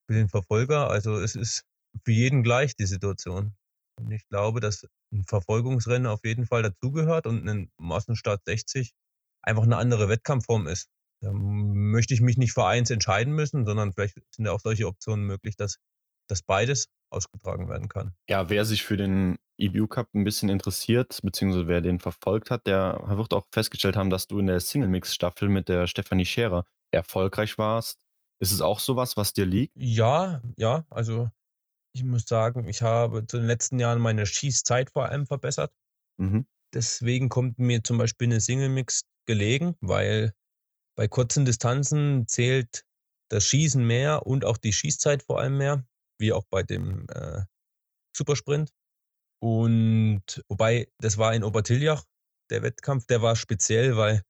für 0.06 0.14
den 0.14 0.28
Verfolger. 0.28 0.90
Also 0.90 1.18
es 1.18 1.34
ist 1.34 1.64
für 2.04 2.12
jeden 2.12 2.42
gleich 2.42 2.76
die 2.76 2.84
Situation. 2.84 3.56
Und 3.98 4.12
ich 4.12 4.28
glaube, 4.28 4.60
dass 4.60 4.86
ein 5.10 5.24
Verfolgungsrennen 5.24 6.06
auf 6.06 6.20
jeden 6.22 6.46
Fall 6.46 6.62
dazugehört 6.62 7.26
und 7.26 7.48
ein 7.48 7.72
Massenstart 7.78 8.42
60 8.44 8.92
einfach 9.42 9.62
eine 9.62 9.78
andere 9.78 10.10
Wettkampfform 10.10 10.66
ist. 10.66 10.88
Da 11.22 11.32
möchte 11.32 12.12
ich 12.12 12.20
mich 12.20 12.36
nicht 12.36 12.52
für 12.52 12.66
eins 12.66 12.90
entscheiden 12.90 13.32
müssen, 13.32 13.64
sondern 13.64 13.94
vielleicht 13.94 14.20
sind 14.30 14.44
ja 14.44 14.52
auch 14.52 14.60
solche 14.60 14.86
Optionen 14.86 15.24
möglich, 15.24 15.56
dass, 15.56 15.78
dass 16.28 16.42
beides 16.42 16.88
ausgetragen 17.10 17.70
werden 17.70 17.88
kann. 17.88 18.14
Ja, 18.28 18.50
wer 18.50 18.66
sich 18.66 18.84
für 18.84 18.98
den 18.98 19.38
EBU 19.58 19.86
Cup 19.88 20.14
ein 20.14 20.24
bisschen 20.24 20.48
interessiert, 20.48 21.20
beziehungsweise 21.22 21.66
wer 21.66 21.80
den 21.80 22.00
verfolgt 22.00 22.50
hat, 22.50 22.66
der 22.66 23.02
wird 23.08 23.34
auch 23.34 23.46
festgestellt 23.52 23.96
haben, 23.96 24.10
dass 24.10 24.26
du 24.26 24.38
in 24.38 24.46
der 24.46 24.60
Single-Mix-Staffel 24.60 25.48
mit 25.48 25.68
der 25.68 25.86
Stefanie 25.86 26.24
Scherer 26.24 26.64
erfolgreich 26.92 27.58
warst. 27.58 27.98
Ist 28.40 28.52
es 28.52 28.60
auch 28.60 28.78
sowas, 28.78 29.16
was 29.16 29.32
dir 29.32 29.46
liegt? 29.46 29.74
Ja, 29.76 30.40
ja. 30.56 30.86
Also 30.90 31.30
ich 31.92 32.04
muss 32.04 32.24
sagen, 32.26 32.68
ich 32.68 32.82
habe 32.82 33.26
zu 33.26 33.38
den 33.38 33.46
letzten 33.46 33.80
Jahren 33.80 34.00
meine 34.00 34.26
Schießzeit 34.26 34.90
vor 34.90 35.06
allem 35.06 35.26
verbessert. 35.26 35.72
Mhm. 36.18 36.46
Deswegen 36.72 37.28
kommt 37.28 37.58
mir 37.58 37.82
zum 37.82 37.98
Beispiel 37.98 38.28
eine 38.28 38.40
Single-Mix 38.40 39.02
gelegen, 39.26 39.74
weil 39.80 40.32
bei 40.96 41.08
kurzen 41.08 41.44
Distanzen 41.44 42.28
zählt 42.28 42.84
das 43.30 43.44
Schießen 43.44 43.84
mehr 43.84 44.26
und 44.26 44.44
auch 44.44 44.56
die 44.56 44.72
Schießzeit 44.72 45.22
vor 45.22 45.40
allem 45.40 45.58
mehr 45.58 45.84
wie 46.18 46.32
auch 46.32 46.44
bei 46.50 46.62
dem 46.62 47.06
äh, 47.10 47.42
Supersprint. 48.16 48.72
Und 49.40 50.42
wobei, 50.48 50.88
das 50.98 51.18
war 51.18 51.34
in 51.34 51.44
Obertiljach, 51.44 52.04
der 52.50 52.62
Wettkampf, 52.62 53.06
der 53.06 53.22
war 53.22 53.36
speziell, 53.36 53.96
weil 53.96 54.22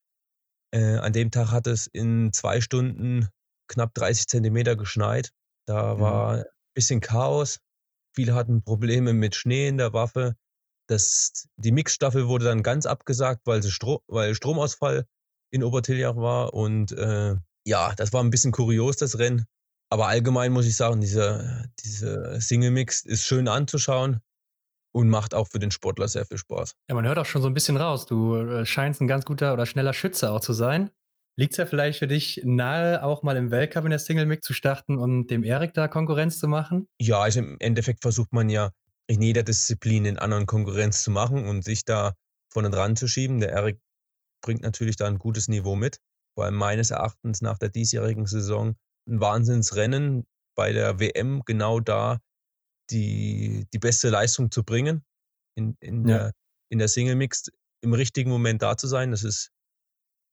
äh, 0.75 0.97
an 0.97 1.13
dem 1.13 1.31
Tag 1.31 1.51
hat 1.51 1.67
es 1.67 1.87
in 1.87 2.33
zwei 2.33 2.61
Stunden 2.61 3.29
knapp 3.69 3.95
30 3.95 4.27
Zentimeter 4.27 4.77
geschneit. 4.77 5.33
Da 5.67 5.95
mhm. 5.95 6.01
war 6.01 6.35
ein 6.39 6.45
bisschen 6.75 7.01
Chaos. 7.01 7.61
Viele 8.15 8.35
hatten 8.35 8.63
Probleme 8.63 9.13
mit 9.13 9.35
Schnee 9.35 9.69
in 9.69 9.79
der 9.79 9.93
Waffe. 9.93 10.37
Das, 10.89 11.49
die 11.57 11.73
Mixstaffel 11.73 12.29
wurde 12.29 12.47
dann 12.47 12.63
ganz 12.63 12.87
abgesagt, 12.87 13.43
weil, 13.47 13.63
Stro 13.63 14.03
weil 14.09 14.35
Stromausfall 14.35 15.07
in 15.51 15.63
Obertiljach 15.63 16.17
war. 16.17 16.55
Und 16.55 16.93
äh, 16.93 17.37
ja, 17.65 17.95
das 17.95 18.13
war 18.13 18.23
ein 18.23 18.31
bisschen 18.31 18.53
kurios, 18.53 18.97
das 18.97 19.19
Rennen. 19.19 19.47
Aber 19.91 20.09
allgemein 20.09 20.53
muss 20.53 20.67
ich 20.67 20.77
sagen, 20.77 21.01
dieser, 21.01 21.67
dieser 21.81 22.41
Single-Mix 22.41 23.03
ist 23.03 23.25
schön 23.25 23.49
anzuschauen 23.49 24.21
und 24.93 25.09
macht 25.09 25.35
auch 25.35 25.49
für 25.49 25.59
den 25.59 25.71
Sportler 25.71 26.09
sehr 26.09 26.25
viel 26.25 26.39
Spaß. 26.39 26.75
Ja, 26.89 26.95
man 26.95 27.07
hört 27.07 27.19
auch 27.19 27.27
schon 27.27 27.43
so 27.43 27.49
ein 27.49 27.55
bisschen 27.55 27.77
raus. 27.77 28.07
Du 28.07 28.37
äh, 28.37 28.67
scheinst 28.67 29.01
ein 29.01 29.09
ganz 29.09 29.25
guter 29.25 29.53
oder 29.53 29.67
schneller 29.67 29.93
Schütze 29.93 30.31
auch 30.31 30.41
zu 30.41 30.53
sein. 30.53 30.91
Liegt 31.37 31.53
es 31.53 31.59
ja 31.59 31.67
vielleicht 31.67 32.01
für 32.01 32.09
dich 32.09 32.43
nahe, 32.45 33.03
auch 33.05 33.23
mal 33.23 33.37
im 33.37 33.53
Weltcup 33.53 33.85
in 33.85 33.91
der 33.91 34.01
Single-Mix 34.01 34.45
zu 34.45 34.55
starten 34.55 34.99
und 34.99 35.29
dem 35.29 35.45
Erik 35.45 35.73
da 35.73 35.87
Konkurrenz 35.87 36.41
zu 36.41 36.49
machen? 36.49 36.89
Ja, 37.01 37.21
also 37.21 37.39
im 37.39 37.57
Endeffekt 37.61 38.03
versucht 38.03 38.33
man 38.33 38.49
ja 38.49 38.73
in 39.07 39.23
jeder 39.23 39.45
Disziplin 39.45 40.03
den 40.05 40.19
anderen 40.19 40.47
Konkurrenz 40.47 41.05
zu 41.05 41.13
machen 41.13 41.47
und 41.47 41.65
sich 41.65 41.85
da 41.85 42.15
vorne 42.53 42.71
dran 42.71 42.97
zu 42.97 43.07
schieben. 43.07 43.39
Der 43.39 43.51
Erik 43.51 43.79
bringt 44.43 44.63
natürlich 44.63 44.97
da 44.97 45.07
ein 45.07 45.19
gutes 45.19 45.47
Niveau 45.47 45.77
mit. 45.77 45.99
Vor 46.35 46.45
allem 46.45 46.57
meines 46.57 46.91
Erachtens 46.91 47.41
nach 47.41 47.59
der 47.59 47.69
diesjährigen 47.69 48.27
Saison 48.27 48.75
ein 49.09 49.21
Wahnsinnsrennen 49.21 50.27
bei 50.57 50.73
der 50.73 50.99
WM 50.99 51.43
genau 51.45 51.79
da 51.79 52.19
die, 52.91 53.67
die 53.73 53.79
beste 53.79 54.09
Leistung 54.09 54.51
zu 54.51 54.65
bringen, 54.65 55.05
in, 55.57 55.77
in, 55.81 56.07
ja. 56.09 56.19
der, 56.19 56.33
in 56.71 56.79
der 56.79 56.89
Single 56.89 57.17
Mixed 57.17 57.53
im 57.83 57.93
richtigen 57.93 58.31
Moment 58.31 58.63
da 58.63 58.77
zu 58.77 58.87
sein. 58.87 59.11
Das 59.11 59.25
ist, 59.25 59.51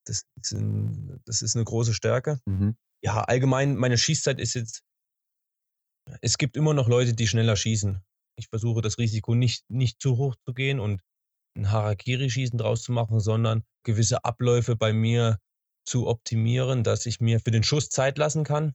das 0.05 0.23
ist, 0.41 0.51
ein, 0.51 1.21
das 1.25 1.41
ist 1.41 1.55
eine 1.55 1.65
große 1.65 1.93
Stärke. 1.93 2.39
Mhm. 2.45 2.75
Ja, 3.03 3.21
allgemein, 3.23 3.75
meine 3.75 3.97
Schießzeit 3.97 4.39
ist 4.39 4.53
jetzt, 4.55 4.83
es 6.21 6.37
gibt 6.37 6.55
immer 6.57 6.73
noch 6.73 6.87
Leute, 6.87 7.13
die 7.13 7.27
schneller 7.27 7.55
schießen. 7.55 8.01
Ich 8.37 8.47
versuche 8.49 8.81
das 8.81 8.97
Risiko 8.97 9.35
nicht, 9.35 9.69
nicht 9.69 10.01
zu 10.01 10.17
hoch 10.17 10.35
zu 10.45 10.53
gehen 10.53 10.79
und 10.79 11.01
ein 11.57 11.71
Harakiri-Schießen 11.71 12.57
draus 12.57 12.83
zu 12.83 12.91
machen, 12.91 13.19
sondern 13.19 13.63
gewisse 13.83 14.23
Abläufe 14.25 14.75
bei 14.75 14.91
mir 14.91 15.39
zu 15.87 16.07
optimieren, 16.07 16.83
dass 16.83 17.05
ich 17.05 17.21
mir 17.21 17.39
für 17.39 17.51
den 17.51 17.63
Schuss 17.63 17.89
Zeit 17.89 18.17
lassen 18.17 18.43
kann, 18.43 18.73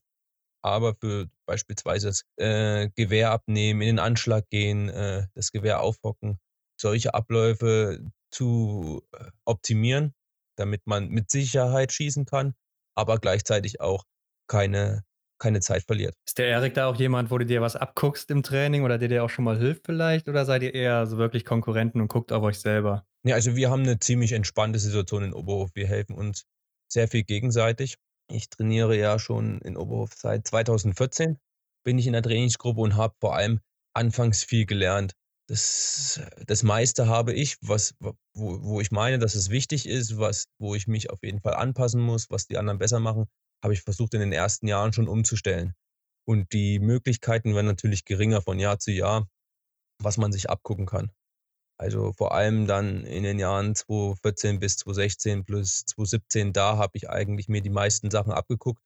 aber 0.62 0.94
für 0.94 1.28
beispielsweise 1.46 2.08
das 2.08 2.24
äh, 2.36 2.88
Gewehr 2.94 3.30
abnehmen, 3.30 3.80
in 3.80 3.86
den 3.86 3.98
Anschlag 3.98 4.48
gehen, 4.50 4.88
äh, 4.88 5.26
das 5.34 5.52
Gewehr 5.52 5.80
aufhocken, 5.80 6.38
solche 6.80 7.14
Abläufe 7.14 8.00
zu 8.30 9.02
äh, 9.12 9.24
optimieren, 9.44 10.14
damit 10.56 10.86
man 10.86 11.08
mit 11.08 11.30
Sicherheit 11.30 11.92
schießen 11.92 12.24
kann, 12.26 12.54
aber 12.94 13.18
gleichzeitig 13.18 13.80
auch 13.80 14.04
keine, 14.48 15.04
keine 15.38 15.60
Zeit 15.60 15.84
verliert. 15.84 16.14
Ist 16.26 16.38
der 16.38 16.48
Erik 16.48 16.74
da 16.74 16.86
auch 16.86 16.96
jemand, 16.96 17.30
wo 17.30 17.38
du 17.38 17.46
dir 17.46 17.60
was 17.60 17.76
abguckst 17.76 18.30
im 18.30 18.42
Training 18.42 18.84
oder 18.84 18.98
der 18.98 19.08
dir 19.08 19.24
auch 19.24 19.30
schon 19.30 19.44
mal 19.44 19.58
hilft 19.58 19.86
vielleicht? 19.86 20.28
Oder 20.28 20.44
seid 20.44 20.62
ihr 20.62 20.74
eher 20.74 21.06
so 21.06 21.18
wirklich 21.18 21.44
Konkurrenten 21.44 22.00
und 22.00 22.08
guckt 22.08 22.32
auf 22.32 22.42
euch 22.42 22.58
selber? 22.58 23.06
Ja, 23.24 23.34
also 23.34 23.56
wir 23.56 23.70
haben 23.70 23.82
eine 23.82 23.98
ziemlich 23.98 24.32
entspannte 24.32 24.78
Situation 24.78 25.22
in 25.22 25.32
Oberhof. 25.32 25.70
Wir 25.74 25.86
helfen 25.86 26.14
uns 26.14 26.44
sehr 26.88 27.08
viel 27.08 27.22
gegenseitig. 27.22 27.96
Ich 28.30 28.48
trainiere 28.48 28.96
ja 28.96 29.18
schon 29.18 29.60
in 29.60 29.76
Oberhof 29.76 30.12
seit 30.14 30.46
2014, 30.46 31.38
bin 31.84 31.98
ich 31.98 32.06
in 32.06 32.12
der 32.12 32.22
Trainingsgruppe 32.22 32.80
und 32.80 32.96
habe 32.96 33.14
vor 33.20 33.34
allem 33.34 33.60
anfangs 33.92 34.44
viel 34.44 34.66
gelernt. 34.66 35.14
Das, 35.48 36.20
das 36.46 36.62
meiste 36.62 37.08
habe 37.08 37.32
ich, 37.32 37.56
was, 37.60 37.94
wo, 37.98 38.14
wo 38.34 38.80
ich 38.80 38.92
meine, 38.92 39.18
dass 39.18 39.34
es 39.34 39.50
wichtig 39.50 39.86
ist, 39.86 40.16
was, 40.16 40.44
wo 40.60 40.76
ich 40.76 40.86
mich 40.86 41.10
auf 41.10 41.18
jeden 41.24 41.40
Fall 41.40 41.54
anpassen 41.54 42.00
muss, 42.00 42.30
was 42.30 42.46
die 42.46 42.56
anderen 42.56 42.78
besser 42.78 43.00
machen, 43.00 43.26
habe 43.64 43.74
ich 43.74 43.82
versucht 43.82 44.14
in 44.14 44.20
den 44.20 44.32
ersten 44.32 44.68
Jahren 44.68 44.92
schon 44.92 45.08
umzustellen. 45.08 45.74
Und 46.24 46.52
die 46.52 46.78
Möglichkeiten 46.78 47.56
werden 47.56 47.66
natürlich 47.66 48.04
geringer 48.04 48.42
von 48.42 48.60
Jahr 48.60 48.78
zu 48.78 48.92
Jahr, 48.92 49.28
was 50.00 50.18
man 50.18 50.30
sich 50.30 50.48
abgucken 50.48 50.86
kann. 50.86 51.10
Also 51.80 52.12
vor 52.12 52.34
allem 52.34 52.66
dann 52.66 53.04
in 53.04 53.22
den 53.22 53.38
Jahren 53.38 53.74
2014 53.74 54.58
bis 54.58 54.76
2016 54.76 55.44
plus 55.44 55.86
2017, 55.86 56.52
da 56.52 56.76
habe 56.76 56.92
ich 56.94 57.08
eigentlich 57.08 57.48
mir 57.48 57.62
die 57.62 57.70
meisten 57.70 58.10
Sachen 58.10 58.32
abgeguckt. 58.32 58.82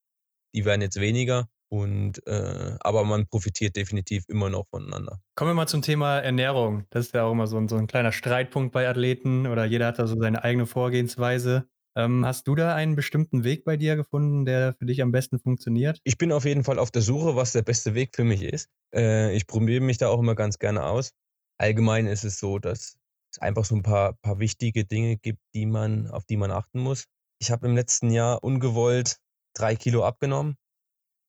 Die 0.54 0.64
werden 0.64 0.80
jetzt 0.80 1.00
weniger. 1.00 1.48
Und 1.68 2.24
äh, 2.28 2.76
aber 2.78 3.02
man 3.02 3.26
profitiert 3.26 3.74
definitiv 3.74 4.26
immer 4.28 4.48
noch 4.48 4.68
voneinander. 4.68 5.18
Kommen 5.34 5.50
wir 5.50 5.54
mal 5.54 5.66
zum 5.66 5.82
Thema 5.82 6.20
Ernährung. 6.20 6.84
Das 6.90 7.06
ist 7.06 7.14
ja 7.14 7.24
auch 7.24 7.32
immer 7.32 7.48
so 7.48 7.56
ein, 7.56 7.68
so 7.68 7.74
ein 7.74 7.88
kleiner 7.88 8.12
Streitpunkt 8.12 8.72
bei 8.72 8.88
Athleten 8.88 9.48
oder 9.48 9.64
jeder 9.64 9.86
hat 9.86 9.98
da 9.98 10.06
so 10.06 10.16
seine 10.16 10.44
eigene 10.44 10.66
Vorgehensweise. 10.66 11.66
Ähm, 11.96 12.24
hast 12.24 12.46
du 12.46 12.54
da 12.54 12.76
einen 12.76 12.94
bestimmten 12.94 13.42
Weg 13.42 13.64
bei 13.64 13.76
dir 13.76 13.96
gefunden, 13.96 14.44
der 14.44 14.74
für 14.74 14.86
dich 14.86 15.02
am 15.02 15.10
besten 15.10 15.40
funktioniert? 15.40 15.98
Ich 16.04 16.16
bin 16.16 16.30
auf 16.30 16.44
jeden 16.44 16.62
Fall 16.62 16.78
auf 16.78 16.92
der 16.92 17.02
Suche, 17.02 17.34
was 17.34 17.50
der 17.50 17.62
beste 17.62 17.94
Weg 17.94 18.14
für 18.14 18.24
mich 18.24 18.44
ist. 18.44 18.68
Äh, 18.94 19.34
ich 19.34 19.48
probiere 19.48 19.82
mich 19.82 19.98
da 19.98 20.08
auch 20.08 20.20
immer 20.20 20.36
ganz 20.36 20.60
gerne 20.60 20.84
aus. 20.84 21.10
Allgemein 21.58 22.06
ist 22.06 22.24
es 22.24 22.38
so, 22.38 22.58
dass 22.58 22.96
es 23.32 23.38
einfach 23.38 23.64
so 23.64 23.76
ein 23.76 23.82
paar, 23.82 24.14
paar 24.14 24.38
wichtige 24.38 24.84
Dinge 24.84 25.16
gibt, 25.16 25.40
die 25.54 25.66
man, 25.66 26.08
auf 26.08 26.24
die 26.24 26.36
man 26.36 26.50
achten 26.50 26.80
muss. 26.80 27.04
Ich 27.40 27.50
habe 27.50 27.66
im 27.66 27.74
letzten 27.74 28.10
Jahr 28.10 28.42
ungewollt 28.42 29.18
drei 29.54 29.76
Kilo 29.76 30.04
abgenommen 30.04 30.56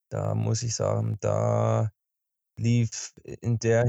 da 0.09 0.35
muss 0.35 0.63
ich 0.63 0.75
sagen, 0.75 1.17
da 1.19 1.91
lief 2.57 3.13
in 3.23 3.59
der 3.59 3.85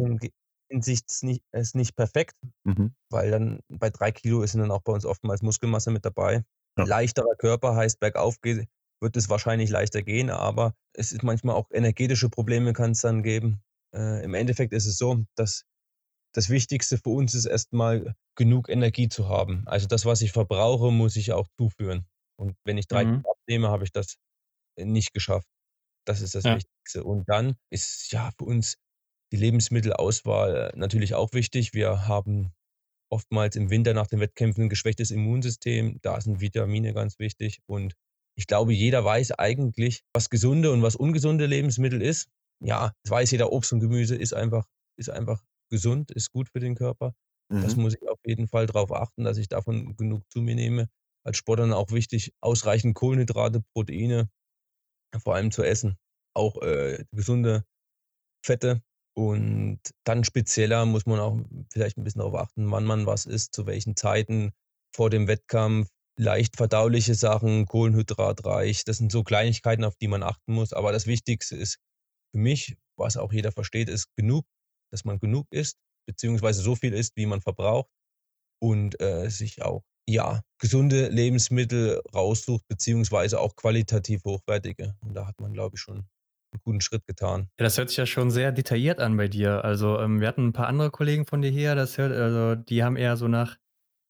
Hinsicht 0.68 1.22
nicht, 1.22 1.44
es 1.52 1.74
nicht 1.74 1.94
perfekt, 1.94 2.34
mhm. 2.64 2.94
weil 3.10 3.30
dann 3.30 3.60
bei 3.68 3.90
drei 3.90 4.10
Kilo 4.10 4.42
ist 4.42 4.54
dann 4.54 4.70
auch 4.70 4.82
bei 4.82 4.92
uns 4.92 5.04
oftmals 5.04 5.42
Muskelmasse 5.42 5.90
mit 5.90 6.04
dabei. 6.04 6.44
Ja. 6.76 6.84
Leichterer 6.84 7.36
Körper 7.36 7.76
heißt, 7.76 8.00
bergauf 8.00 8.40
geht, 8.40 8.66
wird 9.00 9.16
es 9.16 9.30
wahrscheinlich 9.30 9.70
leichter 9.70 10.02
gehen, 10.02 10.30
aber 10.30 10.74
es 10.94 11.12
ist 11.12 11.22
manchmal 11.22 11.54
auch 11.54 11.70
energetische 11.70 12.28
Probleme 12.28 12.72
kann 12.72 12.90
es 12.90 13.02
dann 13.02 13.22
geben. 13.22 13.62
Äh, 13.94 14.24
Im 14.24 14.34
Endeffekt 14.34 14.72
ist 14.72 14.86
es 14.86 14.98
so, 14.98 15.24
dass 15.36 15.64
das 16.36 16.50
Wichtigste 16.50 16.98
für 16.98 17.10
uns 17.10 17.34
ist 17.34 17.46
erstmal 17.46 18.14
genug 18.36 18.68
Energie 18.68 19.08
zu 19.08 19.28
haben. 19.28 19.62
Also 19.66 19.86
das, 19.86 20.04
was 20.04 20.20
ich 20.20 20.32
verbrauche, 20.32 20.92
muss 20.92 21.16
ich 21.16 21.32
auch 21.32 21.48
zuführen. 21.56 22.06
Und 22.38 22.56
wenn 22.64 22.76
ich 22.76 22.88
drei 22.88 23.06
mhm. 23.06 23.22
Kilo 23.22 23.32
abnehme, 23.32 23.68
habe 23.68 23.84
ich 23.84 23.92
das 23.92 24.16
nicht 24.78 25.14
geschafft. 25.14 25.48
Das 26.06 26.20
ist 26.20 26.34
das 26.34 26.44
ja. 26.44 26.56
Wichtigste. 26.56 27.04
Und 27.04 27.26
dann 27.26 27.54
ist 27.70 28.12
ja 28.12 28.30
für 28.38 28.44
uns 28.44 28.76
die 29.32 29.38
Lebensmittelauswahl 29.38 30.72
natürlich 30.76 31.14
auch 31.14 31.32
wichtig. 31.32 31.72
Wir 31.72 32.06
haben 32.06 32.52
oftmals 33.10 33.56
im 33.56 33.70
Winter 33.70 33.94
nach 33.94 34.06
den 34.06 34.20
Wettkämpfen 34.20 34.64
ein 34.64 34.68
geschwächtes 34.68 35.10
Immunsystem. 35.10 36.00
Da 36.02 36.20
sind 36.20 36.42
Vitamine 36.42 36.92
ganz 36.92 37.18
wichtig. 37.18 37.60
Und 37.64 37.94
ich 38.36 38.46
glaube, 38.46 38.74
jeder 38.74 39.02
weiß 39.02 39.32
eigentlich, 39.32 40.02
was 40.12 40.28
gesunde 40.28 40.70
und 40.70 40.82
was 40.82 40.96
ungesunde 40.96 41.46
Lebensmittel 41.46 42.02
ist. 42.02 42.28
Ja, 42.62 42.92
das 43.04 43.10
weiß 43.10 43.30
jeder, 43.30 43.52
Obst 43.52 43.72
und 43.72 43.80
Gemüse 43.80 44.16
ist 44.16 44.34
einfach, 44.34 44.66
ist 44.98 45.08
einfach 45.08 45.42
gesund, 45.68 46.10
ist 46.10 46.30
gut 46.32 46.48
für 46.48 46.60
den 46.60 46.74
Körper. 46.74 47.14
Mhm. 47.48 47.62
Das 47.62 47.76
muss 47.76 47.94
ich 47.94 48.08
auf 48.08 48.18
jeden 48.24 48.48
Fall 48.48 48.66
darauf 48.66 48.92
achten, 48.92 49.24
dass 49.24 49.38
ich 49.38 49.48
davon 49.48 49.96
genug 49.96 50.22
zu 50.30 50.40
mir 50.40 50.54
nehme. 50.54 50.88
Als 51.24 51.38
Sportler 51.38 51.76
auch 51.76 51.90
wichtig, 51.90 52.32
ausreichend 52.40 52.94
Kohlenhydrate, 52.94 53.62
Proteine, 53.74 54.28
vor 55.22 55.34
allem 55.34 55.50
zu 55.50 55.62
essen. 55.62 55.96
Auch 56.34 56.60
äh, 56.62 57.04
gesunde 57.12 57.64
Fette. 58.44 58.82
Und 59.16 59.80
dann 60.04 60.24
spezieller 60.24 60.84
muss 60.84 61.06
man 61.06 61.20
auch 61.20 61.38
vielleicht 61.72 61.96
ein 61.96 62.04
bisschen 62.04 62.20
darauf 62.20 62.34
achten, 62.34 62.70
wann 62.70 62.84
man 62.84 63.06
was 63.06 63.24
isst, 63.24 63.54
zu 63.54 63.66
welchen 63.66 63.96
Zeiten 63.96 64.52
vor 64.94 65.10
dem 65.10 65.26
Wettkampf. 65.26 65.88
Leicht 66.18 66.56
verdauliche 66.56 67.14
Sachen, 67.14 67.66
kohlenhydratreich. 67.66 68.84
Das 68.84 68.98
sind 68.98 69.12
so 69.12 69.22
Kleinigkeiten, 69.22 69.84
auf 69.84 69.96
die 69.96 70.08
man 70.08 70.22
achten 70.22 70.54
muss. 70.54 70.72
Aber 70.72 70.92
das 70.92 71.06
Wichtigste 71.06 71.56
ist 71.56 71.78
für 72.32 72.38
mich, 72.38 72.76
was 72.98 73.16
auch 73.16 73.32
jeder 73.32 73.52
versteht, 73.52 73.88
ist 73.88 74.08
genug, 74.16 74.46
dass 74.96 75.04
man 75.04 75.18
genug 75.18 75.46
isst, 75.50 75.76
beziehungsweise 76.08 76.62
so 76.62 76.74
viel 76.74 76.94
isst, 76.94 77.16
wie 77.16 77.26
man 77.26 77.42
verbraucht 77.42 77.90
und 78.62 78.98
äh, 79.00 79.28
sich 79.28 79.62
auch 79.62 79.82
ja, 80.08 80.40
gesunde 80.58 81.08
Lebensmittel 81.08 82.00
raussucht, 82.14 82.66
beziehungsweise 82.68 83.40
auch 83.40 83.56
qualitativ 83.56 84.24
hochwertige. 84.24 84.94
Und 85.00 85.14
da 85.14 85.26
hat 85.26 85.38
man, 85.40 85.52
glaube 85.52 85.74
ich, 85.74 85.80
schon 85.80 85.96
einen 85.96 86.60
guten 86.64 86.80
Schritt 86.80 87.04
getan. 87.06 87.48
Ja, 87.58 87.64
das 87.64 87.76
hört 87.76 87.88
sich 87.88 87.98
ja 87.98 88.06
schon 88.06 88.30
sehr 88.30 88.52
detailliert 88.52 89.00
an 89.00 89.16
bei 89.16 89.28
dir. 89.28 89.64
Also 89.64 89.98
ähm, 90.00 90.20
wir 90.20 90.28
hatten 90.28 90.46
ein 90.46 90.52
paar 90.52 90.68
andere 90.68 90.90
Kollegen 90.90 91.26
von 91.26 91.42
dir 91.42 91.50
hier, 91.50 91.74
das 91.74 91.98
hört, 91.98 92.12
also 92.12 92.54
die 92.54 92.84
haben 92.84 92.96
eher 92.96 93.16
so 93.16 93.28
nach 93.28 93.58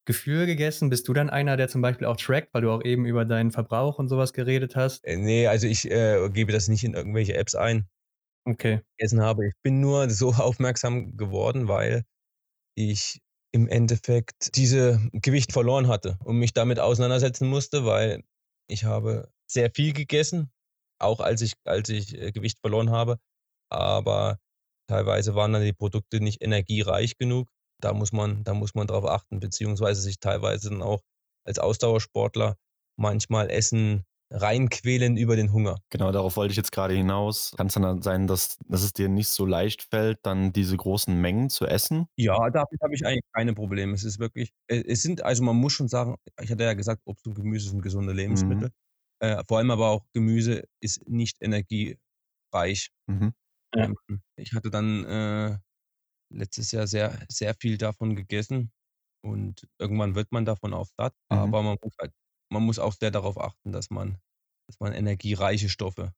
Gefühl 0.07 0.47
gegessen. 0.47 0.91
Bist 0.91 1.09
du 1.09 1.15
dann 1.15 1.31
einer, 1.31 1.57
der 1.57 1.69
zum 1.69 1.83
Beispiel 1.83 2.07
auch 2.07 2.17
trackt, 2.17 2.55
weil 2.55 2.63
du 2.63 2.71
auch 2.71 2.85
eben 2.85 3.07
über 3.07 3.25
deinen 3.25 3.51
Verbrauch 3.51 3.99
und 3.99 4.09
sowas 4.09 4.33
geredet 4.33 4.77
hast? 4.77 5.05
Äh, 5.05 5.17
nee, 5.17 5.47
also 5.49 5.67
ich 5.67 5.91
äh, 5.91 6.29
gebe 6.31 6.53
das 6.53 6.69
nicht 6.69 6.85
in 6.85 6.95
irgendwelche 6.95 7.35
Apps 7.35 7.55
ein. 7.55 7.89
Okay. 8.47 8.81
Gegessen 8.97 9.23
habe. 9.23 9.49
Ich 9.49 9.55
bin 9.63 9.81
nur 9.81 10.09
so 10.11 10.33
aufmerksam 10.33 11.17
geworden, 11.17 11.69
weil 11.69 12.05
ich 12.77 13.21
im 13.53 13.69
Endeffekt 13.69 14.57
diese 14.57 15.01
Gewicht 15.13 15.53
verloren 15.53 15.89
hatte 15.89 16.19
und 16.25 16.39
mich 16.39 16.53
damit 16.53 16.79
auseinandersetzen 16.79 17.49
musste, 17.49 17.85
weil 17.87 18.23
ich 18.69 18.85
habe 18.85 19.31
sehr 19.51 19.71
viel 19.71 19.93
gegessen, 19.93 20.51
auch 21.01 21.21
als 21.21 21.41
ich, 21.41 21.55
als 21.65 21.89
ich 21.89 22.15
äh, 22.15 22.33
Gewicht 22.33 22.59
verloren 22.61 22.91
habe. 22.91 23.19
Aber 23.71 24.39
teilweise 24.89 25.35
waren 25.35 25.53
dann 25.53 25.63
die 25.63 25.73
Produkte 25.73 26.21
nicht 26.21 26.43
energiereich 26.43 27.17
genug. 27.19 27.49
Da 27.81 27.93
muss 27.95 28.13
man, 28.13 28.45
da 28.45 28.55
muss 28.55 28.75
man 28.75 28.87
drauf 28.87 29.07
achten, 29.07 29.41
beziehungsweise 29.41 30.01
sich 30.03 30.19
teilweise 30.21 30.71
dann 30.71 30.83
auch 30.83 31.03
als 31.45 31.59
Ausdauersportler 31.59 32.57
manchmal 32.99 33.51
Essen 33.51 34.05
reinquälen 34.31 35.17
über 35.17 35.37
den 35.37 35.53
Hunger. 35.53 35.77
Genau, 35.91 36.11
darauf 36.11 36.37
wollte 36.37 36.51
ich 36.51 36.57
jetzt 36.57 36.73
gerade 36.73 36.95
hinaus. 36.95 37.53
Kann 37.57 37.69
es 37.69 37.75
dann 37.75 38.03
sein, 38.03 38.27
dass, 38.27 38.59
dass 38.67 38.83
es 38.83 38.93
dir 38.93 39.09
nicht 39.09 39.29
so 39.29 39.47
leicht 39.47 39.83
fällt, 39.83 40.19
dann 40.23 40.53
diese 40.53 40.77
großen 40.77 41.19
Mengen 41.21 41.49
zu 41.49 41.67
essen? 41.67 42.07
Ja, 42.17 42.51
damit 42.51 42.81
habe 42.83 42.95
ich 42.95 43.07
eigentlich 43.07 43.25
keine 43.33 43.55
Probleme. 43.55 43.95
Es 43.95 44.05
ist 44.05 44.19
wirklich, 44.19 44.53
äh, 44.67 44.83
es 44.87 45.03
sind, 45.03 45.23
also 45.23 45.45
man 45.45 45.57
muss 45.57 45.73
schon 45.73 45.89
sagen, 45.89 46.17
ich 46.41 46.51
hatte 46.51 46.65
ja 46.65 46.75
gesagt, 46.75 47.03
Obst 47.05 47.27
und 47.27 47.35
Gemüse 47.35 47.71
sind 47.71 47.83
gesunde 47.83 48.13
Lebensmittel. 48.13 48.69
Mhm. 48.69 48.73
Äh, 49.21 49.45
vor 49.47 49.59
allem 49.59 49.71
aber 49.71 49.89
auch 49.89 50.05
Gemüse 50.13 50.65
ist 50.81 51.09
nicht 51.09 51.41
energiereich. 51.41 52.91
Mhm. 53.07 53.33
Ähm, 53.75 53.97
ich 54.37 54.53
hatte 54.55 54.71
dann 54.71 55.05
äh, 55.05 55.59
letztes 56.31 56.73
Jahr 56.73 56.87
sehr, 56.87 57.19
sehr 57.29 57.55
viel 57.55 57.79
davon 57.79 58.17
gegessen 58.17 58.73
und 59.23 59.69
irgendwann 59.79 60.15
wird 60.15 60.33
man 60.33 60.45
davon 60.45 60.75
auch 60.75 60.87
satt, 60.97 61.15
mhm. 61.31 61.39
aber 61.39 61.63
man 61.63 61.79
muss 61.83 61.95
halt 61.99 62.13
man 62.51 62.63
muss 62.63 62.79
auch 62.79 62.95
sehr 62.95 63.11
darauf 63.11 63.39
achten, 63.41 63.73
dass 63.73 63.91
man, 63.91 64.19
dass 64.69 64.81
man 64.81 64.93
energiereiche 64.93 65.69
Stoffe 65.69 66.13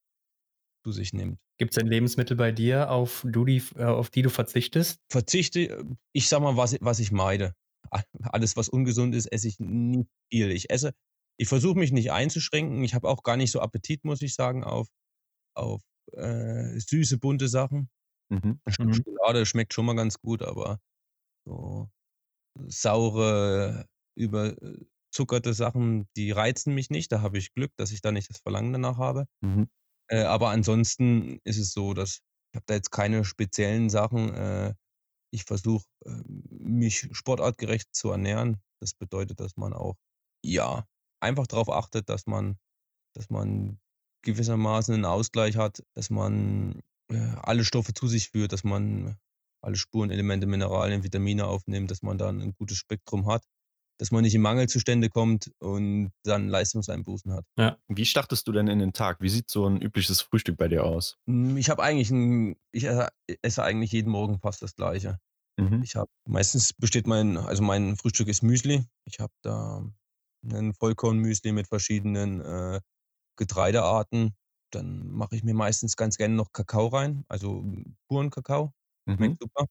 zu 0.84 0.92
sich 0.92 1.12
nimmt. 1.12 1.38
Gibt 1.58 1.72
es 1.72 1.76
denn 1.76 1.90
Lebensmittel 1.90 2.36
bei 2.36 2.52
dir, 2.52 2.90
auf, 2.90 3.24
du 3.26 3.44
die, 3.44 3.62
äh, 3.76 3.84
auf 3.84 4.10
die 4.10 4.22
du 4.22 4.30
verzichtest? 4.30 5.00
Verzichte, 5.10 5.84
ich 6.12 6.28
sag 6.28 6.40
mal, 6.40 6.56
was, 6.56 6.76
was 6.80 7.00
ich 7.00 7.10
meide. 7.10 7.54
Alles, 8.22 8.56
was 8.56 8.68
ungesund 8.68 9.14
ist, 9.14 9.26
esse 9.26 9.48
ich 9.48 9.58
nicht 9.58 10.08
viel. 10.30 10.50
Ich 10.50 10.70
esse, 10.70 10.94
ich 11.36 11.48
versuche 11.48 11.78
mich 11.78 11.92
nicht 11.92 12.12
einzuschränken. 12.12 12.84
Ich 12.84 12.94
habe 12.94 13.08
auch 13.08 13.22
gar 13.22 13.36
nicht 13.36 13.50
so 13.50 13.60
Appetit, 13.60 14.04
muss 14.04 14.22
ich 14.22 14.34
sagen, 14.34 14.64
auf, 14.64 14.88
auf 15.54 15.82
äh, 16.12 16.78
süße, 16.78 17.18
bunte 17.18 17.48
Sachen. 17.48 17.88
Mhm. 18.30 18.60
mhm. 18.78 18.92
Schokolade 18.94 19.46
schmeckt 19.46 19.74
schon 19.74 19.86
mal 19.86 19.96
ganz 19.96 20.18
gut, 20.18 20.42
aber 20.42 20.80
so 21.44 21.90
saure, 22.66 23.86
über, 24.16 24.56
zuckerte 25.10 25.54
Sachen, 25.54 26.08
die 26.16 26.30
reizen 26.30 26.74
mich 26.74 26.90
nicht. 26.90 27.12
Da 27.12 27.22
habe 27.22 27.38
ich 27.38 27.54
Glück, 27.54 27.72
dass 27.76 27.92
ich 27.92 28.00
da 28.00 28.12
nicht 28.12 28.30
das 28.30 28.38
Verlangen 28.38 28.72
danach 28.72 28.98
habe. 28.98 29.26
Mhm. 29.40 29.68
Äh, 30.08 30.22
aber 30.22 30.50
ansonsten 30.50 31.40
ist 31.44 31.58
es 31.58 31.72
so, 31.72 31.94
dass 31.94 32.20
ich 32.50 32.56
habe 32.56 32.64
da 32.66 32.74
jetzt 32.74 32.90
keine 32.90 33.24
speziellen 33.24 33.90
Sachen. 33.90 34.34
Äh, 34.34 34.74
ich 35.30 35.44
versuche, 35.44 35.84
äh, 36.06 36.22
mich 36.26 37.08
sportartgerecht 37.12 37.94
zu 37.94 38.10
ernähren. 38.10 38.58
Das 38.80 38.94
bedeutet, 38.94 39.40
dass 39.40 39.56
man 39.56 39.72
auch, 39.72 39.96
ja, 40.42 40.86
einfach 41.20 41.46
darauf 41.46 41.68
achtet, 41.70 42.08
dass 42.08 42.26
man, 42.26 42.56
dass 43.14 43.28
man 43.28 43.78
gewissermaßen 44.22 44.94
einen 44.94 45.04
Ausgleich 45.04 45.56
hat, 45.56 45.82
dass 45.94 46.10
man 46.10 46.80
äh, 47.10 47.34
alle 47.42 47.64
Stoffe 47.64 47.92
zu 47.92 48.06
sich 48.08 48.30
führt, 48.30 48.52
dass 48.52 48.64
man 48.64 49.18
alle 49.62 49.76
Spuren, 49.76 50.10
Elemente, 50.10 50.46
Mineralien, 50.46 51.02
Vitamine 51.02 51.46
aufnimmt, 51.46 51.90
dass 51.90 52.02
man 52.02 52.16
dann 52.16 52.40
ein 52.40 52.54
gutes 52.54 52.78
Spektrum 52.78 53.26
hat 53.26 53.42
dass 53.98 54.10
man 54.12 54.22
nicht 54.22 54.34
in 54.34 54.40
Mangelzustände 54.40 55.08
kommt 55.08 55.50
und 55.58 56.12
dann 56.22 56.48
Leistungseinbußen 56.48 57.32
hat. 57.32 57.44
Ja. 57.58 57.78
Wie 57.88 58.04
startest 58.06 58.46
du 58.46 58.52
denn 58.52 58.68
in 58.68 58.78
den 58.78 58.92
Tag? 58.92 59.20
Wie 59.20 59.28
sieht 59.28 59.50
so 59.50 59.66
ein 59.66 59.82
übliches 59.82 60.20
Frühstück 60.20 60.56
bei 60.56 60.68
dir 60.68 60.84
aus? 60.84 61.18
Hm, 61.26 61.56
ich 61.56 61.68
habe 61.68 61.82
eigentlich 61.82 62.10
ein, 62.10 62.56
ich 62.72 62.86
esse 63.42 63.62
eigentlich 63.62 63.92
jeden 63.92 64.10
Morgen 64.10 64.38
fast 64.38 64.62
das 64.62 64.76
Gleiche. 64.76 65.18
Mhm. 65.58 65.82
Ich 65.82 65.96
habe 65.96 66.10
meistens 66.26 66.72
besteht 66.72 67.06
mein, 67.06 67.36
also 67.36 67.62
mein 67.62 67.96
Frühstück 67.96 68.28
ist 68.28 68.42
Müsli. 68.42 68.86
Ich 69.04 69.18
habe 69.18 69.32
da 69.42 69.84
ein 70.44 70.72
Vollkornmüsli 70.74 71.52
mit 71.52 71.66
verschiedenen 71.66 72.40
äh, 72.40 72.80
Getreidearten. 73.36 74.36
Dann 74.70 75.08
mache 75.08 75.34
ich 75.34 75.42
mir 75.42 75.54
meistens 75.54 75.96
ganz 75.96 76.16
gerne 76.16 76.34
noch 76.34 76.52
Kakao 76.52 76.88
rein, 76.88 77.24
also 77.28 77.64
puren 78.08 78.30
Kakao. 78.30 78.72
Mhm. 79.06 79.16
Schmeckt 79.16 79.42
super. 79.42 79.66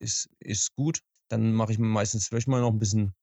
Ist, 0.00 0.28
ist 0.38 0.74
gut. 0.76 1.00
Dann 1.28 1.54
mache 1.54 1.72
ich 1.72 1.78
mir 1.78 1.86
meistens 1.86 2.28
vielleicht 2.28 2.48
mal 2.48 2.60
noch 2.60 2.70
ein 2.70 2.78
bisschen 2.78 3.14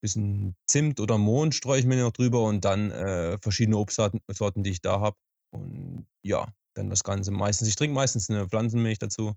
bisschen 0.00 0.56
Zimt 0.66 1.00
oder 1.00 1.18
Mohn 1.18 1.52
streue 1.52 1.80
ich 1.80 1.86
mir 1.86 2.02
noch 2.02 2.12
drüber 2.12 2.44
und 2.44 2.64
dann 2.64 2.90
äh, 2.90 3.38
verschiedene 3.38 3.78
Obstsorten, 3.78 4.20
Sorten, 4.28 4.62
die 4.62 4.70
ich 4.70 4.80
da 4.80 5.00
habe. 5.00 5.16
Und 5.52 6.06
ja, 6.22 6.52
dann 6.74 6.90
das 6.90 7.04
Ganze 7.04 7.30
meistens. 7.30 7.68
Ich 7.68 7.76
trinke 7.76 7.94
meistens 7.94 8.30
eine 8.30 8.48
Pflanzenmilch 8.48 8.98
dazu. 8.98 9.34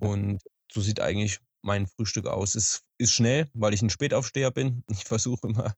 Und 0.00 0.42
so 0.72 0.80
sieht 0.80 1.00
eigentlich 1.00 1.40
mein 1.62 1.86
Frühstück 1.86 2.26
aus. 2.26 2.54
Es 2.54 2.82
ist 2.98 3.12
schnell, 3.12 3.48
weil 3.54 3.74
ich 3.74 3.82
ein 3.82 3.90
Spätaufsteher 3.90 4.50
bin. 4.50 4.84
Ich 4.90 5.04
versuche 5.04 5.48
immer, 5.48 5.74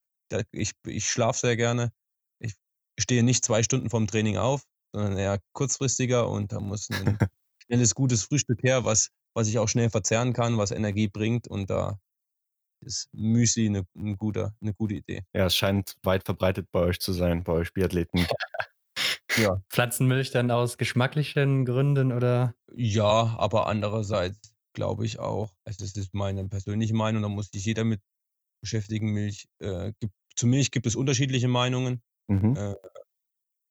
ich, 0.53 0.73
ich 0.87 1.11
schlafe 1.11 1.41
sehr 1.41 1.57
gerne. 1.57 1.93
Ich 2.41 2.55
stehe 2.99 3.23
nicht 3.23 3.45
zwei 3.45 3.63
Stunden 3.63 3.91
vorm 3.91 4.07
Training 4.07 4.37
auf, 4.37 4.65
sondern 4.93 5.17
eher 5.17 5.41
kurzfristiger 5.53 6.29
und 6.29 6.53
da 6.53 6.61
muss 6.61 6.91
ein 6.91 7.19
schnelles, 7.65 7.95
gutes 7.95 8.25
Frühstück 8.25 8.63
her, 8.63 8.85
was, 8.85 9.11
was 9.35 9.49
ich 9.49 9.59
auch 9.59 9.69
schnell 9.69 9.91
verzehren 9.91 10.33
kann, 10.33 10.59
was 10.59 10.71
Energie 10.71 11.09
bringt 11.09 11.49
und 11.49 11.71
da 11.71 11.99
ist 12.81 13.09
Müsli 13.13 13.67
eine, 13.67 13.87
eine, 13.97 14.17
gute, 14.17 14.55
eine 14.61 14.75
gute 14.75 14.95
Idee. 14.95 15.23
Ja, 15.35 15.47
es 15.47 15.57
scheint 15.57 15.97
weit 16.03 16.25
verbreitet 16.25 16.69
bei 16.73 16.81
euch 16.81 17.01
zu 17.01 17.13
sein, 17.13 17.45
bei 17.45 17.53
euch 17.53 17.73
Biathleten. 17.73 18.27
ja. 19.37 19.61
Pflanzenmilch 19.71 20.31
dann 20.31 20.51
aus 20.51 20.79
geschmacklichen 20.79 21.65
Gründen 21.65 22.13
oder? 22.13 22.55
Ja, 22.75 23.37
aber 23.39 23.67
andererseits 23.67 24.55
glaube 24.75 25.07
ich 25.07 25.19
auch, 25.19 25.53
also 25.65 25.85
das 25.85 25.95
ist 25.97 26.15
meine 26.15 26.49
persönliche 26.49 26.95
Meinung, 26.95 27.23
da 27.23 27.29
muss 27.29 27.51
sich 27.51 27.65
jeder 27.65 27.85
mit 27.85 28.01
beschäftigen. 28.61 29.13
Milch, 29.13 29.49
äh, 29.61 29.93
gibt, 30.01 30.15
zu 30.37 30.47
Milch 30.47 30.71
gibt 30.71 30.87
es 30.87 30.97
unterschiedliche 30.97 31.49
Meinungen, 31.49 32.03
mhm. 32.29 32.57
äh, 32.57 32.75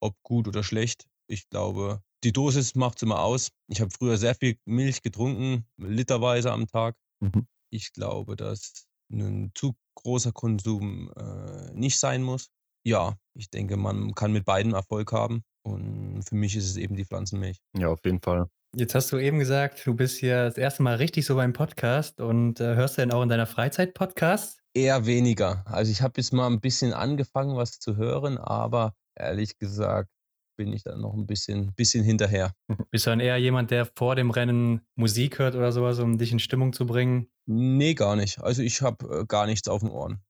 ob 0.02 0.16
gut 0.24 0.48
oder 0.48 0.64
schlecht. 0.64 1.08
Ich 1.30 1.50
glaube, 1.50 2.02
die 2.24 2.34
Dosis 2.34 2.76
macht 2.76 2.98
es 2.98 3.04
immer 3.04 3.22
aus. 3.22 3.52
Ich 3.68 3.82
habe 3.82 3.92
früher 3.92 4.18
sehr 4.18 4.36
viel 4.36 4.58
Milch 4.66 5.02
getrunken, 5.02 5.66
literweise 5.78 6.52
am 6.52 6.68
Tag. 6.68 6.96
Mhm. 7.20 7.48
Ich 7.70 7.94
glaube, 7.94 8.36
dass 8.36 8.87
ein 9.12 9.52
zu 9.56 9.76
großer 9.96 10.32
Konsum 10.32 11.12
äh, 11.18 11.74
nicht 11.74 12.00
sein 12.00 12.24
muss. 12.24 12.50
Ja, 12.86 13.16
ich 13.34 13.50
denke, 13.50 13.78
man 13.78 14.14
kann 14.14 14.32
mit 14.32 14.46
beiden 14.46 14.74
Erfolg 14.74 15.12
haben. 15.12 15.44
Und 15.64 16.24
für 16.28 16.36
mich 16.36 16.56
ist 16.56 16.70
es 16.70 16.78
eben 16.78 16.96
die 16.96 17.04
Pflanzenmilch. 17.04 17.60
Ja, 17.78 17.90
auf 17.90 18.00
jeden 18.06 18.22
Fall. 18.22 18.48
Jetzt 18.76 18.96
hast 18.96 19.12
du 19.12 19.18
eben 19.18 19.40
gesagt, 19.40 19.86
du 19.86 19.94
bist 19.96 20.18
hier 20.18 20.46
das 20.46 20.58
erste 20.58 20.84
Mal 20.84 20.96
richtig 20.96 21.26
so 21.26 21.36
beim 21.36 21.54
Podcast 21.54 22.20
und 22.20 22.60
äh, 22.60 22.76
hörst 22.76 22.98
du 22.98 23.02
denn 23.02 23.12
auch 23.12 23.24
in 23.24 23.30
deiner 23.30 23.48
Freizeit 23.48 23.94
Podcasts? 23.94 24.60
Eher 24.74 25.06
weniger. 25.06 25.64
Also 25.66 25.92
ich 25.92 26.02
habe 26.02 26.14
jetzt 26.18 26.32
mal 26.32 26.48
ein 26.48 26.60
bisschen 26.60 26.94
angefangen, 26.94 27.56
was 27.56 27.80
zu 27.80 27.96
hören, 27.96 28.38
aber 28.38 28.94
ehrlich 29.16 29.58
gesagt 29.58 30.10
bin 30.58 30.74
ich 30.74 30.84
dann 30.84 31.00
noch 31.00 31.14
ein 31.14 31.26
bisschen, 31.26 31.74
bisschen 31.76 32.04
hinterher. 32.04 32.54
Bist 32.92 33.06
du 33.06 33.12
dann 33.12 33.22
eher 33.22 33.38
jemand, 33.38 33.72
der 33.72 33.86
vor 33.86 34.16
dem 34.16 34.32
Rennen 34.32 34.82
Musik 34.96 35.40
hört 35.40 35.56
oder 35.56 35.72
sowas, 35.72 36.00
um 36.00 36.18
dich 36.18 36.32
in 36.32 36.40
Stimmung 36.40 36.74
zu 36.74 36.86
bringen? 36.86 37.28
Nee, 37.46 37.94
gar 37.94 38.18
nicht. 38.18 38.40
Also 38.40 38.62
ich 38.62 38.82
habe 38.82 39.22
äh, 39.22 39.26
gar 39.26 39.46
nichts 39.46 39.70
auf 39.70 39.82
den 39.82 39.90
Ohren. 39.90 40.22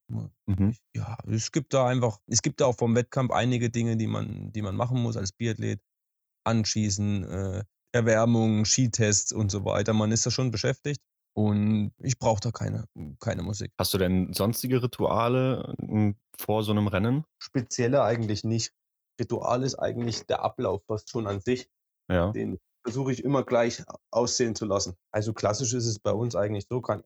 Mhm. 0.46 0.76
Ja, 0.94 1.18
es 1.26 1.50
gibt 1.50 1.74
da 1.74 1.86
einfach, 1.86 2.18
es 2.28 2.42
gibt 2.42 2.60
da 2.60 2.66
auch 2.66 2.76
vom 2.76 2.94
Wettkampf 2.94 3.32
einige 3.32 3.70
Dinge, 3.70 3.96
die 3.96 4.06
man, 4.06 4.52
die 4.52 4.62
man 4.62 4.76
machen 4.76 5.02
muss 5.02 5.16
als 5.16 5.32
Biathlet. 5.32 5.80
Anschießen, 6.44 7.24
äh, 7.24 7.64
Erwärmung, 7.92 8.64
Skitests 8.64 9.32
und 9.32 9.50
so 9.50 9.64
weiter. 9.64 9.92
Man 9.92 10.12
ist 10.12 10.24
da 10.24 10.30
schon 10.30 10.50
beschäftigt. 10.50 11.02
Und 11.34 11.92
ich 11.98 12.18
brauche 12.18 12.40
da 12.40 12.50
keine, 12.50 12.86
keine 13.20 13.42
Musik. 13.42 13.72
Hast 13.78 13.94
du 13.94 13.98
denn 13.98 14.32
sonstige 14.32 14.82
Rituale 14.82 15.72
hm, 15.78 16.16
vor 16.36 16.64
so 16.64 16.72
einem 16.72 16.88
Rennen? 16.88 17.24
Spezielle 17.38 18.02
eigentlich 18.02 18.42
nicht. 18.42 18.72
Ritual 19.20 19.62
ist 19.62 19.76
eigentlich 19.76 20.26
der 20.26 20.42
Ablauf 20.42 20.82
fast 20.86 21.10
schon 21.10 21.26
an 21.26 21.40
sich. 21.40 21.68
Ja. 22.10 22.32
Den 22.32 22.58
versuche 22.84 23.12
ich 23.12 23.22
immer 23.22 23.44
gleich 23.44 23.84
aussehen 24.10 24.54
zu 24.54 24.64
lassen. 24.64 24.94
Also 25.12 25.32
klassisch 25.32 25.74
ist 25.74 25.86
es 25.86 25.98
bei 25.98 26.12
uns 26.12 26.34
eigentlich 26.34 26.66
so, 26.68 26.80
kann, 26.80 27.02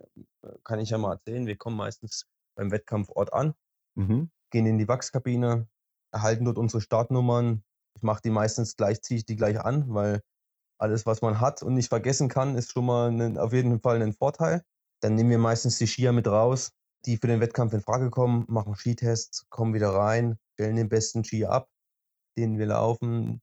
kann 0.65 0.79
ich 0.79 0.91
ja 0.91 0.99
mal 0.99 1.15
erzählen. 1.15 1.47
Wir 1.47 1.57
kommen 1.57 1.77
meistens 1.77 2.27
beim 2.57 2.71
Wettkampfort 2.71 3.33
an, 3.33 3.55
mhm. 3.95 4.31
gehen 4.51 4.67
in 4.67 4.79
die 4.79 4.89
Wachskabine, 4.89 5.67
erhalten 6.13 6.45
dort 6.45 6.59
unsere 6.59 6.81
Startnummern. 6.81 7.65
Ich 7.97 8.03
mache 8.03 8.23
die 8.23 8.31
meistens 8.31 8.77
gleich, 8.77 9.03
ziehe 9.03 9.19
ich 9.19 9.27
die 9.27 9.37
gleich 9.37 9.61
an, 9.61 9.93
weil 9.93 10.23
alles, 10.79 11.07
was 11.07 11.23
man 11.23 11.41
hat 11.41 11.63
und 11.63 11.75
nicht 11.75 11.89
vergessen 11.89 12.29
kann, 12.29 12.57
ist 12.57 12.73
schon 12.73 12.87
mal 12.87 13.11
ein, 13.11 13.39
auf 13.39 13.53
jeden 13.53 13.81
Fall 13.81 14.03
ein 14.03 14.13
Vorteil. 14.13 14.63
Dann 15.01 15.15
nehmen 15.15 15.31
wir 15.31 15.39
meistens 15.39 15.79
die 15.79 15.87
Skier 15.87 16.13
mit 16.13 16.29
raus, 16.29 16.73
die 17.07 17.17
für 17.17 17.27
den 17.27 17.41
Wettkampf 17.41 17.73
in 17.73 17.81
Frage 17.81 18.11
kommen, 18.11 18.45
machen 18.49 18.75
Skitests, 18.75 19.49
kommen 19.49 19.75
wieder 19.75 19.91
rein, 19.91 20.39
stellen 20.55 20.77
den 20.77 20.89
besten 20.89 21.25
Ski 21.25 21.45
ab, 21.45 21.69
den 22.37 22.59
wir 22.59 22.67
laufen. 22.67 23.41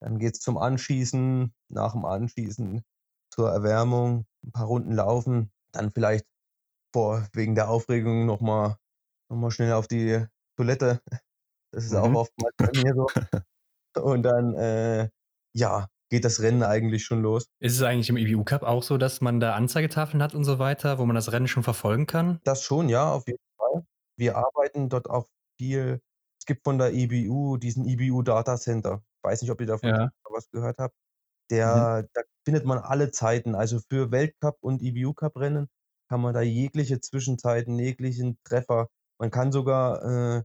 Dann 0.00 0.18
geht 0.18 0.34
es 0.34 0.40
zum 0.40 0.58
Anschießen, 0.58 1.52
nach 1.68 1.92
dem 1.92 2.04
Anschießen 2.04 2.82
zur 3.30 3.50
Erwärmung, 3.50 4.26
ein 4.44 4.52
paar 4.52 4.66
Runden 4.66 4.92
laufen, 4.92 5.50
dann 5.72 5.90
vielleicht 5.90 6.26
vor, 6.92 7.26
wegen 7.32 7.54
der 7.54 7.70
Aufregung 7.70 8.26
nochmal 8.26 8.76
noch 9.30 9.36
mal 9.36 9.50
schnell 9.50 9.72
auf 9.72 9.88
die 9.88 10.24
Toilette. 10.56 11.00
Das 11.72 11.84
ist 11.84 11.92
mhm. 11.92 11.98
auch 11.98 12.14
oftmals 12.14 12.54
bei 12.56 12.70
mir 12.82 12.94
so. 12.94 14.02
Und 14.02 14.22
dann, 14.22 14.54
äh, 14.54 15.08
ja, 15.54 15.88
geht 16.10 16.24
das 16.24 16.40
Rennen 16.40 16.62
eigentlich 16.62 17.04
schon 17.04 17.22
los. 17.22 17.46
Ist 17.60 17.74
es 17.74 17.82
eigentlich 17.82 18.10
im 18.10 18.18
EBU 18.18 18.44
Cup 18.44 18.62
auch 18.62 18.82
so, 18.82 18.98
dass 18.98 19.22
man 19.22 19.40
da 19.40 19.54
Anzeigetafeln 19.54 20.22
hat 20.22 20.34
und 20.34 20.44
so 20.44 20.58
weiter, 20.58 20.98
wo 20.98 21.06
man 21.06 21.16
das 21.16 21.32
Rennen 21.32 21.48
schon 21.48 21.62
verfolgen 21.62 22.06
kann? 22.06 22.40
Das 22.44 22.62
schon, 22.62 22.90
ja, 22.90 23.10
auf 23.10 23.26
jeden 23.26 23.42
Fall. 23.56 23.86
Wir 24.18 24.36
arbeiten 24.36 24.90
dort 24.90 25.08
auch 25.08 25.26
viel. 25.58 26.02
Es 26.42 26.46
gibt 26.46 26.64
von 26.64 26.76
der 26.76 26.92
EBU 26.92 27.56
diesen 27.56 27.86
EBU 27.86 28.22
Data 28.22 28.56
Center. 28.56 29.00
Ich 29.18 29.22
weiß 29.30 29.42
nicht, 29.42 29.52
ob 29.52 29.60
ihr 29.60 29.68
davon 29.68 29.90
ja. 29.90 30.10
was 30.28 30.50
gehört 30.50 30.78
habt. 30.78 30.96
Der, 31.52 32.02
mhm. 32.02 32.08
Da 32.14 32.22
findet 32.44 32.64
man 32.64 32.78
alle 32.78 33.12
Zeiten. 33.12 33.54
Also 33.54 33.78
für 33.88 34.10
Weltcup 34.10 34.56
und 34.60 34.82
EBU 34.82 35.12
Cup 35.14 35.36
Rennen 35.36 35.68
kann 36.08 36.20
man 36.20 36.34
da 36.34 36.40
jegliche 36.40 36.98
Zwischenzeiten, 37.00 37.78
jeglichen 37.78 38.38
Treffer. 38.42 38.88
Man 39.20 39.30
kann 39.30 39.52
sogar 39.52 40.02
äh, 40.02 40.42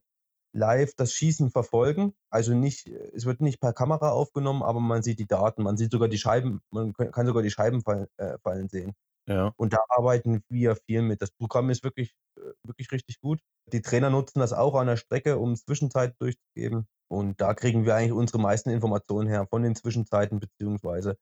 live 0.53 0.93
das 0.93 1.13
Schießen 1.13 1.49
verfolgen. 1.49 2.13
Also 2.29 2.53
nicht, 2.53 2.85
es 2.85 3.25
wird 3.25 3.41
nicht 3.41 3.59
per 3.59 3.73
Kamera 3.73 4.11
aufgenommen, 4.11 4.61
aber 4.61 4.79
man 4.79 5.01
sieht 5.01 5.17
die 5.17 5.25
Daten, 5.25 5.63
man 5.63 5.77
sieht 5.77 5.91
sogar 5.91 6.09
die 6.09 6.19
Scheiben, 6.19 6.61
man 6.69 6.93
kann 6.93 7.25
sogar 7.25 7.41
die 7.41 7.49
Scheiben 7.49 7.81
fallen, 7.81 8.05
äh, 8.17 8.37
fallen 8.43 8.69
sehen. 8.69 8.93
Ja. 9.27 9.53
Und 9.57 9.73
da 9.73 9.79
arbeiten 9.89 10.41
wir 10.49 10.75
viel 10.87 11.01
mit. 11.01 11.21
Das 11.21 11.31
Programm 11.31 11.69
ist 11.69 11.83
wirklich, 11.83 12.13
äh, 12.37 12.53
wirklich 12.63 12.91
richtig 12.91 13.19
gut. 13.19 13.39
Die 13.73 13.81
Trainer 13.81 14.09
nutzen 14.09 14.39
das 14.39 14.53
auch 14.53 14.75
an 14.75 14.87
der 14.87 14.97
Strecke, 14.97 15.37
um 15.37 15.55
Zwischenzeiten 15.55 16.15
durchzugeben. 16.19 16.87
Und 17.09 17.39
da 17.41 17.53
kriegen 17.53 17.85
wir 17.85 17.95
eigentlich 17.95 18.13
unsere 18.13 18.39
meisten 18.39 18.69
Informationen 18.69 19.27
her 19.27 19.47
von 19.49 19.63
den 19.63 19.75
Zwischenzeiten, 19.75 20.39
beziehungsweise 20.39 21.17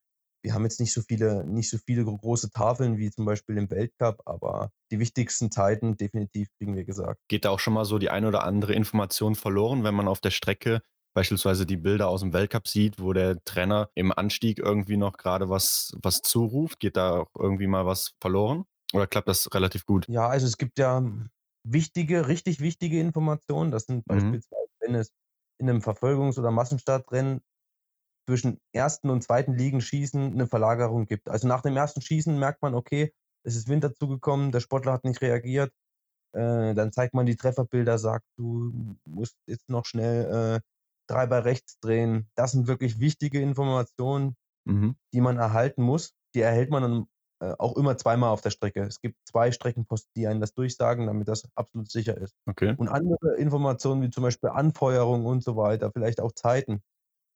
wir 0.46 0.54
haben 0.54 0.64
jetzt 0.64 0.80
nicht 0.80 0.94
so 0.94 1.02
viele, 1.02 1.44
nicht 1.44 1.72
so 1.72 1.80
viele 1.80 2.06
große 2.06 2.52
Tafeln 2.52 3.00
wie 3.00 3.10
zum 3.10 3.26
Beispiel 3.26 3.58
im 3.58 3.70
Weltcup, 3.72 4.22
aber 4.26 4.70
die 4.92 5.00
wichtigsten 5.00 5.50
Zeiten 5.50 5.98
definitiv 5.98 6.50
kriegen 6.60 6.76
wir 6.76 6.86
gesagt. 6.86 7.20
Geht 7.28 7.46
da 7.46 7.50
auch 7.50 7.60
schon 7.60 7.74
mal 7.74 7.84
so 7.84 7.98
die 7.98 8.12
ein 8.12 8.26
oder 8.26 8.44
andere 8.44 8.74
Information 8.74 9.34
verloren, 9.34 9.84
wenn 9.84 9.96
man 9.96 10.08
auf 10.08 10.22
der 10.22 10.30
Strecke 10.30 10.82
beispielsweise 11.16 11.66
die 11.66 11.78
Bilder 11.78 12.10
aus 12.10 12.22
dem 12.22 12.34
Weltcup 12.34 12.68
sieht, 12.68 13.02
wo 13.02 13.14
der 13.14 13.44
Trainer 13.46 13.90
im 13.96 14.12
Anstieg 14.12 14.60
irgendwie 14.60 14.98
noch 14.98 15.18
gerade 15.18 15.50
was, 15.50 15.96
was 16.02 16.22
zuruft? 16.22 16.80
Geht 16.80 16.98
da 16.98 17.22
auch 17.22 17.32
irgendwie 17.40 17.68
mal 17.68 17.86
was 17.88 18.14
verloren? 18.22 18.66
Oder 18.94 19.08
klappt 19.08 19.30
das 19.30 19.52
relativ 19.54 19.86
gut? 19.86 20.08
Ja, 20.08 20.28
also 20.28 20.46
es 20.46 20.58
gibt 20.58 20.78
ja 20.78 21.04
wichtige, 21.64 22.28
richtig 22.28 22.60
wichtige 22.60 23.00
Informationen. 23.00 23.72
Das 23.72 23.86
sind 23.86 24.06
mhm. 24.08 24.14
beispielsweise, 24.14 24.70
wenn 24.82 24.96
es 24.96 25.12
in 25.58 25.70
einem 25.70 25.80
Verfolgungs- 25.80 26.38
oder 26.38 26.52
Massenstartrennen 26.52 27.42
zwischen 28.28 28.60
ersten 28.74 29.10
und 29.10 29.24
zweiten 29.24 29.54
Ligen 29.54 29.82
Schießen 29.82 30.34
eine 30.34 30.48
Verlagerung 30.48 31.06
gibt. 31.06 31.30
Also 31.30 31.48
nach 31.48 31.62
dem 31.62 31.78
ersten 31.78 32.02
Schießen 32.02 32.38
merkt 32.38 32.62
man, 32.62 32.76
okay, 32.76 33.14
es 33.44 33.56
ist 33.56 33.70
Winter 33.70 33.94
zugekommen, 33.94 34.52
der 34.52 34.60
Sportler 34.60 34.94
hat 34.94 35.06
nicht 35.06 35.22
reagiert. 35.22 35.72
Äh, 36.34 36.74
dann 36.74 36.92
zeigt 36.92 37.14
man 37.14 37.26
die 37.26 37.38
Trefferbilder, 37.38 37.98
sagt, 37.98 38.26
du 38.38 38.98
musst 39.08 39.38
jetzt 39.48 39.70
noch 39.70 39.86
schnell 39.86 40.60
äh, 40.60 40.75
drei 41.08 41.26
bei 41.26 41.40
rechts 41.40 41.80
drehen. 41.80 42.30
Das 42.36 42.52
sind 42.52 42.68
wirklich 42.68 43.00
wichtige 43.00 43.42
Informationen, 43.42 44.36
mhm. 44.66 44.96
die 45.14 45.22
man 45.22 45.38
erhalten 45.38 45.84
muss. 45.84 46.14
Die 46.34 46.42
erhält 46.42 46.70
man 46.70 46.82
dann 46.84 47.08
äh, 47.42 47.54
auch 47.58 47.76
immer 47.76 47.98
zweimal 47.98 48.30
auf 48.30 48.42
der 48.42 48.50
Strecke. 48.50 48.84
Es 48.84 49.02
gibt 49.02 49.18
zwei 49.28 49.52
Streckenposten, 49.52 50.12
die 50.16 50.28
einen 50.28 50.42
das 50.42 50.54
durchsagen, 50.54 51.08
damit 51.08 51.28
das 51.28 51.48
absolut 51.56 51.90
sicher 51.92 52.18
ist. 52.18 52.34
Okay. 52.48 52.76
Und 52.78 52.88
andere 52.88 53.36
Informationen 53.38 54.02
wie 54.02 54.10
zum 54.10 54.24
Beispiel 54.24 54.50
Anfeuerung 54.50 55.26
und 55.26 55.44
so 55.44 55.56
weiter, 55.56 55.92
vielleicht 55.92 56.22
auch 56.22 56.32
Zeiten, 56.32 56.82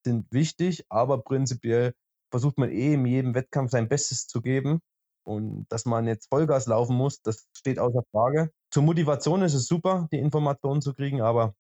sind 0.06 0.32
wichtig, 0.32 0.86
aber 0.90 1.22
prinzipiell 1.22 1.94
versucht 2.32 2.58
man 2.58 2.72
eh 2.72 2.94
in 2.94 3.06
jedem 3.06 3.36
Wettkampf 3.36 3.72
sein 3.72 3.90
Bestes 3.90 4.28
zu 4.28 4.42
geben. 4.42 4.80
Und 5.26 5.66
dass 5.70 5.86
man 5.86 6.08
jetzt 6.08 6.30
Vollgas 6.30 6.66
laufen 6.66 6.96
muss, 6.96 7.22
das 7.22 7.48
steht 7.56 7.78
außer 7.78 8.04
Frage. 8.12 8.52
Zur 8.72 8.84
Motivation 8.84 9.42
ist 9.42 9.54
es 9.54 9.68
super, 9.68 10.08
die 10.12 10.18
Informationen 10.18 10.82
zu 10.82 10.94
kriegen, 10.94 11.22
aber 11.22 11.54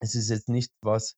es 0.00 0.14
ist 0.14 0.28
jetzt 0.28 0.48
nicht 0.48 0.70
was, 0.82 1.16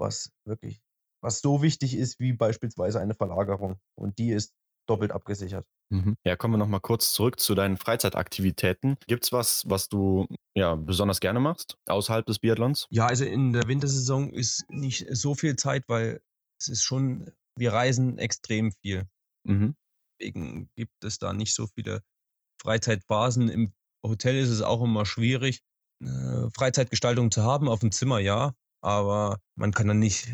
was 0.00 0.32
wirklich, 0.44 0.80
was 1.22 1.40
so 1.40 1.62
wichtig 1.62 1.94
ist 1.94 2.18
wie 2.18 2.32
beispielsweise 2.32 3.00
eine 3.00 3.14
Verlagerung. 3.14 3.78
Und 3.94 4.18
die 4.18 4.30
ist 4.30 4.54
doppelt 4.88 5.12
abgesichert. 5.12 5.66
Mhm. 5.90 6.16
Ja, 6.24 6.36
kommen 6.36 6.54
wir 6.54 6.58
nochmal 6.58 6.80
kurz 6.80 7.12
zurück 7.12 7.38
zu 7.38 7.54
deinen 7.54 7.76
Freizeitaktivitäten. 7.76 8.96
Gibt 9.06 9.24
es 9.24 9.32
was, 9.32 9.68
was 9.68 9.88
du 9.88 10.26
ja 10.56 10.74
besonders 10.74 11.20
gerne 11.20 11.40
machst, 11.40 11.76
außerhalb 11.86 12.26
des 12.26 12.38
Biathlons? 12.38 12.86
Ja, 12.90 13.06
also 13.06 13.24
in 13.24 13.52
der 13.52 13.68
Wintersaison 13.68 14.32
ist 14.32 14.64
nicht 14.68 15.06
so 15.10 15.34
viel 15.34 15.56
Zeit, 15.56 15.84
weil 15.88 16.20
es 16.60 16.68
ist 16.68 16.82
schon, 16.82 17.30
wir 17.56 17.72
reisen 17.72 18.18
extrem 18.18 18.72
viel. 18.82 19.08
Mhm. 19.44 19.76
Deswegen 20.20 20.70
gibt 20.76 21.04
es 21.04 21.18
da 21.18 21.32
nicht 21.32 21.54
so 21.54 21.66
viele 21.66 22.02
Freizeitphasen. 22.60 23.48
Im 23.48 23.72
Hotel 24.04 24.36
ist 24.36 24.50
es 24.50 24.62
auch 24.62 24.82
immer 24.82 25.06
schwierig, 25.06 25.62
äh, 26.02 26.50
Freizeitgestaltung 26.54 27.30
zu 27.30 27.42
haben. 27.42 27.68
Auf 27.68 27.80
dem 27.80 27.92
Zimmer 27.92 28.18
ja, 28.18 28.54
aber 28.80 29.40
man 29.56 29.72
kann 29.72 29.88
dann 29.88 29.98
nicht, 29.98 30.32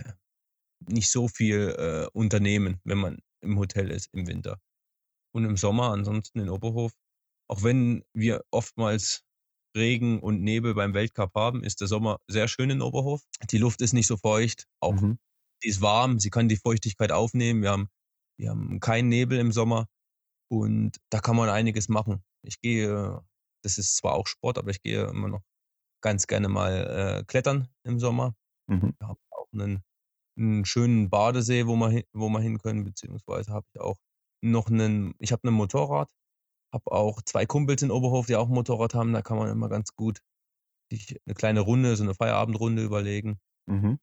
nicht 0.88 1.11
so 1.11 1.28
viel 1.28 1.74
äh, 1.78 2.09
unternehmen, 2.12 2.80
wenn 2.84 2.99
man 2.99 3.18
im 3.40 3.59
Hotel 3.59 3.90
ist 3.90 4.09
im 4.12 4.26
Winter. 4.26 4.61
Und 5.32 5.44
im 5.44 5.57
Sommer 5.57 5.90
ansonsten 5.90 6.40
in 6.40 6.49
Oberhof 6.49 6.92
auch 7.49 7.62
wenn 7.62 8.05
wir 8.12 8.44
oftmals 8.51 9.22
Regen 9.76 10.20
und 10.20 10.42
Nebel 10.42 10.74
beim 10.74 10.94
Weltcup 10.94 11.34
haben, 11.34 11.62
ist 11.62 11.80
der 11.80 11.88
Sommer 11.88 12.18
sehr 12.28 12.49
schön 12.49 12.70
in 12.70 12.82
Oberhof. 12.82 13.22
Die 13.51 13.59
Luft 13.59 13.82
ist 13.82 13.92
nicht 13.92 14.07
so 14.07 14.16
feucht, 14.16 14.66
auch 14.80 15.01
mhm. 15.01 15.18
die 15.62 15.68
ist 15.68 15.82
warm, 15.82 16.18
sie 16.18 16.30
kann 16.30 16.49
die 16.49 16.57
Feuchtigkeit 16.57 17.12
aufnehmen. 17.12 17.62
Wir 17.62 17.70
haben, 17.70 17.88
wir 18.38 18.51
haben 18.51 18.80
keinen 18.80 19.09
Nebel 19.09 19.38
im 19.38 19.53
Sommer 19.53 19.86
und 20.49 20.97
da 21.11 21.20
kann 21.20 21.36
man 21.36 21.49
einiges 21.49 21.88
machen. 21.88 22.24
Ich 22.42 22.61
gehe, 22.61 23.20
das 23.62 23.78
ist 23.78 23.97
zwar 23.97 24.14
auch 24.14 24.26
Sport, 24.26 24.59
aber 24.59 24.70
ich 24.70 24.82
gehe 24.82 25.07
immer 25.09 25.28
noch 25.28 25.42
ganz 26.07 26.28
gerne 26.28 26.48
mal 26.48 26.72
äh, 27.18 27.24
klettern 27.24 27.68
im 27.82 27.98
Sommer. 27.98 28.36
Mhm. 28.68 28.94
Wir 28.96 29.09
haben 29.09 29.18
auch 29.30 29.48
einen, 29.52 29.82
einen 30.38 30.64
schönen 30.64 31.11
Badesee, 31.11 31.66
wo 31.66 31.74
wir, 31.74 32.04
wo 32.12 32.28
wir 32.28 32.38
hin 32.38 32.59
können, 32.59 32.84
beziehungsweise 32.84 33.52
habe 33.52 33.66
ich 33.74 33.80
auch 33.80 33.96
noch 34.40 34.68
einen, 34.68 35.14
ich 35.18 35.32
habe 35.32 35.48
ein 35.48 35.52
Motorrad, 35.52 36.09
habe 36.72 36.92
auch 36.92 37.22
zwei 37.22 37.44
Kumpels 37.44 37.82
in 37.82 37.90
Oberhof, 37.90 38.26
die 38.26 38.36
auch 38.36 38.46
ein 38.46 38.54
Motorrad 38.54 38.94
haben. 38.94 39.12
Da 39.12 39.22
kann 39.22 39.36
man 39.36 39.50
immer 39.50 39.68
ganz 39.68 39.96
gut 39.96 40.20
sich 40.92 41.20
eine 41.26 41.34
kleine 41.34 41.61
Runde, 41.61 41.96
so 41.96 42.04
eine 42.04 42.14
Feierabendrunde 42.14 42.84
überlegen. 42.84 43.40
Mhm. 43.68 43.98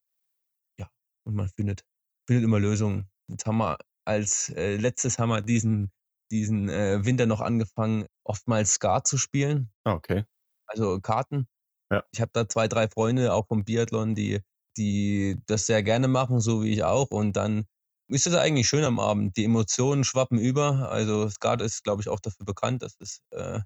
Ja, 0.78 0.90
und 1.26 1.36
man 1.36 1.48
findet, 1.48 1.86
findet 2.28 2.44
immer 2.44 2.60
Lösungen. 2.60 3.10
Jetzt 3.30 3.46
haben 3.46 3.60
wir 3.60 3.78
als 4.06 4.50
äh, 4.50 4.76
letztes 4.76 5.20
haben 5.20 5.30
wir 5.30 5.42
diesen, 5.42 5.90
diesen 6.32 6.68
äh, 6.68 7.06
Winter 7.06 7.28
noch 7.28 7.40
angefangen, 7.40 8.08
oftmals 8.26 8.74
Skat 8.74 9.08
zu 9.08 9.18
spielen. 9.18 9.72
Ah, 9.86 9.94
okay. 9.94 10.26
Also 10.68 11.00
Karten. 11.00 11.48
Ja. 11.94 12.04
Ich 12.12 12.22
habe 12.22 12.32
da 12.34 12.50
zwei, 12.50 12.68
drei 12.68 12.88
Freunde, 12.88 13.34
auch 13.34 13.48
vom 13.48 13.64
Biathlon, 13.64 14.16
die, 14.16 14.42
die 14.78 15.38
das 15.46 15.68
sehr 15.68 15.84
gerne 15.84 16.08
machen, 16.08 16.40
so 16.40 16.64
wie 16.64 16.72
ich 16.72 16.84
auch. 16.84 17.12
Und 17.12 17.34
dann 17.38 17.66
ist 18.08 18.26
es 18.26 18.34
eigentlich 18.34 18.68
schön 18.68 18.84
am 18.84 19.00
Abend. 19.00 19.38
Die 19.38 19.46
Emotionen 19.46 20.04
schwappen 20.04 20.40
über. 20.40 20.90
Also 20.90 21.30
Skat 21.30 21.62
ist, 21.62 21.84
glaube 21.84 22.02
ich, 22.02 22.10
auch 22.10 22.20
dafür 22.20 22.46
bekannt, 22.48 22.82
dass 22.82 22.96
es 23.00 23.22
äh, 23.30 23.60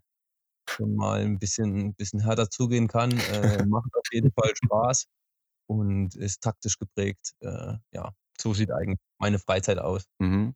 schon 0.69 0.95
mal 0.95 1.21
ein 1.21 1.39
bisschen, 1.39 1.87
ein 1.87 1.95
bisschen 1.95 2.19
härter 2.19 2.49
zugehen 2.49 2.89
kann. 2.89 3.11
Äh, 3.11 3.65
macht 3.67 3.95
auf 3.95 4.05
jeden 4.11 4.31
Fall 4.33 4.51
Spaß 4.55 5.05
und 5.67 6.15
ist 6.15 6.41
taktisch 6.41 6.77
geprägt. 6.77 7.31
Äh, 7.39 7.75
ja, 7.93 8.11
so 8.37 8.53
sieht 8.53 8.71
eigentlich 8.71 8.99
meine 9.19 9.39
Freizeit 9.39 9.79
aus. 9.79 10.03
Mhm. 10.19 10.53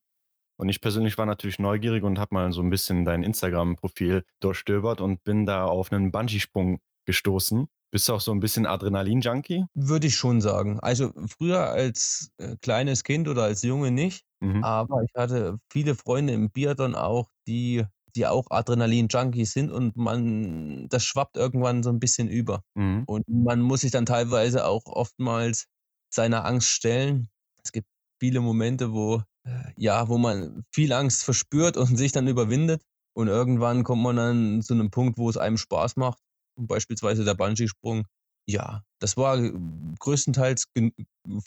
Und 0.57 0.69
ich 0.69 0.81
persönlich 0.81 1.17
war 1.17 1.25
natürlich 1.25 1.57
neugierig 1.57 2.03
und 2.03 2.19
habe 2.19 2.35
mal 2.35 2.51
so 2.51 2.61
ein 2.61 2.69
bisschen 2.69 3.05
dein 3.05 3.23
Instagram-Profil 3.23 4.25
durchstöbert 4.41 4.99
und 4.99 5.23
bin 5.23 5.45
da 5.45 5.65
auf 5.65 5.91
einen 5.91 6.11
Bungee-Sprung 6.11 6.81
gestoßen. 7.05 7.67
Bist 7.91 8.07
du 8.07 8.13
auch 8.13 8.21
so 8.21 8.31
ein 8.31 8.39
bisschen 8.39 8.65
Adrenalin-Junkie? 8.65 9.65
Würde 9.73 10.07
ich 10.07 10.15
schon 10.15 10.39
sagen. 10.39 10.79
Also 10.79 11.11
früher 11.27 11.69
als 11.69 12.31
äh, 12.37 12.55
kleines 12.61 13.03
Kind 13.03 13.27
oder 13.27 13.43
als 13.43 13.63
Junge 13.63 13.91
nicht, 13.91 14.23
mhm. 14.39 14.63
aber 14.63 15.03
ich 15.03 15.11
hatte 15.13 15.59
viele 15.69 15.95
Freunde 15.95 16.31
im 16.31 16.51
Biathlon 16.51 16.95
auch, 16.95 17.29
die, 17.47 17.83
die 18.15 18.27
auch 18.27 18.49
Adrenalin-Junkies 18.49 19.51
sind 19.51 19.71
und 19.71 19.97
man, 19.97 20.87
das 20.87 21.03
schwappt 21.03 21.35
irgendwann 21.35 21.83
so 21.83 21.89
ein 21.89 21.99
bisschen 21.99 22.29
über. 22.29 22.63
Mhm. 22.75 23.03
Und 23.07 23.27
man 23.27 23.59
muss 23.59 23.81
sich 23.81 23.91
dann 23.91 24.05
teilweise 24.05 24.65
auch 24.65 24.85
oftmals 24.85 25.67
seiner 26.09 26.45
Angst 26.45 26.69
stellen. 26.69 27.29
Es 27.61 27.73
gibt 27.73 27.87
viele 28.21 28.39
Momente, 28.39 28.93
wo, 28.93 29.21
äh, 29.43 29.73
ja, 29.75 30.07
wo 30.07 30.17
man 30.17 30.63
viel 30.73 30.93
Angst 30.93 31.25
verspürt 31.25 31.75
und 31.75 31.87
sich 31.97 32.13
dann 32.13 32.27
überwindet. 32.27 32.81
Und 33.13 33.27
irgendwann 33.27 33.83
kommt 33.83 34.01
man 34.01 34.15
dann 34.15 34.61
zu 34.61 34.73
einem 34.73 34.91
Punkt, 34.91 35.17
wo 35.17 35.29
es 35.29 35.35
einem 35.35 35.57
Spaß 35.57 35.97
macht 35.97 36.19
beispielsweise 36.67 37.23
der 37.23 37.35
Bungee-Sprung, 37.35 38.05
ja, 38.47 38.83
das 38.99 39.17
war 39.17 39.37
äh, 39.37 39.51
größtenteils 39.99 40.65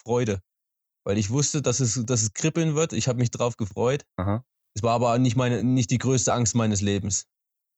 Freude, 0.03 0.41
weil 1.05 1.19
ich 1.19 1.31
wusste, 1.31 1.63
dass 1.63 1.81
es, 1.81 2.05
dass 2.07 2.23
es 2.23 2.33
kribbeln 2.33 2.75
wird. 2.75 2.93
Ich 2.93 3.09
habe 3.09 3.19
mich 3.19 3.31
darauf 3.31 3.57
gefreut. 3.57 4.05
Aha. 4.17 4.45
Es 4.77 4.83
war 4.83 4.95
aber 4.95 5.19
nicht, 5.19 5.37
meine, 5.37 5.63
nicht 5.63 5.91
die 5.91 5.99
größte 5.99 6.33
Angst 6.33 6.55
meines 6.55 6.81
Lebens. 6.81 7.27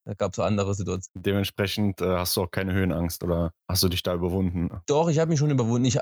Da 0.07 0.15
gab 0.15 0.33
es 0.33 0.39
andere 0.39 0.75
Situationen. 0.75 1.23
Dementsprechend 1.23 2.01
äh, 2.01 2.17
hast 2.17 2.37
du 2.37 2.43
auch 2.43 2.51
keine 2.51 2.73
Höhenangst 2.73 3.25
oder 3.25 3.53
hast 3.69 3.83
du 3.83 3.89
dich 3.89 4.05
da 4.05 4.15
überwunden? 4.15 4.71
Doch, 4.87 5.09
ich 5.09 5.19
habe 5.19 5.31
mich 5.31 5.41
schon 5.41 5.51
überwunden. 5.51 5.85
Ich, 5.85 5.99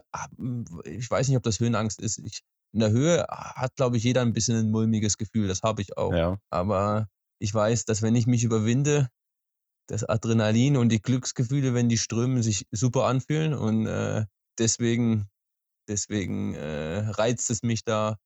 ich 0.85 1.11
weiß 1.11 1.29
nicht, 1.29 1.39
ob 1.39 1.43
das 1.43 1.59
Höhenangst 1.59 2.03
ist. 2.03 2.19
Ich, 2.19 2.43
in 2.75 2.81
der 2.81 2.91
Höhe 2.91 3.25
hat, 3.29 3.75
glaube 3.77 3.97
ich, 3.97 4.05
jeder 4.05 4.21
ein 4.21 4.35
bisschen 4.35 4.59
ein 4.59 4.71
mulmiges 4.71 5.17
Gefühl. 5.17 5.49
Das 5.49 5.63
habe 5.63 5.81
ich 5.81 5.97
auch. 5.97 6.13
Ja. 6.13 6.37
Aber 6.51 7.09
ich 7.39 7.55
weiß, 7.55 7.87
dass 7.87 8.03
wenn 8.03 8.15
ich 8.15 8.27
mich 8.27 8.45
überwinde, 8.45 9.09
das 9.87 10.05
Adrenalin 10.05 10.77
und 10.77 10.91
die 10.91 11.03
Glücksgefühle, 11.03 11.75
wenn 11.75 11.89
die 11.89 11.99
strömen, 11.99 12.43
sich 12.43 12.67
super 12.71 13.05
anfühlen. 13.05 13.55
Und 13.55 13.87
äh, 13.87 14.25
deswegen, 14.59 15.29
deswegen 15.89 16.55
äh, 16.55 17.09
reizt 17.09 17.51
es 17.51 17.63
mich 17.63 17.85
da, 17.85 18.17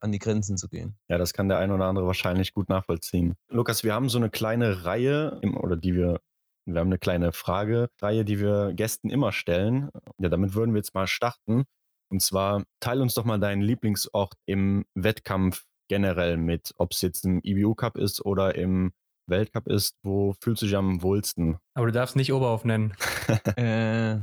an 0.00 0.12
die 0.12 0.18
Grenzen 0.18 0.56
zu 0.56 0.68
gehen. 0.68 0.98
Ja, 1.08 1.18
das 1.18 1.32
kann 1.32 1.48
der 1.48 1.58
ein 1.58 1.70
oder 1.70 1.86
andere 1.86 2.06
wahrscheinlich 2.06 2.52
gut 2.52 2.68
nachvollziehen. 2.68 3.36
Lukas, 3.48 3.84
wir 3.84 3.94
haben 3.94 4.08
so 4.08 4.18
eine 4.18 4.30
kleine 4.30 4.84
Reihe, 4.84 5.40
oder 5.56 5.76
die 5.76 5.94
wir, 5.94 6.20
wir 6.66 6.80
haben 6.80 6.88
eine 6.88 6.98
kleine 6.98 7.32
Fragereihe, 7.32 8.24
die 8.24 8.38
wir 8.38 8.72
Gästen 8.74 9.08
immer 9.08 9.32
stellen. 9.32 9.90
Ja, 10.18 10.28
damit 10.28 10.54
würden 10.54 10.74
wir 10.74 10.78
jetzt 10.78 10.94
mal 10.94 11.06
starten. 11.06 11.64
Und 12.10 12.22
zwar, 12.22 12.64
teil 12.80 13.00
uns 13.00 13.14
doch 13.14 13.24
mal 13.24 13.38
deinen 13.38 13.62
Lieblingsort 13.62 14.34
im 14.46 14.84
Wettkampf 14.94 15.64
generell 15.88 16.36
mit, 16.36 16.74
ob 16.76 16.92
es 16.92 17.00
jetzt 17.00 17.24
im 17.24 17.40
IBU 17.42 17.74
Cup 17.74 17.96
ist 17.96 18.24
oder 18.24 18.54
im 18.54 18.92
Weltcup 19.28 19.68
ist, 19.68 19.96
wo 20.02 20.34
fühlst 20.40 20.62
du 20.62 20.66
dich 20.66 20.76
am 20.76 21.02
wohlsten? 21.02 21.58
Aber 21.74 21.86
du 21.86 21.92
darfst 21.92 22.16
nicht 22.16 22.32
Oberhof 22.32 22.64
nennen. 22.64 22.94
äh, 23.56 24.18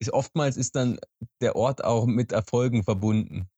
ist, 0.00 0.12
oftmals 0.12 0.56
ist 0.56 0.76
dann 0.76 0.98
der 1.40 1.56
Ort 1.56 1.84
auch 1.84 2.06
mit 2.06 2.32
Erfolgen 2.32 2.82
verbunden, 2.82 3.48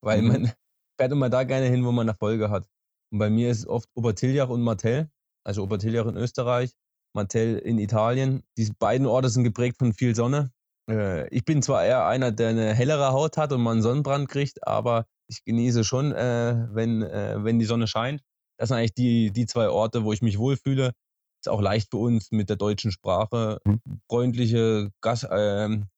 weil 0.00 0.22
mhm. 0.22 0.28
man 0.28 0.52
fährt 1.00 1.12
immer 1.12 1.30
da 1.30 1.44
gerne 1.44 1.66
hin, 1.66 1.84
wo 1.84 1.92
man 1.92 2.08
Erfolge 2.08 2.50
hat. 2.50 2.66
Und 3.12 3.18
bei 3.18 3.30
mir 3.30 3.50
ist 3.50 3.60
es 3.60 3.66
oft 3.66 3.88
Obertiljach 3.94 4.48
und 4.48 4.62
Martell, 4.62 5.10
also 5.44 5.62
Obertiljach 5.62 6.06
in 6.06 6.16
Österreich, 6.16 6.72
Martell 7.14 7.58
in 7.58 7.78
Italien. 7.78 8.42
Diese 8.56 8.72
beiden 8.74 9.06
Orte 9.06 9.28
sind 9.28 9.44
geprägt 9.44 9.76
von 9.78 9.92
viel 9.92 10.14
Sonne. 10.14 10.50
Äh, 10.90 11.28
ich 11.28 11.44
bin 11.44 11.62
zwar 11.62 11.84
eher 11.84 12.06
einer, 12.06 12.32
der 12.32 12.48
eine 12.48 12.74
hellere 12.74 13.12
Haut 13.12 13.36
hat 13.36 13.52
und 13.52 13.62
man 13.62 13.74
einen 13.74 13.82
Sonnenbrand 13.82 14.28
kriegt, 14.28 14.66
aber 14.66 15.06
ich 15.28 15.44
genieße 15.44 15.84
schon, 15.84 16.12
äh, 16.12 16.68
wenn, 16.70 17.02
äh, 17.02 17.36
wenn 17.44 17.58
die 17.58 17.64
Sonne 17.64 17.86
scheint. 17.86 18.22
Das 18.62 18.68
sind 18.68 18.78
eigentlich 18.78 18.94
die, 18.94 19.32
die 19.32 19.46
zwei 19.46 19.68
Orte, 19.70 20.04
wo 20.04 20.12
ich 20.12 20.22
mich 20.22 20.38
wohlfühle. 20.38 20.92
Ist 21.40 21.48
auch 21.48 21.60
leicht 21.60 21.90
für 21.90 21.96
uns 21.96 22.30
mit 22.30 22.48
der 22.48 22.54
deutschen 22.54 22.92
Sprache. 22.92 23.58
Mhm. 23.64 23.80
Freundliche 24.08 24.92
Gas 25.00 25.26
ähm, 25.28 25.88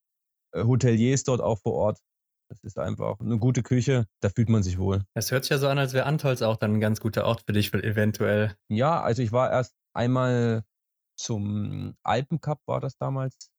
äh, 0.52 0.64
Hoteliers 0.64 1.24
dort 1.24 1.42
auch 1.42 1.58
vor 1.58 1.74
Ort. 1.74 1.98
Das 2.48 2.64
ist 2.64 2.78
einfach 2.78 3.20
eine 3.20 3.38
gute 3.38 3.62
Küche, 3.62 4.06
da 4.20 4.30
fühlt 4.30 4.48
man 4.48 4.62
sich 4.62 4.78
wohl. 4.78 5.04
Es 5.12 5.30
hört 5.30 5.44
sich 5.44 5.50
ja 5.50 5.58
so 5.58 5.68
an, 5.68 5.78
als 5.78 5.92
wäre 5.92 6.06
Antolz 6.06 6.40
auch 6.40 6.56
dann 6.56 6.72
ein 6.72 6.80
ganz 6.80 7.00
guter 7.00 7.26
Ort 7.26 7.42
für 7.46 7.52
dich, 7.52 7.74
eventuell. 7.74 8.56
Ja, 8.70 9.02
also 9.02 9.20
ich 9.20 9.32
war 9.32 9.50
erst 9.50 9.74
einmal 9.92 10.64
zum 11.18 11.96
Alpencup, 12.02 12.60
war 12.64 12.80
das 12.80 12.96
damals, 12.96 13.50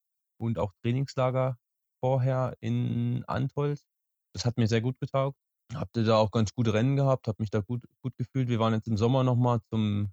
und 0.41 0.57
auch 0.57 0.71
Trainingslager 0.81 1.59
vorher 2.03 2.55
in 2.59 3.23
Antolz. 3.27 3.85
Das 4.33 4.45
hat 4.45 4.57
mir 4.57 4.67
sehr 4.67 4.81
gut 4.81 4.99
getaugt. 4.99 5.37
Habt 5.73 5.97
ihr 5.97 6.03
da 6.03 6.17
auch 6.17 6.31
ganz 6.31 6.53
gute 6.53 6.73
Rennen 6.73 6.95
gehabt, 6.95 7.27
habe 7.27 7.41
mich 7.41 7.49
da 7.49 7.59
gut, 7.59 7.83
gut 8.01 8.15
gefühlt. 8.17 8.49
Wir 8.49 8.59
waren 8.59 8.73
jetzt 8.73 8.87
im 8.87 8.97
Sommer 8.97 9.23
nochmal 9.23 9.59
zum, 9.69 10.11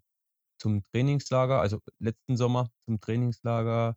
zum 0.58 0.82
Trainingslager, 0.92 1.60
also 1.60 1.78
letzten 1.98 2.36
Sommer 2.36 2.70
zum 2.86 3.00
Trainingslager 3.00 3.96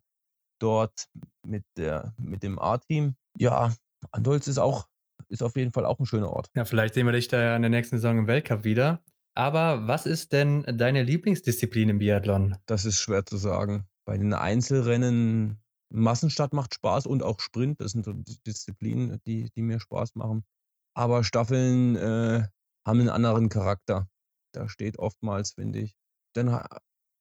dort 0.60 1.08
mit, 1.46 1.64
der, 1.76 2.14
mit 2.18 2.42
dem 2.42 2.58
A-Team. 2.58 3.16
Ja, 3.38 3.74
Andolz 4.10 4.48
ist 4.48 4.58
auch, 4.58 4.86
ist 5.28 5.42
auf 5.42 5.56
jeden 5.56 5.72
Fall 5.72 5.86
auch 5.86 5.98
ein 5.98 6.06
schöner 6.06 6.30
Ort. 6.30 6.50
Ja, 6.54 6.64
vielleicht 6.64 6.94
sehen 6.94 7.06
wir 7.06 7.12
dich 7.12 7.28
da 7.28 7.42
ja 7.42 7.56
in 7.56 7.62
der 7.62 7.70
nächsten 7.70 7.96
Saison 7.96 8.18
im 8.18 8.26
Weltcup 8.26 8.64
wieder. 8.64 9.02
Aber 9.34 9.86
was 9.86 10.06
ist 10.06 10.32
denn 10.32 10.62
deine 10.62 11.02
Lieblingsdisziplin 11.02 11.90
im 11.90 11.98
Biathlon? 11.98 12.56
Das 12.66 12.84
ist 12.84 13.00
schwer 13.00 13.26
zu 13.26 13.36
sagen. 13.36 13.86
Bei 14.06 14.16
den 14.16 14.32
Einzelrennen 14.32 15.60
Massenstart 15.90 16.52
macht 16.52 16.74
Spaß 16.74 17.06
und 17.06 17.22
auch 17.22 17.40
Sprint. 17.40 17.80
Das 17.80 17.92
sind 17.92 18.04
so 18.04 18.12
Disziplinen, 18.46 19.20
die, 19.26 19.50
die 19.50 19.62
mir 19.62 19.80
Spaß 19.80 20.14
machen. 20.14 20.44
Aber 20.96 21.24
Staffeln 21.24 21.94
äh, 21.96 22.48
haben 22.86 23.00
einen 23.00 23.10
anderen 23.10 23.50
Charakter. 23.50 24.08
Da 24.52 24.68
steht 24.68 24.98
oftmals, 24.98 25.52
finde 25.52 25.80
ich. 25.80 25.94
Denn 26.34 26.56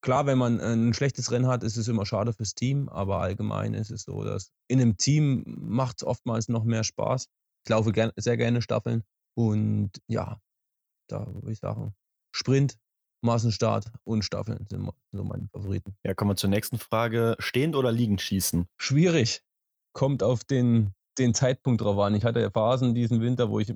klar, 0.01 0.25
wenn 0.25 0.37
man 0.37 0.61
ein 0.61 0.93
schlechtes 0.93 1.31
Rennen 1.31 1.47
hat, 1.47 1.61
ist 1.63 1.75
es 1.75 1.89
immer 1.89 2.05
schade 2.05 2.31
fürs 2.31 2.55
Team, 2.55 2.87
aber 2.87 3.19
allgemein 3.19 3.73
ist 3.73 3.91
es 3.91 4.03
so, 4.03 4.23
dass 4.23 4.51
in 4.69 4.79
einem 4.79 4.95
Team 4.95 5.43
macht 5.45 5.97
es 5.97 6.07
oftmals 6.07 6.47
noch 6.47 6.63
mehr 6.63 6.85
Spaß. 6.85 7.27
Ich 7.65 7.69
laufe 7.69 7.91
gern, 7.91 8.11
sehr 8.15 8.37
gerne 8.37 8.61
Staffeln 8.61 9.03
und 9.37 9.91
ja, 10.07 10.39
da 11.09 11.27
würde 11.33 11.51
ich 11.51 11.59
sagen, 11.59 11.93
Sprint, 12.33 12.77
Massenstart 13.21 13.91
und 14.05 14.23
Staffeln 14.23 14.65
sind 14.69 14.89
so 15.11 15.23
meine 15.23 15.49
Favoriten. 15.51 15.97
Ja, 16.05 16.13
kommen 16.13 16.31
wir 16.31 16.35
zur 16.35 16.49
nächsten 16.49 16.77
Frage. 16.77 17.35
Stehend 17.39 17.75
oder 17.75 17.91
liegend 17.91 18.21
schießen? 18.21 18.67
Schwierig. 18.77 19.43
Kommt 19.93 20.23
auf 20.23 20.43
den 20.43 20.93
den 21.17 21.33
Zeitpunkt 21.33 21.81
drauf 21.81 21.97
an. 21.99 22.15
Ich 22.15 22.23
hatte 22.23 22.39
ja 22.39 22.49
Phasen 22.49 22.93
diesen 22.93 23.21
Winter, 23.21 23.49
wo 23.49 23.59
ich 23.59 23.73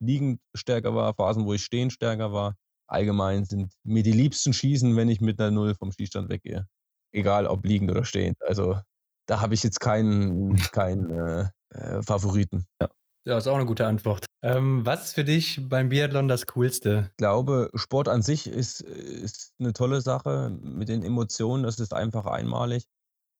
liegend 0.00 0.40
stärker 0.54 0.94
war, 0.94 1.14
Phasen, 1.14 1.46
wo 1.46 1.54
ich 1.54 1.64
stehend 1.64 1.92
stärker 1.92 2.32
war. 2.32 2.56
Allgemein 2.88 3.44
sind 3.44 3.72
mir 3.84 4.02
die 4.02 4.12
liebsten 4.12 4.52
Schießen, 4.52 4.96
wenn 4.96 5.08
ich 5.08 5.20
mit 5.20 5.40
einer 5.40 5.50
Null 5.50 5.74
vom 5.74 5.92
Schießstand 5.92 6.28
weggehe. 6.28 6.66
Egal 7.12 7.46
ob 7.46 7.64
liegend 7.64 7.90
oder 7.90 8.04
stehend. 8.04 8.36
Also 8.42 8.80
da 9.26 9.40
habe 9.40 9.54
ich 9.54 9.62
jetzt 9.62 9.80
keinen, 9.80 10.56
keinen 10.72 11.10
äh, 11.10 11.48
äh, 11.70 12.02
Favoriten. 12.02 12.66
Ja. 12.80 12.88
Ja, 13.26 13.36
ist 13.36 13.46
auch 13.46 13.56
eine 13.56 13.66
gute 13.66 13.86
Antwort. 13.86 14.24
Ähm, 14.42 14.84
was 14.86 15.06
ist 15.06 15.14
für 15.14 15.24
dich 15.24 15.60
beim 15.68 15.90
Biathlon 15.90 16.26
das 16.26 16.46
Coolste? 16.46 17.10
Ich 17.10 17.16
glaube, 17.18 17.70
Sport 17.74 18.08
an 18.08 18.22
sich 18.22 18.46
ist, 18.46 18.80
ist 18.80 19.52
eine 19.60 19.74
tolle 19.74 20.00
Sache 20.00 20.50
mit 20.62 20.88
den 20.88 21.02
Emotionen. 21.02 21.62
Das 21.62 21.78
ist 21.78 21.92
einfach 21.92 22.24
einmalig. 22.24 22.86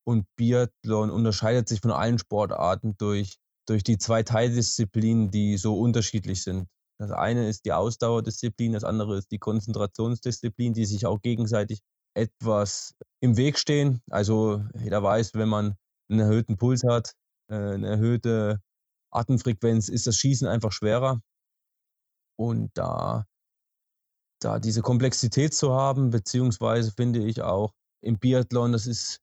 Und 0.06 0.26
Biathlon 0.36 1.10
unterscheidet 1.10 1.68
sich 1.68 1.80
von 1.80 1.90
allen 1.90 2.18
Sportarten 2.18 2.96
durch, 2.96 3.38
durch 3.66 3.82
die 3.82 3.98
zwei 3.98 4.22
Teildisziplinen, 4.22 5.30
die 5.30 5.56
so 5.56 5.78
unterschiedlich 5.78 6.42
sind. 6.42 6.68
Das 6.98 7.12
eine 7.12 7.48
ist 7.48 7.64
die 7.64 7.72
Ausdauerdisziplin, 7.72 8.74
das 8.74 8.84
andere 8.84 9.16
ist 9.16 9.30
die 9.30 9.38
Konzentrationsdisziplin, 9.38 10.74
die 10.74 10.84
sich 10.84 11.06
auch 11.06 11.22
gegenseitig 11.22 11.80
etwas 12.14 12.94
im 13.20 13.36
Weg 13.36 13.58
stehen. 13.58 14.02
Also 14.10 14.64
jeder 14.78 15.02
weiß, 15.02 15.34
wenn 15.34 15.48
man 15.48 15.76
einen 16.10 16.20
erhöhten 16.20 16.56
Puls 16.56 16.82
hat, 16.84 17.14
äh, 17.50 17.54
eine 17.54 17.88
erhöhte 17.88 18.60
Atemfrequenz, 19.12 19.88
ist 19.88 20.06
das 20.06 20.16
Schießen 20.16 20.46
einfach 20.46 20.72
schwerer. 20.72 21.22
Und 22.38 22.70
da, 22.74 23.26
da 24.40 24.58
diese 24.58 24.82
Komplexität 24.82 25.54
zu 25.54 25.72
haben, 25.72 26.10
beziehungsweise 26.10 26.92
finde 26.92 27.24
ich 27.24 27.42
auch 27.42 27.72
im 28.02 28.18
Biathlon, 28.18 28.72
das 28.72 28.86
ist, 28.86 29.20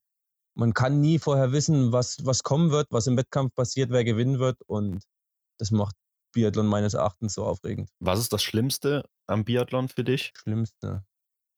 man 0.57 0.73
kann 0.73 0.99
nie 0.99 1.19
vorher 1.19 1.51
wissen, 1.51 1.91
was, 1.91 2.25
was 2.25 2.43
kommen 2.43 2.71
wird, 2.71 2.87
was 2.89 3.07
im 3.07 3.15
Wettkampf 3.15 3.53
passiert, 3.53 3.91
wer 3.91 4.03
gewinnen 4.03 4.39
wird. 4.39 4.61
Und 4.63 5.03
das 5.59 5.71
macht 5.71 5.95
Biathlon 6.33 6.67
meines 6.67 6.95
Erachtens 6.95 7.33
so 7.33 7.45
aufregend. 7.45 7.89
Was 7.99 8.19
ist 8.19 8.33
das 8.33 8.43
Schlimmste 8.43 9.07
am 9.27 9.45
Biathlon 9.45 9.87
für 9.87 10.03
dich? 10.03 10.33
Schlimmste. 10.35 11.05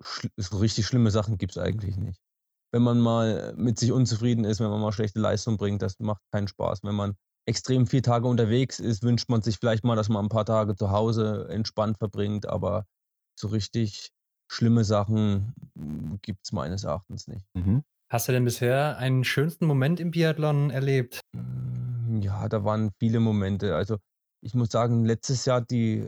Schl 0.04 0.30
so 0.38 0.58
richtig 0.58 0.86
schlimme 0.86 1.12
Sachen 1.12 1.38
gibt 1.38 1.54
es 1.54 1.58
eigentlich 1.58 1.98
nicht. 1.98 2.22
Wenn 2.72 2.84
man 2.84 3.00
mal 3.00 3.54
mit 3.58 3.80
sich 3.80 3.92
unzufrieden 3.92 4.46
ist, 4.46 4.60
wenn 4.60 4.70
man 4.70 4.82
mal 4.82 4.92
schlechte 4.92 5.20
Leistung 5.20 5.58
bringt, 5.58 5.82
das 5.82 6.00
macht 6.00 6.22
keinen 6.32 6.48
Spaß. 6.48 6.84
Wenn 6.84 6.96
man 6.96 7.16
extrem 7.48 7.88
viele 7.88 8.04
Tage 8.04 8.28
unterwegs 8.28 8.80
ist, 8.80 9.02
wünscht 9.02 9.30
man 9.30 9.42
sich 9.42 9.58
vielleicht 9.58 9.84
mal, 9.84 9.96
dass 9.96 10.10
man 10.10 10.26
ein 10.26 10.30
paar 10.30 10.46
Tage 10.46 10.76
zu 10.76 10.92
Hause 10.92 11.48
entspannt 11.50 11.98
verbringt, 11.98 12.48
aber 12.48 12.86
so 13.36 13.48
richtig 13.48 14.12
schlimme 14.52 14.84
Sachen 14.84 15.54
gibt 16.22 16.42
es 16.44 16.52
meines 16.52 16.84
Erachtens 16.84 17.28
nicht. 17.28 17.46
Mhm. 17.56 17.84
Hast 18.12 18.28
du 18.28 18.32
denn 18.32 18.44
bisher 18.44 18.98
einen 18.98 19.24
schönsten 19.24 19.68
Moment 19.68 20.00
im 20.00 20.10
Biathlon 20.10 20.72
erlebt? 20.72 21.22
Hm, 21.36 22.22
ja, 22.22 22.50
da 22.50 22.64
waren 22.64 22.92
viele 22.98 23.20
Momente. 23.20 23.76
Also 23.76 23.98
ich 24.42 24.56
muss 24.56 24.70
sagen, 24.70 25.06
letztes 25.06 25.46
Jahr 25.46 25.62
die, 25.62 26.04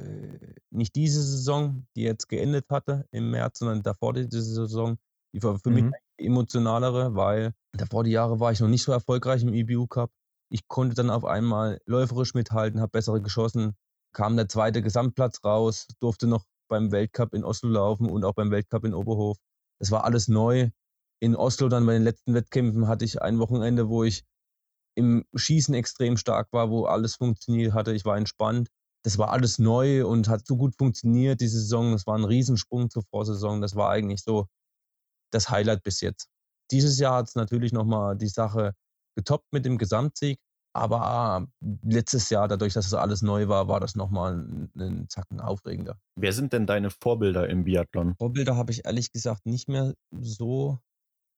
nicht 0.71 0.95
diese 0.95 1.21
Saison, 1.21 1.85
die 1.95 2.01
jetzt 2.01 2.27
geendet 2.27 2.65
hatte 2.71 3.05
im 3.11 3.29
März, 3.29 3.59
sondern 3.59 3.83
davor 3.83 4.13
diese 4.13 4.41
Saison, 4.41 4.97
die 5.35 5.43
war 5.43 5.59
für 5.59 5.69
mhm. 5.69 5.75
mich 5.75 5.93
die 6.19 6.25
emotionalere, 6.25 7.13
weil 7.13 7.53
davor 7.73 8.03
die 8.03 8.11
Jahre 8.11 8.39
war 8.39 8.51
ich 8.51 8.61
noch 8.61 8.67
nicht 8.67 8.83
so 8.83 8.91
erfolgreich 8.91 9.43
im 9.43 9.53
EBU 9.53 9.85
Cup. 9.85 10.11
Ich 10.49 10.67
konnte 10.67 10.95
dann 10.95 11.11
auf 11.11 11.23
einmal 11.23 11.79
läuferisch 11.85 12.33
mithalten, 12.33 12.81
habe 12.81 12.91
bessere 12.91 13.21
geschossen, 13.21 13.75
kam 14.11 14.35
der 14.37 14.49
zweite 14.49 14.81
Gesamtplatz 14.81 15.43
raus, 15.43 15.87
durfte 15.99 16.25
noch 16.25 16.45
beim 16.67 16.91
Weltcup 16.91 17.35
in 17.35 17.43
Oslo 17.43 17.69
laufen 17.69 18.09
und 18.09 18.25
auch 18.25 18.33
beim 18.33 18.49
Weltcup 18.49 18.85
in 18.85 18.95
Oberhof. 18.95 19.37
Das 19.79 19.91
war 19.91 20.03
alles 20.03 20.27
neu. 20.27 20.71
In 21.21 21.35
Oslo 21.35 21.69
dann 21.69 21.85
bei 21.85 21.93
den 21.93 22.03
letzten 22.03 22.33
Wettkämpfen 22.33 22.87
hatte 22.87 23.05
ich 23.05 23.21
ein 23.21 23.37
Wochenende, 23.37 23.89
wo 23.89 24.03
ich 24.03 24.23
im 24.95 25.23
Schießen 25.35 25.73
extrem 25.73 26.17
stark 26.17 26.51
war, 26.51 26.69
wo 26.69 26.85
alles 26.85 27.15
funktioniert 27.15 27.73
hatte. 27.73 27.93
Ich 27.93 28.05
war 28.05 28.17
entspannt. 28.17 28.69
Das 29.03 29.17
war 29.17 29.31
alles 29.31 29.59
neu 29.59 30.05
und 30.05 30.27
hat 30.27 30.45
so 30.45 30.57
gut 30.57 30.75
funktioniert, 30.75 31.41
diese 31.41 31.59
Saison. 31.59 31.91
Das 31.91 32.07
war 32.07 32.17
ein 32.17 32.25
Riesensprung 32.25 32.89
zur 32.89 33.03
Vorsaison. 33.09 33.61
Das 33.61 33.75
war 33.75 33.89
eigentlich 33.89 34.23
so 34.23 34.47
das 35.31 35.49
Highlight 35.49 35.83
bis 35.83 36.01
jetzt. 36.01 36.27
Dieses 36.71 36.99
Jahr 36.99 37.17
hat 37.17 37.29
es 37.29 37.35
natürlich 37.35 37.71
nochmal 37.71 38.17
die 38.17 38.27
Sache 38.27 38.73
getoppt 39.15 39.51
mit 39.51 39.65
dem 39.65 39.77
Gesamtsieg. 39.77 40.39
Aber 40.73 41.47
letztes 41.83 42.29
Jahr, 42.29 42.47
dadurch, 42.47 42.73
dass 42.73 42.85
es 42.85 42.93
alles 42.93 43.21
neu 43.21 43.49
war, 43.49 43.67
war 43.67 43.81
das 43.81 43.95
nochmal 43.95 44.69
einen 44.75 45.09
Zacken 45.09 45.41
aufregender. 45.41 45.99
Wer 46.15 46.31
sind 46.31 46.53
denn 46.53 46.65
deine 46.65 46.89
Vorbilder 46.89 47.49
im 47.49 47.65
Biathlon? 47.65 48.15
Vorbilder 48.15 48.55
habe 48.55 48.71
ich 48.71 48.85
ehrlich 48.85 49.11
gesagt 49.11 49.45
nicht 49.45 49.67
mehr 49.67 49.93
so 50.11 50.79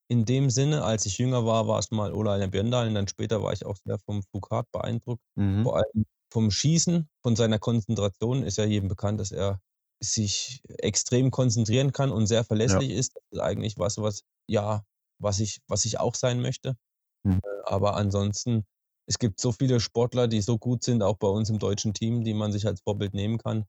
in 0.08 0.26
dem 0.26 0.50
Sinne, 0.50 0.84
als 0.84 1.06
ich 1.06 1.18
jünger 1.18 1.46
war, 1.46 1.68
war 1.68 1.80
es 1.80 1.92
mal 1.92 2.14
Ola 2.14 2.46
Björndal 2.48 2.88
und 2.88 2.96
dann 2.96 3.08
später 3.08 3.42
war 3.42 3.54
ich 3.54 3.66
auch 3.66 3.78
sehr 3.86 3.98
vom 4.00 4.22
Foucault 4.24 4.70
beeindruckt. 4.72 5.24
Mhm. 5.36 5.64
Vor 5.64 5.78
allem 5.78 6.06
vom 6.32 6.52
Schießen, 6.52 7.08
von 7.22 7.36
seiner 7.36 7.60
Konzentration 7.60 8.44
ist 8.44 8.58
ja 8.58 8.66
jedem 8.66 8.90
bekannt, 8.90 9.20
dass 9.20 9.32
er 9.32 9.60
sich 10.02 10.62
extrem 10.80 11.32
konzentrieren 11.32 11.92
kann 11.92 12.12
und 12.12 12.28
sehr 12.28 12.44
verlässlich 12.44 12.90
ja. 12.90 12.98
ist. 12.98 13.16
Das 13.16 13.24
ist 13.32 13.40
eigentlich 13.40 13.78
was, 13.78 13.98
was, 13.98 14.24
ja, 14.48 14.84
was 15.20 15.40
ich, 15.40 15.62
was 15.68 15.86
ich 15.86 16.00
auch 16.00 16.16
sein 16.16 16.42
möchte. 16.42 16.76
Mhm. 17.24 17.42
Aber 17.66 17.96
ansonsten, 17.96 18.66
es 19.08 19.20
gibt 19.20 19.40
so 19.40 19.52
viele 19.52 19.80
Sportler, 19.80 20.28
die 20.28 20.42
so 20.42 20.58
gut 20.58 20.84
sind, 20.84 21.04
auch 21.04 21.18
bei 21.18 21.28
uns 21.28 21.50
im 21.50 21.60
deutschen 21.60 21.94
Team, 21.94 22.24
die 22.24 22.34
man 22.34 22.52
sich 22.52 22.66
als 22.68 22.82
Vorbild 22.82 23.14
nehmen 23.14 23.38
kann. 23.38 23.66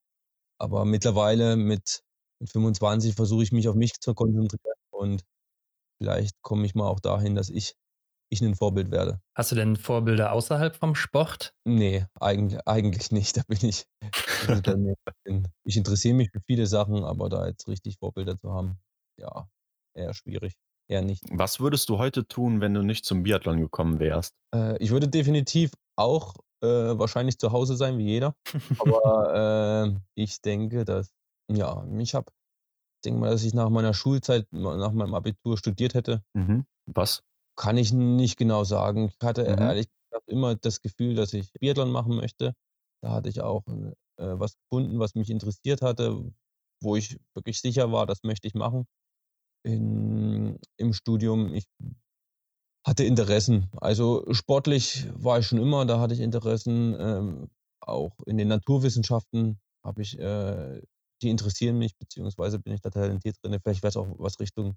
Aber 0.58 0.84
mittlerweile 0.84 1.56
mit, 1.56 2.02
mit 2.40 2.50
25 2.50 3.14
versuche 3.14 3.42
ich 3.42 3.52
mich 3.52 3.68
auf 3.68 3.74
mich 3.74 4.00
zu 4.00 4.14
konzentrieren 4.14 4.74
und 4.90 5.22
vielleicht 5.98 6.36
komme 6.42 6.66
ich 6.66 6.74
mal 6.74 6.88
auch 6.88 7.00
dahin, 7.00 7.34
dass 7.34 7.50
ich, 7.50 7.74
ich 8.30 8.40
ein 8.40 8.54
Vorbild 8.54 8.90
werde. 8.90 9.20
Hast 9.36 9.52
du 9.52 9.56
denn 9.56 9.76
Vorbilder 9.76 10.32
außerhalb 10.32 10.76
vom 10.76 10.94
Sport? 10.94 11.54
Nee, 11.64 12.06
eigentlich, 12.20 12.66
eigentlich 12.66 13.10
nicht. 13.12 13.36
Da 13.36 13.42
bin 13.46 13.64
ich. 13.68 13.86
ich 15.64 15.76
interessiere 15.76 16.14
mich 16.14 16.30
für 16.30 16.40
viele 16.46 16.66
Sachen, 16.66 17.04
aber 17.04 17.28
da 17.28 17.46
jetzt 17.46 17.68
richtig 17.68 17.98
Vorbilder 17.98 18.36
zu 18.36 18.52
haben, 18.52 18.78
ja, 19.18 19.48
eher 19.94 20.14
schwierig. 20.14 20.54
Eher 20.86 21.02
nicht. 21.02 21.24
Was 21.30 21.60
würdest 21.60 21.88
du 21.88 21.98
heute 21.98 22.26
tun, 22.26 22.60
wenn 22.60 22.74
du 22.74 22.82
nicht 22.82 23.06
zum 23.06 23.22
Biathlon 23.22 23.58
gekommen 23.58 24.00
wärst? 24.00 24.34
Äh, 24.54 24.76
ich 24.82 24.90
würde 24.90 25.08
definitiv 25.08 25.72
auch 25.96 26.34
äh, 26.62 26.66
wahrscheinlich 26.98 27.38
zu 27.38 27.52
Hause 27.52 27.76
sein, 27.76 27.98
wie 27.98 28.04
jeder. 28.04 28.34
Aber 28.80 29.94
äh, 29.94 30.00
ich 30.14 30.42
denke, 30.42 30.84
dass, 30.84 31.10
ja, 31.50 31.86
ich 31.98 32.14
habe 32.14 32.30
denke 33.04 33.20
mal, 33.20 33.30
dass 33.30 33.44
ich 33.44 33.54
nach 33.54 33.70
meiner 33.70 33.94
Schulzeit, 33.94 34.46
nach 34.52 34.92
meinem 34.92 35.14
Abitur 35.14 35.56
studiert 35.58 35.94
hätte. 35.94 36.22
Mhm. 36.34 36.64
Was? 36.86 37.22
Kann 37.56 37.76
ich 37.76 37.92
nicht 37.92 38.36
genau 38.36 38.64
sagen. 38.64 39.06
Ich 39.08 39.26
hatte 39.26 39.42
mhm. 39.42 39.58
ehrlich 39.58 39.88
gesagt 40.10 40.28
immer 40.28 40.54
das 40.56 40.80
Gefühl, 40.80 41.14
dass 41.14 41.32
ich 41.32 41.52
Biathlon 41.52 41.90
machen 41.90 42.16
möchte. 42.16 42.54
Da 43.02 43.12
hatte 43.12 43.28
ich 43.28 43.40
auch 43.40 43.62
äh, 43.66 44.38
was 44.38 44.56
gefunden, 44.56 44.98
was 44.98 45.14
mich 45.14 45.30
interessiert 45.30 45.82
hatte, 45.82 46.32
wo 46.82 46.96
ich 46.96 47.18
wirklich 47.34 47.60
sicher 47.60 47.92
war, 47.92 48.06
das 48.06 48.22
möchte 48.22 48.46
ich 48.48 48.54
machen. 48.54 48.86
In, 49.64 50.58
Im 50.76 50.92
Studium, 50.92 51.54
ich 51.54 51.66
hatte 52.86 53.04
Interessen. 53.04 53.70
Also 53.76 54.24
sportlich 54.32 55.08
war 55.14 55.38
ich 55.38 55.46
schon 55.46 55.58
immer, 55.58 55.86
da 55.86 56.00
hatte 56.00 56.14
ich 56.14 56.20
Interessen. 56.20 56.94
Ähm, 56.98 57.50
auch 57.80 58.18
in 58.26 58.36
den 58.36 58.48
Naturwissenschaften 58.48 59.58
habe 59.84 60.02
ich 60.02 60.18
äh, 60.18 60.82
die 61.22 61.30
interessieren 61.30 61.78
mich, 61.78 61.96
beziehungsweise 61.96 62.58
bin 62.58 62.72
ich 62.72 62.80
da 62.80 62.90
talentiert 62.90 63.36
drin. 63.42 63.58
Vielleicht 63.62 63.82
wäre 63.82 63.90
es 63.90 63.96
auch 63.96 64.08
was 64.18 64.40
Richtung 64.40 64.76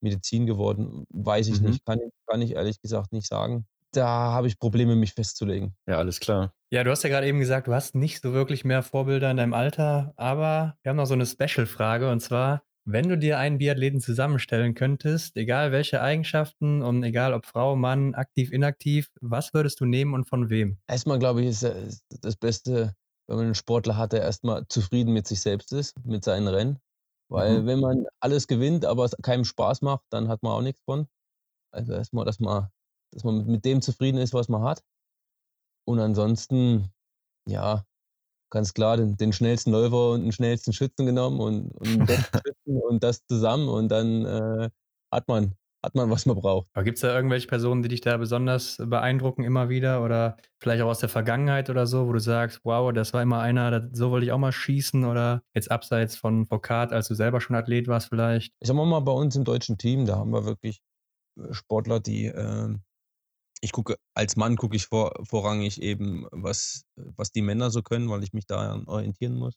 Medizin 0.00 0.46
geworden, 0.46 1.04
weiß 1.10 1.48
ich 1.48 1.60
mhm. 1.60 1.68
nicht, 1.68 1.84
kann, 1.84 1.98
kann 2.26 2.42
ich 2.42 2.52
ehrlich 2.52 2.80
gesagt 2.80 3.12
nicht 3.12 3.26
sagen. 3.26 3.66
Da 3.92 4.06
habe 4.06 4.46
ich 4.46 4.58
Probleme, 4.58 4.94
mich 4.94 5.14
festzulegen. 5.14 5.74
Ja, 5.86 5.98
alles 5.98 6.20
klar. 6.20 6.54
Ja, 6.70 6.84
du 6.84 6.90
hast 6.90 7.02
ja 7.02 7.10
gerade 7.10 7.26
eben 7.26 7.40
gesagt, 7.40 7.66
du 7.66 7.74
hast 7.74 7.94
nicht 7.94 8.22
so 8.22 8.32
wirklich 8.32 8.64
mehr 8.64 8.82
Vorbilder 8.82 9.30
in 9.30 9.36
deinem 9.36 9.54
Alter, 9.54 10.14
aber 10.16 10.76
wir 10.82 10.90
haben 10.90 10.96
noch 10.96 11.06
so 11.06 11.14
eine 11.14 11.26
Special-Frage 11.26 12.08
und 12.10 12.20
zwar, 12.20 12.62
wenn 12.84 13.08
du 13.08 13.18
dir 13.18 13.38
einen 13.38 13.58
Biathleten 13.58 14.00
zusammenstellen 14.00 14.74
könntest, 14.74 15.36
egal 15.36 15.72
welche 15.72 16.00
Eigenschaften 16.00 16.82
und 16.82 17.02
egal 17.02 17.34
ob 17.34 17.46
Frau, 17.46 17.76
Mann, 17.76 18.14
aktiv, 18.14 18.52
inaktiv, 18.52 19.10
was 19.20 19.52
würdest 19.52 19.80
du 19.80 19.86
nehmen 19.86 20.14
und 20.14 20.28
von 20.28 20.50
wem? 20.50 20.78
Erstmal 20.86 21.18
glaube 21.18 21.42
ich, 21.42 21.48
ist 21.48 22.02
das 22.22 22.36
Beste, 22.36 22.94
wenn 23.30 23.36
man 23.36 23.46
einen 23.46 23.54
Sportler 23.54 23.96
hat, 23.96 24.12
der 24.12 24.22
erstmal 24.22 24.66
zufrieden 24.66 25.12
mit 25.12 25.28
sich 25.28 25.40
selbst 25.40 25.72
ist, 25.72 25.96
mit 26.04 26.24
seinen 26.24 26.48
Rennen. 26.48 26.80
Weil 27.28 27.62
mhm. 27.62 27.66
wenn 27.66 27.80
man 27.80 28.06
alles 28.18 28.48
gewinnt, 28.48 28.84
aber 28.84 29.04
es 29.04 29.16
keinem 29.22 29.44
Spaß 29.44 29.82
macht, 29.82 30.04
dann 30.10 30.26
hat 30.28 30.42
man 30.42 30.52
auch 30.52 30.62
nichts 30.62 30.82
von. 30.82 31.06
Also 31.72 31.92
erstmal, 31.92 32.24
dass 32.24 32.40
man, 32.40 32.68
dass 33.12 33.22
man 33.22 33.46
mit 33.46 33.64
dem 33.64 33.82
zufrieden 33.82 34.18
ist, 34.18 34.34
was 34.34 34.48
man 34.48 34.62
hat. 34.62 34.82
Und 35.86 36.00
ansonsten, 36.00 36.92
ja, 37.46 37.84
ganz 38.50 38.74
klar, 38.74 38.96
den, 38.96 39.16
den 39.16 39.32
schnellsten 39.32 39.70
Läufer 39.70 40.10
und 40.10 40.22
den 40.22 40.32
schnellsten 40.32 40.72
Schützen 40.72 41.06
genommen 41.06 41.40
und, 41.40 41.70
und, 41.70 42.10
und 42.64 43.04
das 43.04 43.24
zusammen 43.26 43.68
und 43.68 43.90
dann 43.90 44.24
äh, 44.24 44.70
hat 45.12 45.28
man 45.28 45.54
hat 45.82 45.94
man, 45.94 46.10
was 46.10 46.26
man 46.26 46.36
braucht. 46.36 46.68
Gibt 46.74 46.98
es 46.98 47.02
da 47.02 47.14
irgendwelche 47.14 47.46
Personen, 47.46 47.82
die 47.82 47.88
dich 47.88 48.00
da 48.00 48.16
besonders 48.16 48.76
beeindrucken 48.78 49.44
immer 49.44 49.68
wieder 49.68 50.04
oder 50.04 50.36
vielleicht 50.58 50.82
auch 50.82 50.88
aus 50.88 50.98
der 50.98 51.08
Vergangenheit 51.08 51.70
oder 51.70 51.86
so, 51.86 52.06
wo 52.06 52.12
du 52.12 52.20
sagst, 52.20 52.60
wow, 52.64 52.92
das 52.92 53.14
war 53.14 53.22
immer 53.22 53.40
einer, 53.40 53.88
so 53.92 54.10
wollte 54.10 54.26
ich 54.26 54.32
auch 54.32 54.38
mal 54.38 54.52
schießen 54.52 55.04
oder 55.04 55.42
jetzt 55.54 55.70
abseits 55.70 56.16
von 56.16 56.46
Vokat, 56.46 56.92
als 56.92 57.08
du 57.08 57.14
selber 57.14 57.40
schon 57.40 57.56
Athlet 57.56 57.88
warst 57.88 58.08
vielleicht? 58.08 58.52
Ich 58.60 58.68
sag 58.68 58.76
mal, 58.76 59.00
bei 59.00 59.12
uns 59.12 59.36
im 59.36 59.44
deutschen 59.44 59.78
Team, 59.78 60.06
da 60.06 60.16
haben 60.16 60.32
wir 60.32 60.44
wirklich 60.44 60.80
äh, 61.38 61.52
Sportler, 61.52 62.00
die, 62.00 62.26
äh, 62.26 62.74
ich 63.62 63.72
gucke, 63.72 63.96
als 64.14 64.36
Mann 64.36 64.56
gucke 64.56 64.76
ich 64.76 64.86
vor, 64.86 65.12
vorrangig 65.24 65.80
eben, 65.80 66.26
was, 66.30 66.84
was 66.96 67.32
die 67.32 67.42
Männer 67.42 67.70
so 67.70 67.82
können, 67.82 68.08
weil 68.10 68.22
ich 68.22 68.32
mich 68.32 68.46
daran 68.46 68.86
orientieren 68.86 69.34
muss. 69.34 69.54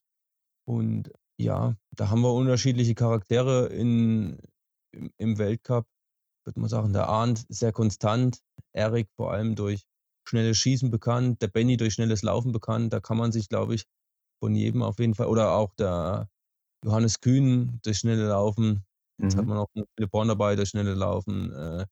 Und 0.65 1.11
ja, 1.37 1.75
da 1.91 2.09
haben 2.09 2.21
wir 2.21 2.33
unterschiedliche 2.33 2.95
Charaktere 2.95 3.67
in, 3.67 4.39
im 5.17 5.37
Weltcup 5.37 5.85
würde 6.45 6.59
man 6.59 6.69
sagen, 6.69 6.93
der 6.93 7.07
Arndt 7.07 7.45
sehr 7.49 7.71
konstant, 7.71 8.39
Erik 8.73 9.09
vor 9.15 9.31
allem 9.31 9.55
durch, 9.55 9.83
schnelles 10.27 10.57
Schießen 10.57 10.89
bekannt, 10.89 11.41
der 11.41 11.47
Benny 11.47 11.77
durch 11.77 11.93
schnelles 11.93 12.21
Laufen 12.21 12.51
bekannt. 12.51 12.93
Da 12.93 12.99
kann 12.99 13.17
man 13.17 13.31
sich, 13.31 13.49
glaube 13.49 13.75
ich, 13.75 13.85
von 14.41 14.55
jedem 14.55 14.81
auf 14.81 14.99
jeden 14.99 15.15
Fall, 15.15 15.27
oder 15.27 15.53
auch 15.53 15.73
der 15.75 16.29
Johannes 16.83 17.21
Kühn 17.21 17.79
durch 17.83 17.99
schnelle 17.99 18.27
Laufen. 18.27 18.85
Jetzt 19.21 19.35
mhm. 19.35 19.39
hat 19.39 19.45
man 19.47 19.57
auch 19.57 19.69
viele 19.73 20.07
Born 20.07 20.27
dabei 20.27 20.55
durch 20.55 20.69
schnelle 20.69 20.93
Laufen. 20.93 21.51
Äh, 21.53 21.85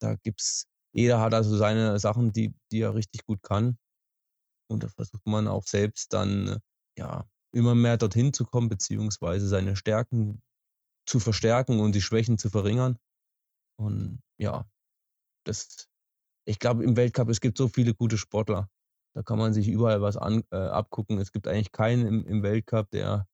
da 0.00 0.14
gibt's, 0.16 0.66
jeder 0.92 1.20
hat 1.20 1.34
also 1.34 1.56
seine 1.56 1.98
Sachen, 1.98 2.32
die, 2.32 2.54
die 2.70 2.80
er 2.80 2.94
richtig 2.94 3.26
gut 3.26 3.42
kann. 3.42 3.78
Und 4.70 4.84
da 4.84 4.88
versucht 4.88 5.26
man 5.26 5.48
auch 5.48 5.64
selbst 5.66 6.12
dann, 6.12 6.58
ja, 6.96 7.28
immer 7.52 7.74
mehr 7.74 7.96
dorthin 7.96 8.32
zu 8.32 8.44
kommen, 8.44 8.68
beziehungsweise 8.68 9.48
seine 9.48 9.74
Stärken 9.74 10.42
zu 11.06 11.18
verstärken 11.18 11.80
und 11.80 11.94
die 11.94 12.02
Schwächen 12.02 12.38
zu 12.38 12.50
verringern. 12.50 12.96
Und 13.80 14.20
ja, 14.38 14.66
das, 15.44 15.88
ich 16.46 16.58
glaube, 16.58 16.84
im 16.84 16.96
Weltcup, 16.96 17.28
es 17.30 17.40
gibt 17.40 17.56
so 17.56 17.68
viele 17.68 17.94
gute 17.94 18.18
Sportler. 18.18 18.68
Da 19.14 19.22
kann 19.22 19.38
man 19.38 19.52
sich 19.52 19.68
überall 19.68 20.02
was 20.02 20.16
an, 20.16 20.42
äh, 20.52 20.56
abgucken. 20.56 21.18
Es 21.18 21.32
gibt 21.32 21.48
eigentlich 21.48 21.72
keinen 21.72 22.06
im, 22.06 22.26
im 22.26 22.42
Weltcup, 22.42 22.90
der, 22.90 23.26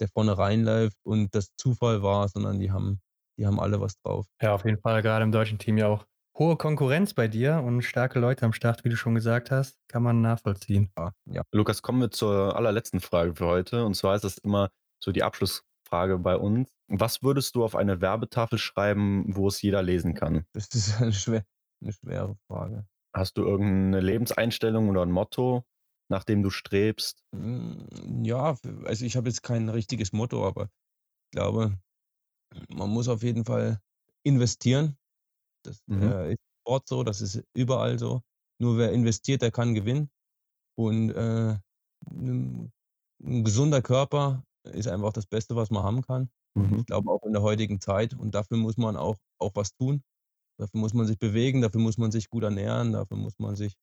der 0.00 0.08
vorne 0.08 0.38
reinläuft 0.38 0.96
und 1.02 1.34
das 1.34 1.54
Zufall 1.56 2.02
war, 2.02 2.28
sondern 2.28 2.60
die 2.60 2.70
haben, 2.70 3.00
die 3.38 3.46
haben 3.46 3.60
alle 3.60 3.80
was 3.80 3.98
drauf. 4.00 4.26
Ja, 4.40 4.54
auf 4.54 4.64
jeden 4.64 4.80
Fall, 4.80 5.02
gerade 5.02 5.24
im 5.24 5.32
deutschen 5.32 5.58
Team 5.58 5.76
ja 5.76 5.88
auch 5.88 6.06
hohe 6.38 6.56
Konkurrenz 6.56 7.12
bei 7.12 7.28
dir 7.28 7.62
und 7.62 7.82
starke 7.82 8.18
Leute 8.18 8.46
am 8.46 8.52
Start, 8.52 8.84
wie 8.84 8.88
du 8.88 8.96
schon 8.96 9.14
gesagt 9.14 9.50
hast, 9.50 9.76
kann 9.88 10.02
man 10.02 10.22
nachvollziehen. 10.22 10.90
Ja, 10.96 11.12
ja. 11.26 11.42
Lukas, 11.52 11.82
kommen 11.82 12.00
wir 12.00 12.10
zur 12.10 12.56
allerletzten 12.56 13.00
Frage 13.00 13.34
für 13.34 13.46
heute. 13.46 13.84
Und 13.84 13.94
zwar 13.94 14.14
ist 14.14 14.24
das 14.24 14.38
immer 14.38 14.70
so 15.02 15.12
die 15.12 15.22
Abschlussfrage 15.90 16.18
bei 16.18 16.36
uns. 16.36 16.68
Was 16.88 17.22
würdest 17.22 17.54
du 17.54 17.64
auf 17.64 17.76
eine 17.76 18.00
Werbetafel 18.00 18.58
schreiben, 18.58 19.24
wo 19.34 19.48
es 19.48 19.60
jeder 19.62 19.82
lesen 19.82 20.14
kann? 20.14 20.46
Das 20.52 20.68
ist 20.68 21.00
eine, 21.00 21.12
schwer, 21.12 21.44
eine 21.82 21.92
schwere 21.92 22.36
Frage. 22.46 22.86
Hast 23.14 23.36
du 23.36 23.42
irgendeine 23.42 24.00
Lebenseinstellung 24.00 24.88
oder 24.88 25.02
ein 25.02 25.10
Motto, 25.10 25.64
nach 26.08 26.24
dem 26.24 26.42
du 26.42 26.50
strebst? 26.50 27.24
Hm, 27.34 28.24
ja, 28.24 28.56
also 28.84 29.04
ich 29.04 29.16
habe 29.16 29.28
jetzt 29.28 29.42
kein 29.42 29.68
richtiges 29.68 30.12
Motto, 30.12 30.46
aber 30.46 30.64
ich 30.64 31.36
glaube, 31.36 31.78
man 32.68 32.90
muss 32.90 33.08
auf 33.08 33.22
jeden 33.22 33.44
Fall 33.44 33.80
investieren. 34.24 34.96
Das 35.64 35.82
mhm. 35.86 36.02
äh, 36.02 36.32
ist 36.32 36.40
Sport 36.62 36.88
so, 36.88 37.02
das 37.02 37.20
ist 37.20 37.44
überall 37.54 37.98
so. 37.98 38.22
Nur 38.60 38.78
wer 38.78 38.92
investiert, 38.92 39.42
der 39.42 39.50
kann 39.50 39.74
gewinnen. 39.74 40.10
Und 40.76 41.10
äh, 41.10 41.58
ein, 42.10 42.72
ein 43.22 43.44
gesunder 43.44 43.82
Körper 43.82 44.44
ist 44.64 44.88
einfach 44.88 45.12
das 45.12 45.26
Beste, 45.26 45.56
was 45.56 45.70
man 45.70 45.82
haben 45.82 46.02
kann. 46.02 46.30
Mhm. 46.54 46.80
Ich 46.80 46.86
glaube 46.86 47.10
auch 47.10 47.22
in 47.24 47.32
der 47.32 47.42
heutigen 47.42 47.80
Zeit. 47.80 48.14
Und 48.14 48.34
dafür 48.34 48.56
muss 48.56 48.76
man 48.76 48.96
auch, 48.96 49.16
auch 49.38 49.52
was 49.54 49.74
tun. 49.74 50.02
Dafür 50.58 50.80
muss 50.80 50.94
man 50.94 51.06
sich 51.06 51.18
bewegen, 51.18 51.62
dafür 51.62 51.80
muss 51.80 51.96
man 51.96 52.10
sich 52.10 52.28
gut 52.28 52.42
ernähren, 52.42 52.92
dafür 52.92 53.16
muss 53.16 53.38
man 53.38 53.56
sich 53.56 53.74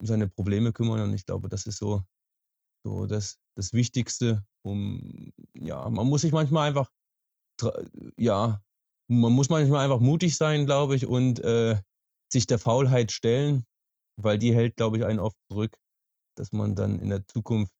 um 0.00 0.06
seine 0.06 0.28
Probleme 0.28 0.72
kümmern. 0.72 1.00
Und 1.00 1.14
ich 1.14 1.26
glaube, 1.26 1.48
das 1.48 1.66
ist 1.66 1.78
so, 1.78 2.02
so 2.84 3.06
das, 3.06 3.38
das 3.54 3.72
Wichtigste. 3.72 4.44
Um, 4.64 5.32
ja, 5.54 5.88
man 5.90 6.06
muss 6.06 6.22
sich 6.22 6.32
manchmal 6.32 6.68
einfach, 6.68 6.90
ja, 8.16 8.60
man 9.08 9.32
muss 9.32 9.48
manchmal 9.48 9.84
einfach 9.84 10.00
mutig 10.00 10.36
sein, 10.36 10.66
glaube 10.66 10.96
ich, 10.96 11.06
und 11.06 11.38
äh, 11.40 11.80
sich 12.32 12.46
der 12.46 12.58
Faulheit 12.58 13.12
stellen, 13.12 13.64
weil 14.16 14.38
die 14.38 14.54
hält, 14.54 14.76
glaube 14.76 14.96
ich, 14.96 15.04
einen 15.04 15.20
oft 15.20 15.36
zurück, 15.48 15.78
dass 16.36 16.52
man 16.52 16.74
dann 16.74 16.98
in 16.98 17.10
der 17.10 17.26
Zukunft 17.28 17.72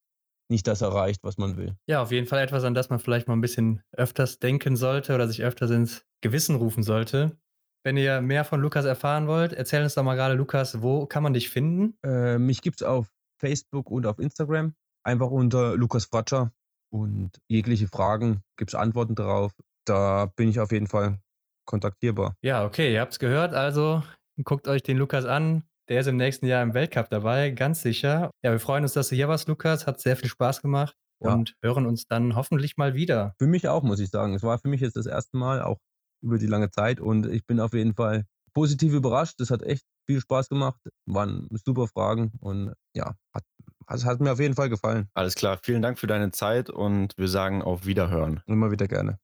nicht 0.49 0.66
das 0.66 0.82
erreicht, 0.82 1.22
was 1.22 1.38
man 1.38 1.57
will. 1.57 1.76
Ja, 1.86 2.03
auf 2.03 2.12
jeden 2.12 2.26
Fall 2.26 2.40
etwas, 2.40 2.64
an 2.64 2.74
das 2.74 2.90
man 2.90 2.99
vielleicht 2.99 3.28
mal 3.28 3.34
ein 3.34 3.40
bisschen 3.40 3.82
öfters 3.92 4.38
denken 4.38 4.76
sollte 4.76 5.14
oder 5.14 5.28
sich 5.28 5.42
öfters 5.42 5.70
ins 5.70 6.05
Gewissen 6.20 6.57
rufen 6.57 6.82
sollte. 6.82 7.36
Wenn 7.84 7.97
ihr 7.97 8.20
mehr 8.20 8.44
von 8.44 8.61
Lukas 8.61 8.84
erfahren 8.84 9.28
wollt, 9.28 9.53
erzähl 9.53 9.82
uns 9.82 9.94
doch 9.94 10.03
mal 10.03 10.16
gerade, 10.16 10.34
Lukas, 10.34 10.82
wo 10.82 11.07
kann 11.07 11.22
man 11.22 11.34
dich 11.34 11.51
finden? 11.51 11.97
Äh, 12.05 12.38
mich 12.38 12.61
gibt 12.62 12.80
es 12.80 12.86
auf 12.86 13.07
Facebook 13.38 13.90
und 13.90 14.07
auf 14.07 14.18
Instagram. 14.18 14.74
Einfach 15.05 15.30
unter 15.30 15.76
Lukas 15.76 16.07
Fratscher. 16.07 16.53
Und 16.90 17.30
jegliche 17.49 17.88
Fragen 17.88 18.42
gibt 18.57 18.70
es 18.70 18.74
Antworten 18.74 19.14
darauf. 19.14 19.53
Da 19.84 20.26
bin 20.36 20.49
ich 20.49 20.59
auf 20.59 20.72
jeden 20.72 20.86
Fall 20.86 21.20
kontaktierbar. 21.64 22.36
Ja, 22.42 22.64
okay, 22.64 22.92
ihr 22.92 23.01
habt 23.01 23.12
es 23.12 23.18
gehört. 23.18 23.55
Also 23.55 24.03
guckt 24.42 24.66
euch 24.68 24.82
den 24.82 24.97
Lukas 24.97 25.24
an. 25.24 25.62
Der 25.89 26.01
ist 26.01 26.09
im 26.09 26.16
nächsten 26.16 26.47
Jahr 26.47 26.64
im 26.64 26.74
Weltcup 26.74 27.09
dabei, 27.11 27.51
ganz 27.51 27.80
sicher. 27.80 28.30
Ja, 28.43 28.51
wir 28.51 28.59
freuen 28.59 28.82
uns, 28.82 28.95
dass 28.95 29.09
du 29.09 29.14
hier 29.14 29.28
warst, 29.28 29.47
Lukas. 29.47 29.87
Hat 29.87 30.01
sehr 30.01 30.16
viel 30.16 30.28
Spaß 30.28 30.61
gemacht 30.61 30.97
ja. 31.22 31.32
und 31.32 31.55
hören 31.62 31.87
uns 31.87 32.09
dann 32.09 32.34
hoffentlich 32.34 32.76
mal 32.76 32.95
wieder. 32.95 33.34
Für 33.39 33.47
mich 33.47 33.68
auch, 33.68 33.84
muss 33.84 34.01
ich 34.01 34.11
sagen. 34.11 34.34
Es 34.34 34.43
war 34.43 34.59
für 34.59 34.66
mich 34.66 34.80
jetzt 34.80 34.97
das 34.97 35.07
erste 35.07 35.37
Mal, 35.37 35.62
auch 35.62 35.78
über 36.22 36.39
die 36.39 36.49
lange 36.49 36.72
Zeit. 36.72 36.99
Und 36.99 37.26
ich 37.26 37.47
bin 37.47 37.61
auf 37.61 37.72
jeden 37.72 37.95
Fall 37.95 38.24
positiv 38.53 38.95
überrascht. 38.95 39.34
Das 39.39 39.51
hat 39.51 39.62
echt 39.62 39.84
viel 40.07 40.20
Spaß 40.20 40.49
gemacht. 40.49 40.80
Waren 41.07 41.47
super 41.53 41.87
Fragen 41.87 42.32
und 42.41 42.72
ja, 42.93 43.14
hat, 43.32 43.45
hat, 43.87 44.05
hat 44.05 44.20
mir 44.20 44.32
auf 44.32 44.41
jeden 44.41 44.57
Fall 44.57 44.68
gefallen. 44.68 45.09
Alles 45.14 45.37
klar. 45.37 45.61
Vielen 45.62 45.82
Dank 45.82 46.01
für 46.01 46.09
deine 46.09 46.32
Zeit 46.32 46.68
und 46.68 47.16
wir 47.16 47.28
sagen 47.28 47.62
auf 47.62 47.87
Wiederhören. 47.87 48.43
Immer 48.47 48.72
wieder 48.72 48.89
gerne. 48.89 49.20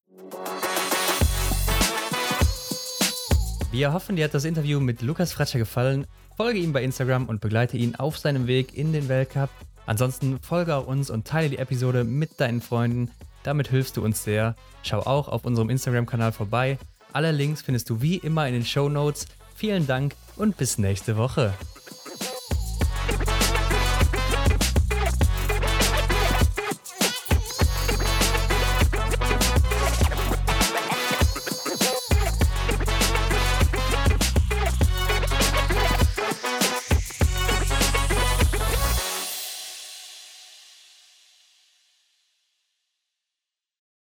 Wir 3.73 3.95
hoffen, 3.95 4.17
dir 4.17 4.27
hat 4.27 4.35
das 4.35 4.45
Interview 4.45 4.81
mit 4.81 5.01
Lukas 5.01 5.33
Fratscher 5.33 5.59
gefallen. 5.59 6.07
Folge 6.37 6.59
ihm 6.59 6.73
bei 6.73 6.83
Instagram 6.83 7.27
und 7.27 7.41
begleite 7.41 7.77
ihn 7.77 7.95
auf 7.95 8.19
seinem 8.19 8.47
Weg 8.47 8.77
in 8.77 8.93
den 8.93 9.09
Weltcup. 9.09 9.51
Ansonsten 9.87 10.39
folge 10.39 10.75
auch 10.75 10.87
uns 10.87 11.11
und 11.11 11.27
teile 11.27 11.51
die 11.51 11.59
Episode 11.59 12.05
mit 12.05 12.41
deinen 12.41 12.61
Freunden. 12.61 13.11
Damit 13.43 13.69
hilfst 13.69 13.97
du 13.97 14.05
uns 14.05 14.23
sehr. 14.23 14.55
Schau 14.83 15.01
auch 15.01 15.29
auf 15.29 15.45
unserem 15.45 15.71
Instagram-Kanal 15.71 16.33
vorbei. 16.33 16.79
Alle 17.13 17.33
Links 17.33 17.63
findest 17.63 17.91
du 17.91 18.01
wie 18.01 18.17
immer 18.17 18.47
in 18.47 18.55
den 18.55 18.65
Show 18.65 18.89
Notes. 18.89 19.27
Vielen 19.55 19.87
Dank 19.87 20.15
und 20.37 20.57
bis 20.57 20.79
nächste 20.79 21.17
Woche. 21.17 21.53